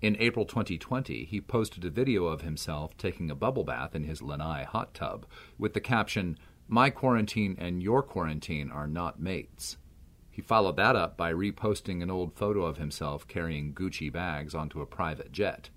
In 0.00 0.16
April 0.20 0.44
2020, 0.44 1.24
he 1.24 1.40
posted 1.40 1.84
a 1.84 1.90
video 1.90 2.26
of 2.26 2.42
himself 2.42 2.96
taking 2.96 3.30
a 3.30 3.34
bubble 3.34 3.64
bath 3.64 3.96
in 3.96 4.04
his 4.04 4.22
lanai 4.22 4.62
hot 4.62 4.94
tub 4.94 5.26
with 5.58 5.74
the 5.74 5.80
caption, 5.80 6.38
My 6.68 6.88
quarantine 6.88 7.56
and 7.58 7.82
your 7.82 8.00
quarantine 8.00 8.70
are 8.70 8.86
not 8.86 9.20
mates. 9.20 9.76
He 10.30 10.40
followed 10.40 10.76
that 10.76 10.94
up 10.94 11.16
by 11.16 11.32
reposting 11.32 12.00
an 12.00 12.10
old 12.12 12.34
photo 12.34 12.64
of 12.64 12.76
himself 12.76 13.26
carrying 13.26 13.74
Gucci 13.74 14.10
bags 14.10 14.54
onto 14.54 14.80
a 14.80 14.86
private 14.86 15.32
jet. 15.32 15.68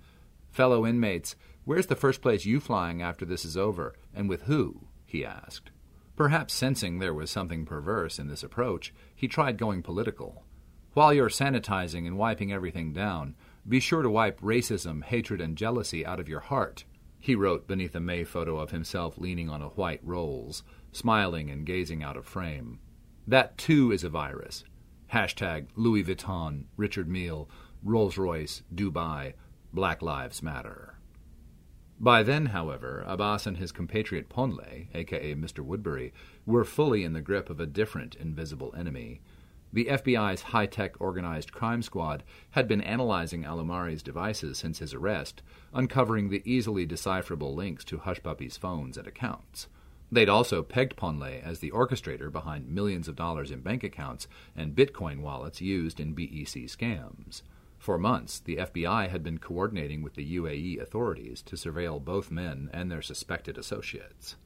Fellow 0.51 0.85
inmates, 0.85 1.35
where's 1.65 1.87
the 1.87 1.95
first 1.95 2.21
place 2.21 2.45
you 2.45 2.59
flying 2.59 3.01
after 3.01 3.25
this 3.25 3.43
is 3.43 3.57
over, 3.57 3.95
and 4.13 4.29
with 4.29 4.43
who? 4.43 4.87
he 5.05 5.25
asked. 5.25 5.71
Perhaps 6.15 6.53
sensing 6.53 6.99
there 6.99 7.13
was 7.13 7.31
something 7.31 7.65
perverse 7.65 8.19
in 8.19 8.27
this 8.27 8.43
approach, 8.43 8.93
he 9.15 9.27
tried 9.27 9.57
going 9.57 9.81
political. 9.81 10.43
While 10.93 11.13
you're 11.13 11.29
sanitizing 11.29 12.05
and 12.05 12.17
wiping 12.17 12.53
everything 12.53 12.93
down, 12.93 13.35
be 13.67 13.79
sure 13.79 14.03
to 14.03 14.09
wipe 14.09 14.39
racism, 14.41 15.03
hatred, 15.03 15.41
and 15.41 15.57
jealousy 15.57 16.05
out 16.05 16.19
of 16.19 16.29
your 16.29 16.41
heart, 16.41 16.83
he 17.19 17.35
wrote 17.35 17.67
beneath 17.67 17.95
a 17.95 17.99
May 17.99 18.25
photo 18.25 18.59
of 18.59 18.71
himself 18.71 19.17
leaning 19.17 19.49
on 19.49 19.61
a 19.61 19.69
white 19.69 20.01
Rolls, 20.03 20.61
smiling 20.91 21.49
and 21.49 21.65
gazing 21.65 22.03
out 22.03 22.17
of 22.17 22.25
frame. 22.25 22.79
That 23.25 23.57
too 23.57 23.91
is 23.91 24.03
a 24.03 24.09
virus. 24.09 24.65
Hashtag 25.11 25.67
Louis 25.75 26.03
Vuitton, 26.03 26.65
Richard 26.75 27.07
Mille, 27.07 27.49
Rolls 27.81 28.17
Royce, 28.17 28.61
Dubai, 28.75 29.33
Black 29.71 30.01
Lives 30.01 30.43
Matter. 30.43 30.92
By 32.03 32.21
then, 32.21 32.47
however, 32.47 33.05
Abbas 33.07 33.47
and 33.47 33.55
his 33.55 33.71
compatriot 33.71 34.27
Ponle, 34.27 34.87
aka 34.93 35.35
Mr. 35.35 35.65
Woodberry, 35.65 36.11
were 36.45 36.65
fully 36.65 37.05
in 37.05 37.13
the 37.13 37.21
grip 37.21 37.49
of 37.49 37.61
a 37.61 37.65
different 37.65 38.15
invisible 38.15 38.73
enemy. 38.77 39.21
The 39.71 39.85
FBI's 39.85 40.41
high 40.41 40.65
tech 40.65 40.99
organized 40.99 41.53
crime 41.53 41.81
squad 41.81 42.23
had 42.51 42.67
been 42.67 42.81
analyzing 42.81 43.45
Alaumary's 43.45 44.03
devices 44.03 44.57
since 44.57 44.79
his 44.79 44.93
arrest, 44.93 45.43
uncovering 45.73 46.27
the 46.27 46.41
easily 46.43 46.85
decipherable 46.85 47.55
links 47.55 47.85
to 47.85 47.99
Hushpuppi's 47.99 48.57
phones 48.57 48.97
and 48.97 49.07
accounts. 49.07 49.69
They'd 50.11 50.27
also 50.27 50.61
pegged 50.61 50.97
Ponle 50.97 51.41
as 51.41 51.59
the 51.59 51.71
orchestrator 51.71 52.29
behind 52.29 52.67
millions 52.67 53.07
of 53.07 53.15
dollars 53.15 53.49
in 53.49 53.61
bank 53.61 53.81
accounts 53.81 54.27
and 54.57 54.75
Bitcoin 54.75 55.21
wallets 55.21 55.61
used 55.61 56.01
in 56.01 56.13
BEC 56.13 56.67
scams. 56.67 57.43
For 57.83 57.97
months, 57.97 58.39
the 58.39 58.55
FBI 58.55 59.09
had 59.09 59.23
been 59.23 59.39
coordinating 59.39 60.03
with 60.03 60.13
the 60.13 60.37
UAE 60.37 60.79
authorities 60.79 61.41
to 61.41 61.57
surveil 61.57 62.01
both 62.01 62.31
men 62.31 62.69
and 62.71 62.89
their 62.89 63.01
suspected 63.01 63.57
associates. 63.57 64.37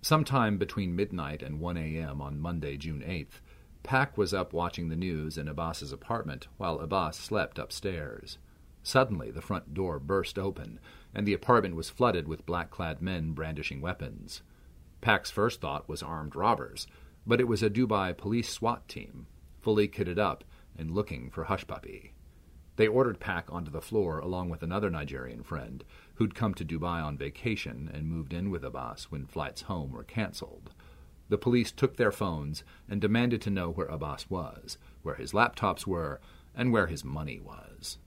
Sometime 0.00 0.58
between 0.58 0.94
midnight 0.94 1.42
and 1.42 1.58
1 1.58 1.76
a.m. 1.76 2.20
on 2.22 2.38
Monday, 2.38 2.76
June 2.76 3.02
8th, 3.04 3.40
Pak 3.82 4.16
was 4.16 4.32
up 4.32 4.52
watching 4.52 4.90
the 4.90 4.94
news 4.94 5.36
in 5.36 5.48
Abbas's 5.48 5.90
apartment 5.90 6.46
while 6.56 6.78
Abbas 6.78 7.16
slept 7.16 7.58
upstairs. 7.58 8.38
Suddenly, 8.84 9.32
the 9.32 9.42
front 9.42 9.74
door 9.74 9.98
burst 9.98 10.38
open, 10.38 10.78
and 11.12 11.26
the 11.26 11.34
apartment 11.34 11.74
was 11.74 11.90
flooded 11.90 12.28
with 12.28 12.46
black 12.46 12.70
clad 12.70 13.02
men 13.02 13.32
brandishing 13.32 13.80
weapons. 13.80 14.42
Pak's 15.00 15.32
first 15.32 15.60
thought 15.60 15.88
was 15.88 16.00
armed 16.00 16.36
robbers, 16.36 16.86
but 17.26 17.40
it 17.40 17.48
was 17.48 17.60
a 17.60 17.68
Dubai 17.68 18.16
police 18.16 18.48
SWAT 18.48 18.86
team, 18.86 19.26
fully 19.60 19.88
kitted 19.88 20.20
up 20.20 20.44
and 20.78 20.92
looking 20.92 21.28
for 21.28 21.46
Hushpuppi. 21.46 22.13
They 22.76 22.88
ordered 22.88 23.20
Pak 23.20 23.52
onto 23.52 23.70
the 23.70 23.80
floor 23.80 24.18
along 24.18 24.48
with 24.48 24.62
another 24.62 24.90
Nigerian 24.90 25.42
friend 25.42 25.84
who'd 26.16 26.34
come 26.34 26.54
to 26.54 26.64
Dubai 26.64 27.02
on 27.04 27.16
vacation 27.16 27.90
and 27.92 28.08
moved 28.08 28.32
in 28.32 28.50
with 28.50 28.64
Abbas 28.64 29.10
when 29.10 29.26
flights 29.26 29.62
home 29.62 29.92
were 29.92 30.04
cancelled. 30.04 30.70
The 31.28 31.38
police 31.38 31.72
took 31.72 31.96
their 31.96 32.12
phones 32.12 32.64
and 32.88 33.00
demanded 33.00 33.40
to 33.42 33.50
know 33.50 33.70
where 33.70 33.86
Abbas 33.86 34.28
was, 34.28 34.76
where 35.02 35.14
his 35.14 35.32
laptops 35.32 35.86
were, 35.86 36.20
and 36.54 36.72
where 36.72 36.88
his 36.88 37.04
money 37.04 37.40
was. 37.40 37.98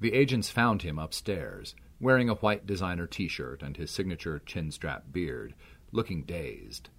The 0.00 0.12
agents 0.12 0.50
found 0.50 0.82
him 0.82 0.98
upstairs, 0.98 1.74
wearing 2.00 2.28
a 2.28 2.34
white 2.34 2.66
designer 2.66 3.06
t 3.06 3.28
shirt 3.28 3.62
and 3.62 3.76
his 3.76 3.90
signature 3.90 4.40
chin 4.44 4.70
strap 4.70 5.04
beard, 5.10 5.54
looking 5.90 6.24
dazed. 6.24 6.90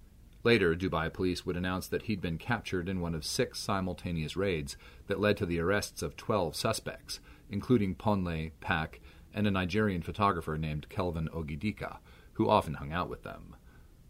Later, 0.44 0.74
Dubai 0.74 1.12
police 1.12 1.44
would 1.44 1.56
announce 1.56 1.88
that 1.88 2.02
he'd 2.02 2.20
been 2.20 2.38
captured 2.38 2.88
in 2.88 3.00
one 3.00 3.14
of 3.14 3.24
six 3.24 3.58
simultaneous 3.58 4.36
raids 4.36 4.76
that 5.08 5.20
led 5.20 5.36
to 5.38 5.46
the 5.46 5.58
arrests 5.58 6.02
of 6.02 6.16
12 6.16 6.54
suspects, 6.54 7.20
including 7.50 7.94
Ponle, 7.94 8.52
Pak, 8.60 9.00
and 9.34 9.46
a 9.46 9.50
Nigerian 9.50 10.02
photographer 10.02 10.56
named 10.56 10.88
Kelvin 10.88 11.28
Ogidika, 11.34 11.98
who 12.34 12.48
often 12.48 12.74
hung 12.74 12.92
out 12.92 13.08
with 13.08 13.24
them. 13.24 13.56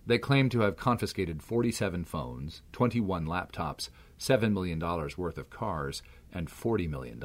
They 0.06 0.18
claim 0.18 0.48
to 0.50 0.60
have 0.60 0.76
confiscated 0.76 1.42
47 1.42 2.04
phones, 2.04 2.62
21 2.72 3.26
laptops, 3.26 3.90
$7 4.18 4.52
million 4.52 4.78
worth 4.78 5.38
of 5.38 5.50
cars, 5.50 6.02
and 6.32 6.48
$40 6.48 6.88
million. 6.88 7.22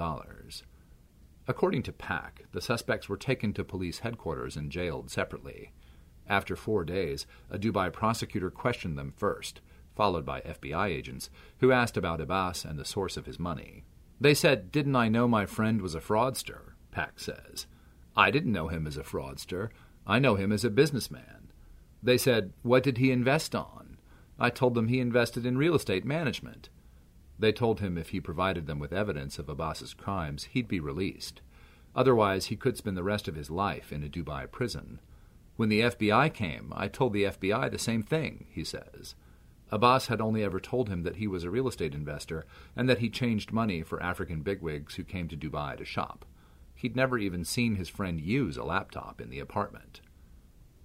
According 1.47 1.83
to 1.83 1.93
Pak, 1.93 2.45
the 2.51 2.61
suspects 2.61 3.09
were 3.09 3.17
taken 3.17 3.53
to 3.53 3.63
police 3.63 3.99
headquarters 3.99 4.55
and 4.55 4.71
jailed 4.71 5.11
separately. 5.11 5.71
After 6.27 6.55
four 6.55 6.85
days, 6.85 7.25
a 7.49 7.57
Dubai 7.57 7.91
prosecutor 7.91 8.49
questioned 8.49 8.97
them 8.97 9.13
first, 9.15 9.61
followed 9.95 10.25
by 10.25 10.41
FBI 10.41 10.87
agents, 10.89 11.29
who 11.59 11.71
asked 11.71 11.97
about 11.97 12.21
Abbas 12.21 12.65
and 12.65 12.79
the 12.79 12.85
source 12.85 13.17
of 13.17 13.25
his 13.25 13.39
money. 13.39 13.83
They 14.19 14.33
said, 14.33 14.71
Didn't 14.71 14.95
I 14.95 15.09
know 15.09 15.27
my 15.27 15.45
friend 15.45 15.81
was 15.81 15.95
a 15.95 15.99
fraudster? 15.99 16.73
Pak 16.91 17.19
says. 17.19 17.67
I 18.15 18.31
didn't 18.31 18.51
know 18.51 18.67
him 18.67 18.87
as 18.87 18.97
a 18.97 19.03
fraudster. 19.03 19.69
I 20.05 20.19
know 20.19 20.35
him 20.35 20.51
as 20.51 20.63
a 20.63 20.69
businessman. 20.69 21.51
They 22.01 22.17
said, 22.17 22.53
What 22.61 22.83
did 22.83 22.97
he 22.97 23.11
invest 23.11 23.55
on? 23.55 23.97
I 24.39 24.49
told 24.49 24.75
them 24.75 24.87
he 24.87 24.99
invested 24.99 25.45
in 25.45 25.57
real 25.57 25.75
estate 25.75 26.05
management. 26.05 26.69
They 27.39 27.51
told 27.51 27.79
him 27.79 27.97
if 27.97 28.09
he 28.09 28.19
provided 28.19 28.67
them 28.67 28.79
with 28.79 28.93
evidence 28.93 29.39
of 29.39 29.49
Abbas's 29.49 29.93
crimes, 29.93 30.45
he'd 30.45 30.67
be 30.67 30.79
released. 30.79 31.41
Otherwise, 31.95 32.47
he 32.47 32.55
could 32.55 32.77
spend 32.77 32.97
the 32.97 33.03
rest 33.03 33.27
of 33.27 33.35
his 33.35 33.49
life 33.49 33.91
in 33.91 34.03
a 34.03 34.09
Dubai 34.09 34.49
prison. 34.49 34.99
When 35.55 35.69
the 35.69 35.81
FBI 35.81 36.33
came, 36.33 36.73
I 36.75 36.87
told 36.87 37.13
the 37.13 37.23
FBI 37.23 37.69
the 37.69 37.77
same 37.77 38.01
thing, 38.01 38.47
he 38.49 38.63
says. 38.63 39.15
Abbas 39.71 40.07
had 40.07 40.21
only 40.21 40.43
ever 40.43 40.59
told 40.59 40.89
him 40.89 41.03
that 41.03 41.17
he 41.17 41.27
was 41.27 41.43
a 41.43 41.49
real 41.49 41.67
estate 41.67 41.95
investor 41.95 42.45
and 42.75 42.89
that 42.89 42.99
he 42.99 43.09
changed 43.09 43.51
money 43.51 43.81
for 43.81 44.01
African 44.01 44.41
bigwigs 44.41 44.95
who 44.95 45.03
came 45.03 45.27
to 45.29 45.37
Dubai 45.37 45.77
to 45.77 45.85
shop. 45.85 46.25
He'd 46.75 46.95
never 46.95 47.17
even 47.17 47.45
seen 47.45 47.75
his 47.75 47.89
friend 47.89 48.19
use 48.19 48.57
a 48.57 48.63
laptop 48.63 49.21
in 49.21 49.29
the 49.29 49.39
apartment. 49.39 50.01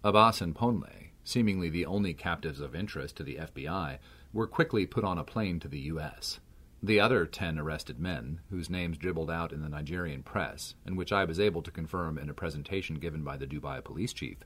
Abbas 0.05 0.41
and 0.41 0.55
Ponle, 0.55 1.11
seemingly 1.25 1.69
the 1.69 1.87
only 1.87 2.15
captives 2.15 2.61
of 2.61 2.75
interest 2.75 3.17
to 3.17 3.23
the 3.23 3.37
FBI, 3.37 3.99
were 4.33 4.47
quickly 4.47 4.87
put 4.87 5.05
on 5.05 5.19
a 5.19 5.25
plane 5.25 5.59
to 5.61 5.69
the 5.69 5.81
U.S. 5.81 6.41
The 6.81 7.01
other 7.01 7.27
ten 7.27 7.59
arrested 7.59 7.99
men, 7.99 8.41
whose 8.51 8.71
names 8.71 8.99
dribbled 8.99 9.31
out 9.31 9.53
in 9.53 9.63
the 9.63 9.69
Nigerian 9.69 10.23
press, 10.23 10.75
and 10.87 10.97
which 10.97 11.13
I 11.13 11.25
was 11.25 11.41
able 11.41 11.61
to 11.63 11.73
confirm 11.73 12.19
in 12.19 12.31
a 12.31 12.35
presentation 12.35 13.01
given 13.01 13.25
by 13.25 13.37
the 13.37 13.49
Dubai 13.49 13.83
police 13.83 14.13
chief, 14.13 14.39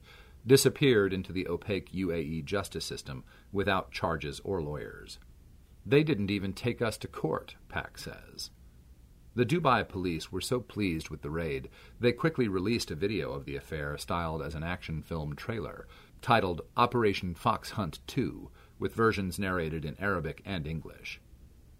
disappeared 0.46 1.12
into 1.12 1.32
the 1.32 1.46
opaque 1.46 1.92
UAE 1.92 2.44
justice 2.46 2.86
system 2.86 3.24
without 3.52 3.92
charges 3.92 4.40
or 4.44 4.62
lawyers. 4.62 5.18
They 5.84 6.02
didn't 6.02 6.30
even 6.30 6.52
take 6.52 6.80
us 6.80 6.96
to 6.98 7.08
court, 7.08 7.56
Pak 7.68 7.98
says. 7.98 8.50
The 9.34 9.46
Dubai 9.46 9.88
police 9.88 10.30
were 10.30 10.40
so 10.40 10.60
pleased 10.60 11.08
with 11.08 11.22
the 11.22 11.30
raid, 11.30 11.70
they 11.98 12.12
quickly 12.12 12.48
released 12.48 12.90
a 12.90 12.94
video 12.94 13.32
of 13.32 13.46
the 13.46 13.56
affair 13.56 13.96
styled 13.96 14.42
as 14.42 14.54
an 14.54 14.62
action 14.62 15.02
film 15.02 15.34
trailer, 15.36 15.86
titled 16.20 16.62
Operation 16.76 17.34
Fox 17.34 17.70
Hunt 17.72 18.00
2, 18.06 18.50
with 18.78 18.94
versions 18.94 19.38
narrated 19.38 19.84
in 19.84 19.98
Arabic 19.98 20.42
and 20.44 20.66
English. 20.66 21.20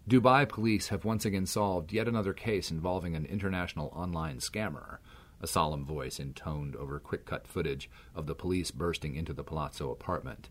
Dubai 0.07 0.47
police 0.47 0.89
have 0.89 1.05
once 1.05 1.23
again 1.23 1.45
solved 1.45 1.93
yet 1.93 2.09
another 2.09 2.33
case 2.33 2.69
involving 2.69 3.15
an 3.15 3.25
international 3.25 3.87
online 3.95 4.39
scammer, 4.39 4.97
a 5.39 5.47
solemn 5.47 5.85
voice 5.85 6.19
intoned 6.19 6.75
over 6.75 6.99
quick 6.99 7.25
cut 7.25 7.47
footage 7.47 7.89
of 8.13 8.27
the 8.27 8.35
police 8.35 8.69
bursting 8.69 9.15
into 9.15 9.31
the 9.31 9.45
Palazzo 9.45 9.91
apartment. 9.91 10.49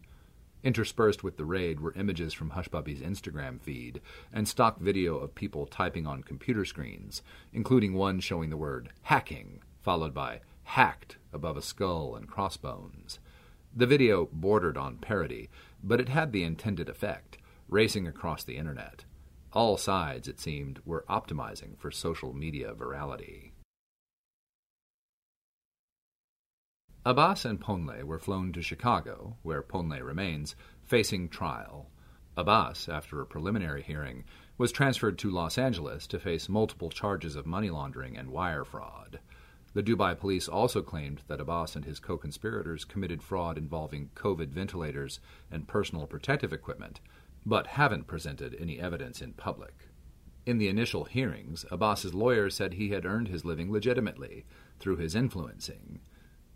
Interspersed 0.65 1.23
with 1.23 1.37
the 1.37 1.45
raid 1.45 1.81
were 1.81 1.93
images 1.97 2.33
from 2.33 2.53
Hushpuppi's 2.53 3.01
Instagram 3.01 3.61
feed 3.61 4.01
and 4.33 4.49
stock 4.49 4.81
video 4.81 5.19
of 5.19 5.35
people 5.35 5.67
typing 5.67 6.07
on 6.07 6.23
computer 6.23 6.65
screens, 6.65 7.21
including 7.53 7.93
one 7.93 8.21
showing 8.21 8.49
the 8.49 8.57
word 8.57 8.89
hacking, 9.03 9.61
followed 9.83 10.15
by 10.15 10.41
hacked 10.63 11.19
above 11.31 11.59
a 11.59 11.63
skull 11.63 12.15
and 12.17 12.27
crossbones. 12.27 13.19
The 13.77 13.87
video 13.87 14.31
bordered 14.33 14.79
on 14.79 14.97
parody, 14.97 15.51
but 15.85 16.01
it 16.01 16.09
had 16.09 16.33
the 16.33 16.45
intended 16.45 16.89
effect, 16.89 17.37
racing 17.69 18.07
across 18.07 18.45
the 18.45 18.57
internet. 18.57 19.05
All 19.53 19.77
sides, 19.77 20.29
it 20.29 20.41
seemed, 20.41 20.81
were 20.87 21.05
optimizing 21.11 21.79
for 21.79 21.91
social 21.91 22.33
media 22.33 22.73
virality. 22.75 23.53
Abbas 27.05 27.45
and 27.45 27.61
Ponle 27.61 28.05
were 28.05 28.19
flown 28.19 28.53
to 28.53 28.63
Chicago, 28.63 29.37
where 29.43 29.63
Ponle 29.63 30.03
remains, 30.03 30.55
facing 30.85 31.29
trial. 31.29 31.91
Abbas, 32.35 32.89
after 32.89 33.21
a 33.21 33.27
preliminary 33.27 33.83
hearing, 33.83 34.25
was 34.57 34.73
transferred 34.73 35.19
to 35.19 35.31
Los 35.31 35.59
Angeles 35.59 36.07
to 36.07 36.19
face 36.19 36.49
multiple 36.49 36.89
charges 36.89 37.37
of 37.37 37.45
money 37.45 37.69
laundering 37.69 38.17
and 38.17 38.31
wire 38.31 38.65
fraud. 38.65 39.19
The 39.75 39.83
Dubai 39.83 40.19
police 40.19 40.49
also 40.49 40.81
claimed 40.81 41.23
that 41.29 41.41
Abbas 41.41 41.77
and 41.77 41.85
his 41.85 41.99
co 41.99 42.17
conspirators 42.17 42.85
committed 42.85 43.23
fraud 43.23 43.59
involving 43.59 44.11
COVID 44.15 44.49
ventilators 44.49 45.21
and 45.51 45.69
personal 45.69 46.07
protective 46.07 46.53
equipment, 46.53 47.01
but 47.45 47.69
haven't 47.69 48.07
presented 48.07 48.57
any 48.61 48.79
evidence 48.79 49.21
in 49.21 49.33
public. 49.33 49.89
In 50.45 50.59
the 50.59 50.69
initial 50.69 51.05
hearings, 51.05 51.65
Abbas's 51.71 52.15
lawyer 52.15 52.51
said 52.51 52.75
he 52.75 52.91
had 52.91 53.07
earned 53.07 53.29
his 53.29 53.45
living 53.45 53.73
legitimately 53.73 54.45
through 54.79 54.97
his 54.97 55.15
influencing. 55.15 56.01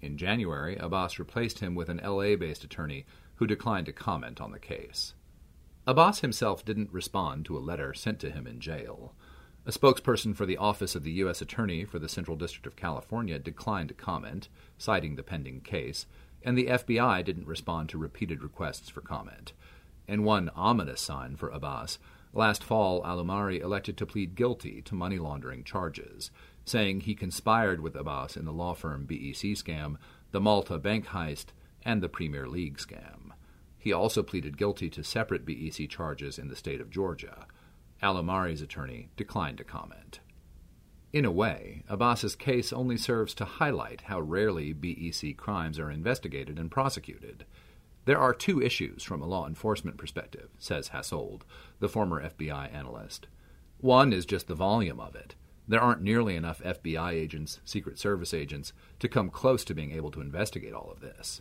In 0.00 0.18
January, 0.18 0.76
Abbas 0.76 1.18
replaced 1.18 1.60
him 1.60 1.74
with 1.74 1.88
an 1.88 2.00
LA 2.04 2.36
based 2.36 2.64
attorney 2.64 3.06
who 3.36 3.46
declined 3.46 3.86
to 3.86 3.92
comment 3.92 4.40
on 4.40 4.50
the 4.50 4.58
case. 4.58 5.14
Abbas 5.86 6.20
himself 6.20 6.64
didn't 6.64 6.92
respond 6.92 7.44
to 7.44 7.56
a 7.56 7.60
letter 7.60 7.94
sent 7.94 8.18
to 8.20 8.30
him 8.30 8.46
in 8.46 8.60
jail. 8.60 9.14
A 9.66 9.70
spokesperson 9.70 10.34
for 10.34 10.46
the 10.46 10.56
Office 10.56 10.94
of 10.94 11.02
the 11.02 11.12
U.S. 11.12 11.40
Attorney 11.40 11.84
for 11.84 11.98
the 11.98 12.08
Central 12.08 12.36
District 12.36 12.66
of 12.66 12.76
California 12.76 13.38
declined 13.38 13.88
to 13.88 13.94
comment, 13.94 14.48
citing 14.78 15.16
the 15.16 15.22
pending 15.22 15.60
case, 15.60 16.06
and 16.44 16.56
the 16.56 16.66
FBI 16.66 17.24
didn't 17.24 17.48
respond 17.48 17.88
to 17.88 17.98
repeated 17.98 18.42
requests 18.42 18.88
for 18.88 19.00
comment. 19.00 19.52
In 20.08 20.22
one 20.22 20.50
ominous 20.54 21.00
sign 21.00 21.36
for 21.36 21.48
Abbas, 21.48 21.98
last 22.32 22.62
fall 22.62 23.02
Alaumary 23.02 23.60
elected 23.60 23.96
to 23.96 24.06
plead 24.06 24.34
guilty 24.34 24.80
to 24.82 24.94
money 24.94 25.18
laundering 25.18 25.64
charges, 25.64 26.30
saying 26.64 27.00
he 27.00 27.14
conspired 27.14 27.80
with 27.80 27.96
Abbas 27.96 28.36
in 28.36 28.44
the 28.44 28.52
law 28.52 28.74
firm 28.74 29.04
BEC 29.04 29.56
scam, 29.56 29.96
the 30.30 30.40
Malta 30.40 30.78
bank 30.78 31.06
heist, 31.06 31.46
and 31.82 32.02
the 32.02 32.08
Premier 32.08 32.46
League 32.46 32.78
scam. 32.78 33.32
He 33.78 33.92
also 33.92 34.22
pleaded 34.22 34.58
guilty 34.58 34.90
to 34.90 35.04
separate 35.04 35.44
BEC 35.44 35.88
charges 35.88 36.38
in 36.38 36.48
the 36.48 36.56
state 36.56 36.80
of 36.80 36.90
Georgia. 36.90 37.46
Alaumary's 38.02 38.60
attorney 38.60 39.08
declined 39.16 39.58
to 39.58 39.64
comment. 39.64 40.20
In 41.12 41.24
a 41.24 41.30
way, 41.30 41.82
Abbas's 41.88 42.36
case 42.36 42.72
only 42.72 42.96
serves 42.96 43.32
to 43.34 43.44
highlight 43.44 44.02
how 44.02 44.20
rarely 44.20 44.72
BEC 44.72 45.36
crimes 45.36 45.78
are 45.78 45.90
investigated 45.90 46.58
and 46.58 46.70
prosecuted. 46.70 47.46
There 48.06 48.20
are 48.20 48.32
two 48.32 48.62
issues 48.62 49.02
from 49.02 49.20
a 49.20 49.26
law 49.26 49.48
enforcement 49.48 49.96
perspective, 49.96 50.48
says 50.58 50.90
Hassold, 50.90 51.42
the 51.80 51.88
former 51.88 52.22
FBI 52.22 52.72
analyst. 52.72 53.26
One 53.78 54.12
is 54.12 54.24
just 54.24 54.46
the 54.46 54.54
volume 54.54 55.00
of 55.00 55.16
it. 55.16 55.34
There 55.66 55.80
aren't 55.80 56.02
nearly 56.02 56.36
enough 56.36 56.62
FBI 56.62 57.12
agents, 57.12 57.60
Secret 57.64 57.98
Service 57.98 58.32
agents, 58.32 58.72
to 59.00 59.08
come 59.08 59.28
close 59.28 59.64
to 59.64 59.74
being 59.74 59.90
able 59.90 60.12
to 60.12 60.20
investigate 60.20 60.72
all 60.72 60.88
of 60.88 61.00
this. 61.00 61.40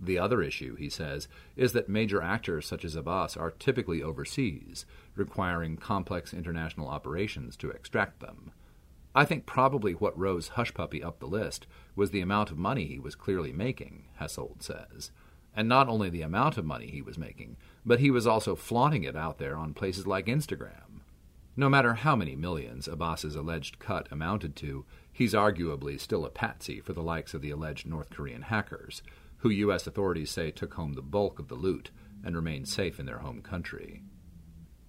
The 0.00 0.18
other 0.18 0.40
issue, 0.40 0.76
he 0.76 0.88
says, 0.88 1.28
is 1.56 1.74
that 1.74 1.90
major 1.90 2.22
actors 2.22 2.66
such 2.66 2.86
as 2.86 2.96
Abbas 2.96 3.36
are 3.36 3.50
typically 3.50 4.02
overseas, 4.02 4.86
requiring 5.14 5.76
complex 5.76 6.32
international 6.32 6.88
operations 6.88 7.54
to 7.58 7.70
extract 7.70 8.20
them. 8.20 8.52
I 9.14 9.26
think 9.26 9.44
probably 9.44 9.92
what 9.92 10.18
rose 10.18 10.50
Hushpuppi 10.50 11.04
up 11.04 11.18
the 11.18 11.26
list 11.26 11.66
was 11.94 12.12
the 12.12 12.22
amount 12.22 12.50
of 12.50 12.56
money 12.56 12.86
he 12.86 12.98
was 12.98 13.14
clearly 13.14 13.52
making, 13.52 14.04
Hassold 14.18 14.62
says. 14.62 15.10
And 15.58 15.68
not 15.68 15.88
only 15.88 16.08
the 16.08 16.22
amount 16.22 16.56
of 16.56 16.64
money 16.64 16.86
he 16.86 17.02
was 17.02 17.18
making, 17.18 17.56
but 17.84 17.98
he 17.98 18.12
was 18.12 18.28
also 18.28 18.54
flaunting 18.54 19.02
it 19.02 19.16
out 19.16 19.38
there 19.38 19.56
on 19.56 19.74
places 19.74 20.06
like 20.06 20.26
Instagram. 20.26 21.00
No 21.56 21.68
matter 21.68 21.94
how 21.94 22.14
many 22.14 22.36
millions 22.36 22.86
Abbas's 22.86 23.34
alleged 23.34 23.80
cut 23.80 24.06
amounted 24.12 24.54
to, 24.54 24.84
he's 25.12 25.34
arguably 25.34 26.00
still 26.00 26.24
a 26.24 26.30
patsy 26.30 26.80
for 26.80 26.92
the 26.92 27.02
likes 27.02 27.34
of 27.34 27.42
the 27.42 27.50
alleged 27.50 27.88
North 27.88 28.08
Korean 28.08 28.42
hackers, 28.42 29.02
who 29.38 29.50
U.S. 29.50 29.88
authorities 29.88 30.30
say 30.30 30.52
took 30.52 30.74
home 30.74 30.92
the 30.92 31.02
bulk 31.02 31.40
of 31.40 31.48
the 31.48 31.56
loot 31.56 31.90
and 32.22 32.36
remain 32.36 32.64
safe 32.64 33.00
in 33.00 33.06
their 33.06 33.18
home 33.18 33.42
country. 33.42 34.04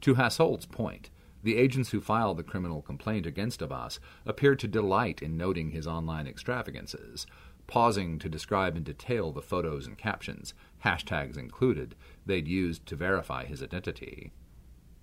To 0.02 0.14
Hassold's 0.14 0.68
point, 0.68 1.10
the 1.42 1.58
agents 1.58 1.90
who 1.90 2.02
filed 2.02 2.38
the 2.38 2.44
criminal 2.44 2.82
complaint 2.82 3.26
against 3.26 3.62
Abbas 3.62 4.00
appeared 4.26 4.60
to 4.60 4.68
delight 4.68 5.22
in 5.22 5.36
noting 5.36 5.72
his 5.72 5.88
online 5.88 6.28
extravagances, 6.28 7.26
pausing 7.70 8.18
to 8.18 8.28
describe 8.28 8.76
in 8.76 8.82
detail 8.82 9.32
the 9.32 9.44
photos 9.44 9.86
and 9.86 9.96
captions, 9.96 10.56
hashtags 10.84 11.38
included, 11.38 11.94
they'd 12.26 12.48
used 12.48 12.84
to 12.88 12.96
verify 12.96 13.46
his 13.46 13.62
identity. 13.62 14.32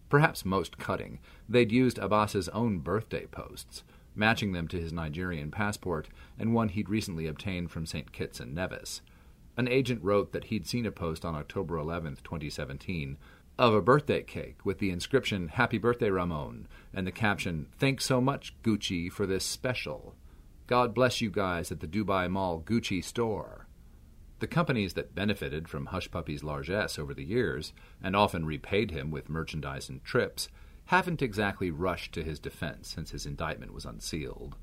Perhaps 0.09 0.45
most 0.45 0.77
cutting, 0.77 1.21
they'd 1.49 1.71
used 1.71 1.99
Abbas's 1.99 2.49
own 2.49 2.81
birthday 2.81 3.27
posts, 3.27 3.85
matching 4.17 4.53
them 4.53 4.67
to 4.67 4.81
his 4.81 4.93
Nigerian 4.93 5.53
passport 5.53 6.09
and 6.39 6.53
one 6.53 6.69
he'd 6.69 6.89
recently 6.89 7.29
obtained 7.29 7.71
from 7.71 7.87
St. 7.87 8.11
Kitts 8.11 8.41
and 8.41 8.53
Nevis. 8.53 9.01
An 9.57 9.69
agent 9.69 10.03
wrote 10.03 10.33
that 10.33 10.47
he'd 10.47 10.67
seen 10.67 10.87
a 10.87 10.91
post 10.91 11.25
on 11.25 11.37
October 11.37 11.79
11, 11.79 12.19
2017, 12.25 13.17
of 13.59 13.75
a 13.75 13.81
birthday 13.81 14.23
cake 14.23 14.67
with 14.67 14.81
the 14.81 14.91
inscription 14.91 15.49
Happy 15.49 15.79
Birthday 15.79 16.11
Ramon 16.11 16.67
and 16.93 17.07
the 17.07 17.12
caption 17.12 17.69
Thanks 17.79 18.05
so 18.05 18.21
much, 18.21 18.61
Gucci, 18.64 19.11
for 19.11 19.25
this 19.25 19.45
special. 19.45 20.17
God 20.67 20.95
bless 20.95 21.21
you 21.21 21.31
guys 21.31 21.71
at 21.71 21.79
the 21.79 21.87
Dubai 21.87 22.29
Mall 22.29 22.61
Gucci 22.61 23.03
store. 23.03 23.69
The 24.41 24.49
companies 24.49 24.95
that 24.95 25.14
benefited 25.14 25.69
from 25.69 25.87
Hushpuppi's 25.87 26.43
largesse 26.43 26.99
over 26.99 27.14
the 27.14 27.25
years, 27.25 27.73
and 28.03 28.17
often 28.17 28.45
repaid 28.45 28.91
him 28.91 29.12
with 29.12 29.29
merchandise 29.29 29.89
and 29.89 30.03
trips, 30.03 30.49
haven't 30.87 31.23
exactly 31.23 31.71
rushed 31.71 32.12
to 32.14 32.25
his 32.25 32.41
defense 32.41 32.89
since 32.89 33.12
his 33.12 33.27
indictment 33.27 33.73
was 33.73 33.85
unsealed. 33.85 34.57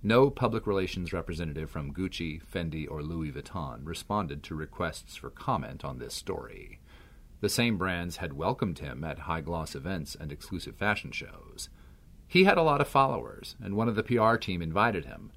No 0.00 0.30
public 0.30 0.64
relations 0.64 1.12
representative 1.12 1.68
from 1.68 1.92
Gucci, 1.92 2.40
Fendi, 2.40 2.88
or 2.88 3.02
Louis 3.02 3.32
Vuitton 3.32 3.80
responded 3.82 4.44
to 4.44 4.54
requests 4.54 5.16
for 5.16 5.28
comment 5.28 5.84
on 5.84 5.98
this 5.98 6.14
story. 6.14 6.78
The 7.40 7.48
same 7.48 7.76
brands 7.76 8.18
had 8.18 8.32
welcomed 8.32 8.78
him 8.78 9.02
at 9.02 9.20
high 9.20 9.40
gloss 9.40 9.74
events 9.74 10.16
and 10.18 10.30
exclusive 10.30 10.76
fashion 10.76 11.10
shows. 11.10 11.68
He 12.28 12.44
had 12.44 12.58
a 12.58 12.62
lot 12.62 12.80
of 12.80 12.86
followers, 12.86 13.56
and 13.60 13.74
one 13.74 13.88
of 13.88 13.96
the 13.96 14.04
PR 14.04 14.36
team 14.36 14.62
invited 14.62 15.04
him, 15.04 15.32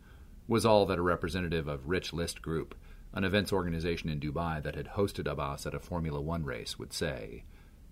was 0.52 0.66
all 0.66 0.86
that 0.86 1.00
a 1.00 1.02
representative 1.02 1.70
of 1.70 1.88
Rich 1.88 2.12
List 2.12 2.42
Group, 2.42 2.76
an 3.14 3.24
events 3.24 3.54
organization 3.54 4.10
in 4.10 4.20
Dubai 4.20 4.62
that 4.62 4.76
had 4.76 4.90
hosted 4.98 5.26
Abbas 5.26 5.66
at 5.66 5.74
a 5.74 5.80
Formula 5.80 6.20
One 6.20 6.44
race, 6.44 6.78
would 6.78 6.92
say. 6.92 7.46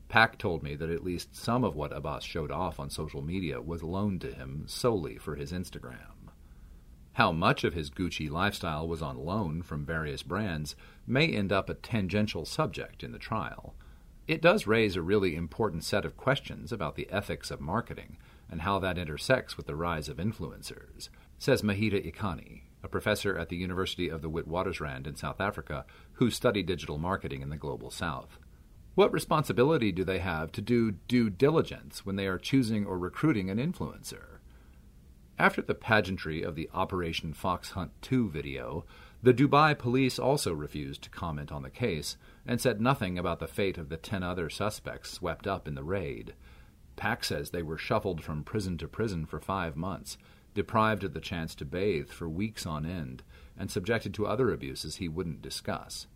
Pak 0.09 0.37
told 0.37 0.61
me 0.61 0.75
that 0.75 0.89
at 0.89 1.01
least 1.01 1.33
some 1.33 1.63
of 1.63 1.77
what 1.77 1.95
Abbas 1.95 2.25
showed 2.25 2.51
off 2.51 2.77
on 2.77 2.89
social 2.89 3.21
media 3.21 3.61
was 3.61 3.81
loaned 3.81 4.19
to 4.19 4.33
him 4.33 4.65
solely 4.67 5.17
for 5.17 5.35
his 5.35 5.53
Instagram. 5.53 6.33
How 7.13 7.31
much 7.31 7.63
of 7.63 7.75
his 7.75 7.89
Gucci 7.89 8.29
lifestyle 8.29 8.85
was 8.85 9.01
on 9.01 9.17
loan 9.17 9.61
from 9.61 9.85
various 9.85 10.21
brands 10.21 10.75
may 11.07 11.27
end 11.27 11.53
up 11.53 11.69
a 11.69 11.75
tangential 11.75 12.43
subject 12.43 13.05
in 13.05 13.13
the 13.13 13.19
trial. 13.19 13.73
It 14.27 14.41
does 14.41 14.67
raise 14.67 14.97
a 14.97 15.01
really 15.01 15.37
important 15.37 15.85
set 15.85 16.03
of 16.03 16.17
questions 16.17 16.73
about 16.73 16.97
the 16.97 17.09
ethics 17.09 17.51
of 17.51 17.61
marketing 17.61 18.17
and 18.51 18.63
how 18.63 18.79
that 18.79 18.97
intersects 18.97 19.55
with 19.55 19.65
the 19.65 19.77
rise 19.77 20.09
of 20.09 20.17
influencers, 20.17 21.07
says 21.39 21.63
Mehita 21.63 22.13
Iqani, 22.13 22.61
a 22.83 22.87
professor 22.87 23.37
at 23.37 23.49
the 23.49 23.57
University 23.57 24.09
of 24.09 24.21
the 24.21 24.29
Witwatersrand 24.29 25.07
in 25.07 25.15
South 25.15 25.41
Africa 25.41 25.85
who 26.13 26.29
studied 26.29 26.67
digital 26.67 26.97
marketing 26.97 27.41
in 27.41 27.49
the 27.49 27.57
global 27.57 27.89
south. 27.89 28.37
What 28.95 29.13
responsibility 29.13 29.91
do 29.91 30.03
they 30.03 30.19
have 30.19 30.51
to 30.51 30.61
do 30.61 30.91
due 30.91 31.29
diligence 31.29 32.05
when 32.05 32.17
they 32.17 32.27
are 32.27 32.37
choosing 32.37 32.85
or 32.85 32.99
recruiting 32.99 33.49
an 33.49 33.57
influencer? 33.57 34.39
After 35.37 35.61
the 35.61 35.73
pageantry 35.73 36.43
of 36.43 36.55
the 36.55 36.69
Operation 36.73 37.33
Fox 37.33 37.71
Hunt 37.71 37.91
2 38.01 38.29
video, 38.29 38.85
The 39.21 39.33
Dubai 39.33 39.77
police 39.77 40.17
also 40.17 40.53
refused 40.53 41.03
to 41.03 41.09
comment 41.09 41.51
on 41.51 41.61
the 41.61 41.69
case 41.69 42.15
and 42.45 42.61
said 42.61 42.79
nothing 42.79 43.17
about 43.17 43.39
the 43.39 43.47
fate 43.47 43.77
of 43.77 43.89
the 43.89 43.97
ten 43.97 44.23
other 44.23 44.49
suspects 44.49 45.11
swept 45.11 45.45
up 45.45 45.67
in 45.67 45.75
the 45.75 45.83
raid. 45.83 46.33
Pak 46.95 47.23
says 47.23 47.49
they 47.49 47.63
were 47.63 47.77
shuffled 47.77 48.23
from 48.23 48.43
prison 48.43 48.77
to 48.77 48.87
prison 48.87 49.25
for 49.25 49.39
five 49.39 49.75
months, 49.75 50.17
deprived 50.53 51.03
of 51.03 51.13
the 51.13 51.19
chance 51.19 51.55
to 51.55 51.65
bathe 51.65 52.09
for 52.09 52.27
weeks 52.27 52.65
on 52.65 52.85
end, 52.85 53.23
and 53.57 53.69
subjected 53.69 54.13
to 54.13 54.27
other 54.27 54.51
abuses 54.51 54.97
he 54.97 55.07
wouldn't 55.07 55.41
discuss. 55.41 56.07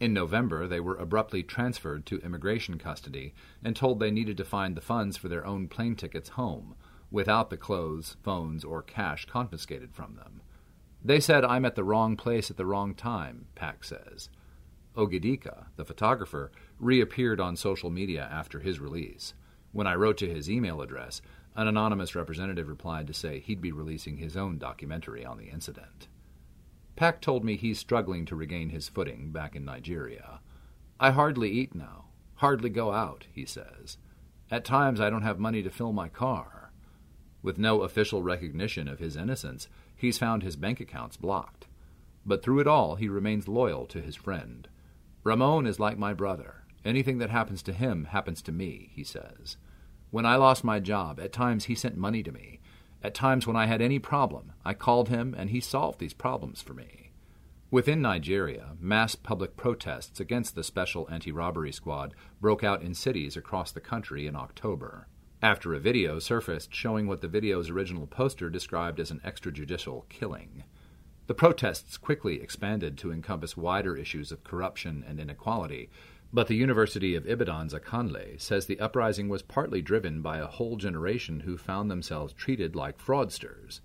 In 0.00 0.12
November, 0.12 0.66
they 0.66 0.80
were 0.80 0.96
abruptly 0.96 1.42
transferred 1.42 2.06
to 2.06 2.18
immigration 2.22 2.78
custody 2.78 3.34
and 3.64 3.76
told 3.76 4.00
they 4.00 4.10
needed 4.10 4.36
to 4.38 4.44
find 4.44 4.76
the 4.76 4.80
funds 4.80 5.16
for 5.16 5.28
their 5.28 5.46
own 5.46 5.68
plane 5.68 5.94
tickets 5.94 6.30
home, 6.30 6.74
without 7.10 7.50
the 7.50 7.56
clothes, 7.56 8.16
phones, 8.22 8.64
or 8.64 8.82
cash 8.82 9.26
confiscated 9.26 9.94
from 9.94 10.16
them. 10.16 10.42
They 11.04 11.20
said 11.20 11.44
I'm 11.44 11.64
at 11.64 11.74
the 11.74 11.84
wrong 11.84 12.16
place 12.16 12.50
at 12.50 12.56
the 12.56 12.66
wrong 12.66 12.94
time, 12.94 13.46
Pak 13.54 13.84
says. 13.84 14.28
Ogidika, 14.96 15.66
the 15.76 15.84
photographer, 15.84 16.52
reappeared 16.78 17.40
on 17.40 17.56
social 17.56 17.90
media 17.90 18.28
after 18.30 18.60
his 18.60 18.80
release. 18.80 19.34
When 19.72 19.86
I 19.86 19.94
wrote 19.94 20.18
to 20.18 20.28
his 20.28 20.50
email 20.50 20.82
address, 20.82 21.22
an 21.54 21.68
anonymous 21.68 22.14
representative 22.14 22.68
replied 22.68 23.06
to 23.06 23.14
say 23.14 23.40
he'd 23.40 23.60
be 23.60 23.72
releasing 23.72 24.16
his 24.16 24.36
own 24.36 24.58
documentary 24.58 25.24
on 25.24 25.38
the 25.38 25.50
incident. 25.50 26.08
Pak 26.96 27.20
told 27.20 27.44
me 27.44 27.56
he's 27.56 27.78
struggling 27.78 28.24
to 28.26 28.36
regain 28.36 28.70
his 28.70 28.88
footing 28.88 29.30
back 29.30 29.56
in 29.56 29.64
Nigeria. 29.64 30.40
I 31.00 31.10
hardly 31.10 31.50
eat 31.50 31.74
now, 31.74 32.06
hardly 32.36 32.70
go 32.70 32.92
out, 32.92 33.26
he 33.32 33.44
says. 33.44 33.98
At 34.50 34.64
times 34.64 35.00
I 35.00 35.10
don't 35.10 35.22
have 35.22 35.38
money 35.38 35.62
to 35.62 35.70
fill 35.70 35.92
my 35.92 36.08
car. 36.08 36.70
With 37.42 37.58
no 37.58 37.82
official 37.82 38.22
recognition 38.22 38.86
of 38.88 38.98
his 38.98 39.16
innocence, 39.16 39.68
he's 39.96 40.18
found 40.18 40.42
his 40.42 40.56
bank 40.56 40.80
accounts 40.80 41.16
blocked. 41.16 41.66
But 42.24 42.42
through 42.42 42.60
it 42.60 42.66
all, 42.66 42.96
he 42.96 43.08
remains 43.08 43.48
loyal 43.48 43.86
to 43.86 44.00
his 44.00 44.14
friend. 44.14 44.68
Ramon 45.24 45.66
is 45.66 45.80
like 45.80 45.98
my 45.98 46.14
brother. 46.14 46.64
Anything 46.84 47.18
that 47.18 47.30
happens 47.30 47.62
to 47.64 47.72
him 47.72 48.04
happens 48.04 48.42
to 48.42 48.52
me, 48.52 48.90
he 48.94 49.04
says. 49.04 49.56
When 50.12 50.26
I 50.26 50.36
lost 50.36 50.62
my 50.62 50.78
job, 50.78 51.18
at 51.18 51.32
times 51.32 51.64
he 51.64 51.74
sent 51.74 51.96
money 51.96 52.22
to 52.22 52.30
me. 52.30 52.60
At 53.02 53.14
times 53.14 53.46
when 53.46 53.56
I 53.56 53.64
had 53.64 53.80
any 53.80 53.98
problem, 53.98 54.52
I 54.62 54.74
called 54.74 55.08
him 55.08 55.34
and 55.36 55.48
he 55.48 55.58
solved 55.58 55.98
these 55.98 56.12
problems 56.12 56.60
for 56.60 56.74
me. 56.74 57.12
Within 57.70 58.02
Nigeria, 58.02 58.76
mass 58.78 59.14
public 59.14 59.56
protests 59.56 60.20
against 60.20 60.54
the 60.54 60.62
Special 60.62 61.08
Anti 61.10 61.32
Robbery 61.32 61.72
Squad 61.72 62.12
broke 62.42 62.62
out 62.62 62.82
in 62.82 62.92
cities 62.92 63.38
across 63.38 63.72
the 63.72 63.80
country 63.80 64.26
in 64.26 64.36
October. 64.36 65.08
After 65.40 65.72
a 65.72 65.80
video 65.80 66.18
surfaced 66.18 66.74
showing 66.74 67.06
what 67.06 67.22
the 67.22 67.26
video's 67.26 67.70
original 67.70 68.06
poster 68.06 68.50
described 68.50 69.00
as 69.00 69.10
an 69.10 69.22
extrajudicial 69.24 70.06
killing. 70.10 70.64
The 71.26 71.34
protests 71.34 71.96
quickly 71.96 72.42
expanded 72.42 72.98
to 72.98 73.12
encompass 73.12 73.56
wider 73.56 73.96
issues 73.96 74.30
of 74.30 74.44
corruption 74.44 75.02
and 75.08 75.18
inequality, 75.18 75.88
but 76.34 76.46
the 76.46 76.56
University 76.56 77.14
of 77.14 77.24
Ibadan's 77.24 77.74
Akanle 77.74 78.40
says 78.40 78.64
the 78.66 78.80
uprising 78.80 79.28
was 79.28 79.42
partly 79.42 79.82
driven 79.82 80.22
by 80.22 80.38
a 80.38 80.46
whole 80.46 80.76
generation 80.76 81.40
who 81.40 81.58
found 81.58 81.90
themselves 81.90 82.32
treated 82.32 82.74
like 82.74 82.98
fraudsters. 82.98 83.80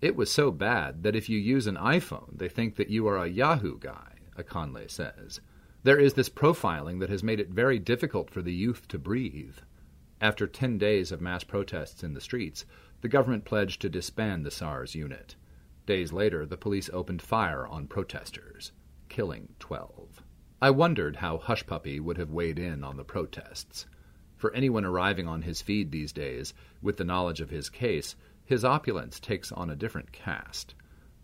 It 0.00 0.14
was 0.14 0.30
so 0.30 0.52
bad 0.52 1.02
that 1.02 1.16
if 1.16 1.28
you 1.28 1.38
use 1.38 1.66
an 1.66 1.74
iPhone, 1.74 2.38
they 2.38 2.48
think 2.48 2.76
that 2.76 2.88
you 2.88 3.08
are 3.08 3.16
a 3.18 3.26
Yahoo 3.26 3.80
guy, 3.80 4.12
Akanle 4.38 4.88
says. 4.88 5.40
There 5.82 5.98
is 5.98 6.14
this 6.14 6.28
profiling 6.28 7.00
that 7.00 7.10
has 7.10 7.24
made 7.24 7.40
it 7.40 7.50
very 7.50 7.80
difficult 7.80 8.30
for 8.30 8.42
the 8.42 8.52
youth 8.52 8.86
to 8.88 8.98
breathe. 8.98 9.56
After 10.20 10.46
10 10.46 10.78
days 10.78 11.10
of 11.10 11.20
mass 11.20 11.42
protests 11.42 12.04
in 12.04 12.14
the 12.14 12.20
streets, 12.20 12.64
the 13.00 13.08
government 13.08 13.44
pledged 13.44 13.80
to 13.82 13.88
disband 13.88 14.46
the 14.46 14.50
SARS 14.52 14.94
unit. 14.94 15.34
Days 15.86 16.12
later, 16.12 16.46
the 16.46 16.56
police 16.56 16.90
opened 16.92 17.22
fire 17.22 17.66
on 17.66 17.88
protesters, 17.88 18.70
killing 19.08 19.48
12. 19.58 20.22
I 20.60 20.70
wondered 20.70 21.16
how 21.16 21.38
Hushpuppi 21.38 22.00
would 22.00 22.18
have 22.18 22.32
weighed 22.32 22.58
in 22.58 22.82
on 22.82 22.96
the 22.96 23.04
protests. 23.04 23.86
For 24.36 24.52
anyone 24.52 24.84
arriving 24.84 25.28
on 25.28 25.42
his 25.42 25.62
feed 25.62 25.92
these 25.92 26.12
days, 26.12 26.52
with 26.82 26.96
the 26.96 27.04
knowledge 27.04 27.40
of 27.40 27.50
his 27.50 27.70
case, 27.70 28.16
his 28.44 28.64
opulence 28.64 29.20
takes 29.20 29.52
on 29.52 29.70
a 29.70 29.76
different 29.76 30.10
cast. 30.10 30.74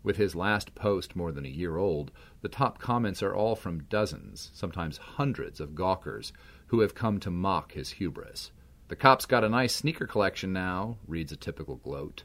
With 0.03 0.15
his 0.15 0.35
last 0.35 0.73
post 0.73 1.17
more 1.17 1.33
than 1.33 1.45
a 1.45 1.49
year 1.49 1.75
old, 1.75 2.11
the 2.41 2.47
top 2.47 2.79
comments 2.79 3.21
are 3.21 3.35
all 3.35 3.57
from 3.57 3.83
dozens, 3.83 4.51
sometimes 4.53 4.97
hundreds 4.97 5.59
of 5.59 5.75
gawkers 5.75 6.31
who 6.67 6.79
have 6.79 6.95
come 6.95 7.19
to 7.19 7.31
mock 7.31 7.73
his 7.73 7.91
hubris. 7.91 8.51
The 8.87 8.95
cop's 8.95 9.25
got 9.25 9.43
a 9.43 9.49
nice 9.49 9.75
sneaker 9.75 10.07
collection 10.07 10.53
now, 10.53 10.97
reads 11.07 11.33
a 11.33 11.35
typical 11.35 11.75
gloat. 11.75 12.23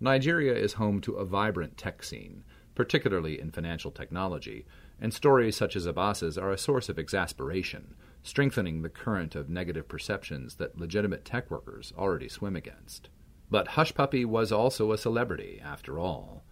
Nigeria 0.00 0.54
is 0.54 0.74
home 0.74 1.00
to 1.02 1.16
a 1.16 1.24
vibrant 1.26 1.76
tech 1.76 2.02
scene, 2.02 2.44
particularly 2.74 3.40
in 3.40 3.50
financial 3.50 3.90
technology, 3.90 4.64
and 5.00 5.12
stories 5.12 5.56
such 5.56 5.76
as 5.76 5.86
Abbas's 5.86 6.38
are 6.38 6.50
a 6.50 6.58
source 6.58 6.88
of 6.88 6.98
exasperation, 6.98 7.94
strengthening 8.22 8.82
the 8.82 8.88
current 8.88 9.34
of 9.34 9.48
negative 9.48 9.88
perceptions 9.88 10.56
that 10.56 10.78
legitimate 10.78 11.24
tech 11.24 11.50
workers 11.50 11.92
already 11.96 12.28
swim 12.28 12.56
against. 12.56 13.08
But 13.50 13.68
Hushpuppi 13.68 14.24
was 14.24 14.50
also 14.50 14.90
a 14.92 14.98
celebrity, 14.98 15.60
after 15.62 15.98
all. 15.98 16.44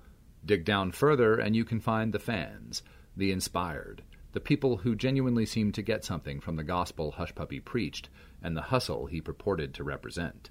Dig 0.45 0.64
down 0.64 0.92
further, 0.92 1.36
and 1.36 1.57
you 1.57 1.64
can 1.64 1.80
find 1.80 2.12
the 2.12 2.18
fans, 2.18 2.82
the 3.16 3.32
inspired, 3.32 4.03
the 4.32 4.40
people 4.40 4.78
who 4.78 4.95
genuinely 4.95 5.47
seem 5.47 5.72
to 5.72 5.82
get 5.82 6.05
something 6.05 6.40
from 6.40 6.57
the 6.57 6.64
gospel 6.64 7.14
Hushpuppi 7.16 7.64
preached 7.64 8.09
and 8.42 8.57
the 8.57 8.62
hustle 8.62 9.07
he 9.07 9.20
purported 9.20 9.72
to 9.74 9.84
represent. 9.84 10.51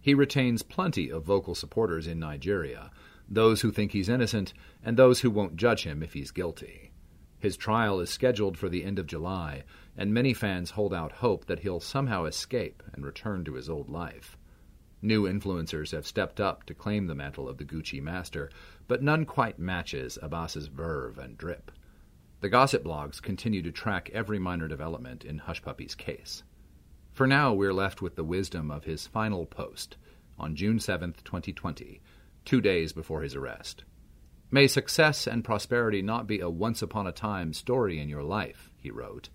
He 0.00 0.14
retains 0.14 0.62
plenty 0.62 1.10
of 1.10 1.24
vocal 1.24 1.54
supporters 1.54 2.06
in 2.06 2.20
Nigeria, 2.20 2.90
those 3.28 3.60
who 3.60 3.72
think 3.72 3.92
he's 3.92 4.08
innocent, 4.08 4.54
and 4.82 4.96
those 4.96 5.20
who 5.20 5.30
won't 5.30 5.56
judge 5.56 5.82
him 5.82 6.02
if 6.02 6.12
he's 6.12 6.30
guilty. 6.30 6.85
His 7.38 7.56
trial 7.56 8.00
is 8.00 8.10
scheduled 8.10 8.56
for 8.56 8.68
the 8.68 8.84
end 8.84 8.98
of 8.98 9.06
July, 9.06 9.64
and 9.96 10.12
many 10.12 10.32
fans 10.32 10.70
hold 10.70 10.94
out 10.94 11.12
hope 11.12 11.44
that 11.46 11.60
he'll 11.60 11.80
somehow 11.80 12.24
escape 12.24 12.82
and 12.92 13.04
return 13.04 13.44
to 13.44 13.54
his 13.54 13.68
old 13.68 13.88
life. 13.88 14.36
New 15.02 15.24
influencers 15.24 15.92
have 15.92 16.06
stepped 16.06 16.40
up 16.40 16.64
to 16.64 16.74
claim 16.74 17.06
the 17.06 17.14
mantle 17.14 17.48
of 17.48 17.58
the 17.58 17.64
Gucci 17.64 18.02
master, 18.02 18.50
but 18.88 19.02
none 19.02 19.26
quite 19.26 19.58
matches 19.58 20.18
Abbas's 20.22 20.68
verve 20.68 21.18
and 21.18 21.36
drip. 21.36 21.70
The 22.40 22.48
gossip 22.48 22.82
blogs 22.82 23.20
continue 23.20 23.62
to 23.62 23.72
track 23.72 24.10
every 24.12 24.38
minor 24.38 24.68
development 24.68 25.24
in 25.24 25.40
Hushpuppi's 25.40 25.94
case. 25.94 26.42
For 27.12 27.26
now, 27.26 27.52
we're 27.52 27.72
left 27.72 28.02
with 28.02 28.16
the 28.16 28.24
wisdom 28.24 28.70
of 28.70 28.84
his 28.84 29.06
final 29.06 29.46
post 29.46 29.96
on 30.38 30.56
June 30.56 30.78
7, 30.78 31.14
2020, 31.24 32.00
two 32.44 32.60
days 32.60 32.92
before 32.92 33.22
his 33.22 33.34
arrest. 33.34 33.84
May 34.50 34.68
success 34.68 35.26
and 35.26 35.44
prosperity 35.44 36.02
not 36.02 36.26
be 36.26 36.40
a 36.40 36.48
once 36.48 36.80
upon 36.80 37.06
a 37.06 37.12
time 37.12 37.52
story 37.52 37.98
in 37.98 38.08
your 38.08 38.22
life, 38.22 38.70
he 38.76 38.90
wrote, 38.90 39.28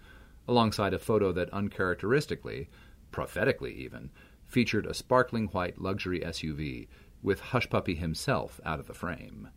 alongside 0.47 0.93
a 0.93 0.99
photo 0.99 1.32
that 1.34 1.49
uncharacteristically, 1.51 2.70
prophetically 3.12 3.74
even, 3.74 4.12
featured 4.45 4.86
a 4.86 4.93
sparkling 4.93 5.47
white 5.47 5.82
luxury 5.82 6.22
SUV 6.22 6.88
with 7.22 7.41
Hushpuppi 7.41 7.97
himself 7.97 8.59
out 8.66 8.80
of 8.80 8.88
the 8.88 8.93
frame. 8.93 9.49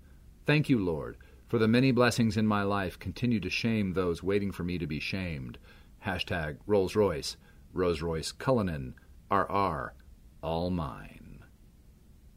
Thank 0.45 0.69
you, 0.69 0.79
Lord, 0.79 1.17
for 1.47 1.59
the 1.59 1.69
many 1.69 1.93
blessings 1.93 2.37
in 2.37 2.47
my 2.47 2.63
life 2.63 2.99
continue 2.99 3.41
to 3.41 3.51
shame 3.51 3.93
those 3.93 4.23
waiting 4.23 4.51
for 4.51 4.65
me 4.65 4.77
to 4.79 4.87
be 4.87 5.01
shamed. 5.01 5.59
Hashtag 6.05 6.57
Rolls 6.67 6.97
Royce. 6.97 7.37
Rolls 7.73 8.03
Royce 8.03 8.31
Cullinan, 8.33 8.95
RR, 9.31 9.95
all 10.43 10.71
mine. 10.71 11.45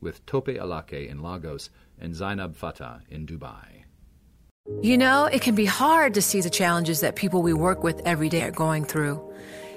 With 0.02 0.26
Tope 0.26 0.48
Alake 0.48 1.08
in 1.08 1.22
Lagos 1.22 1.70
and 2.00 2.16
Zainab 2.16 2.56
Fattah 2.56 3.02
in 3.10 3.26
Dubai. 3.26 3.84
You 4.82 4.98
know, 4.98 5.26
it 5.26 5.42
can 5.42 5.56
be 5.56 5.66
hard 5.66 6.14
to 6.16 6.22
see 6.22 6.42
the 6.42 6.50
challenges 6.50 7.00
that 7.00 7.16
people 7.16 7.42
we 7.42 7.54
work 7.54 7.84
with 7.84 8.02
every 8.06 8.28
day 8.28 8.44
are 8.44 8.52
going 8.52 8.84
through. 8.84 9.24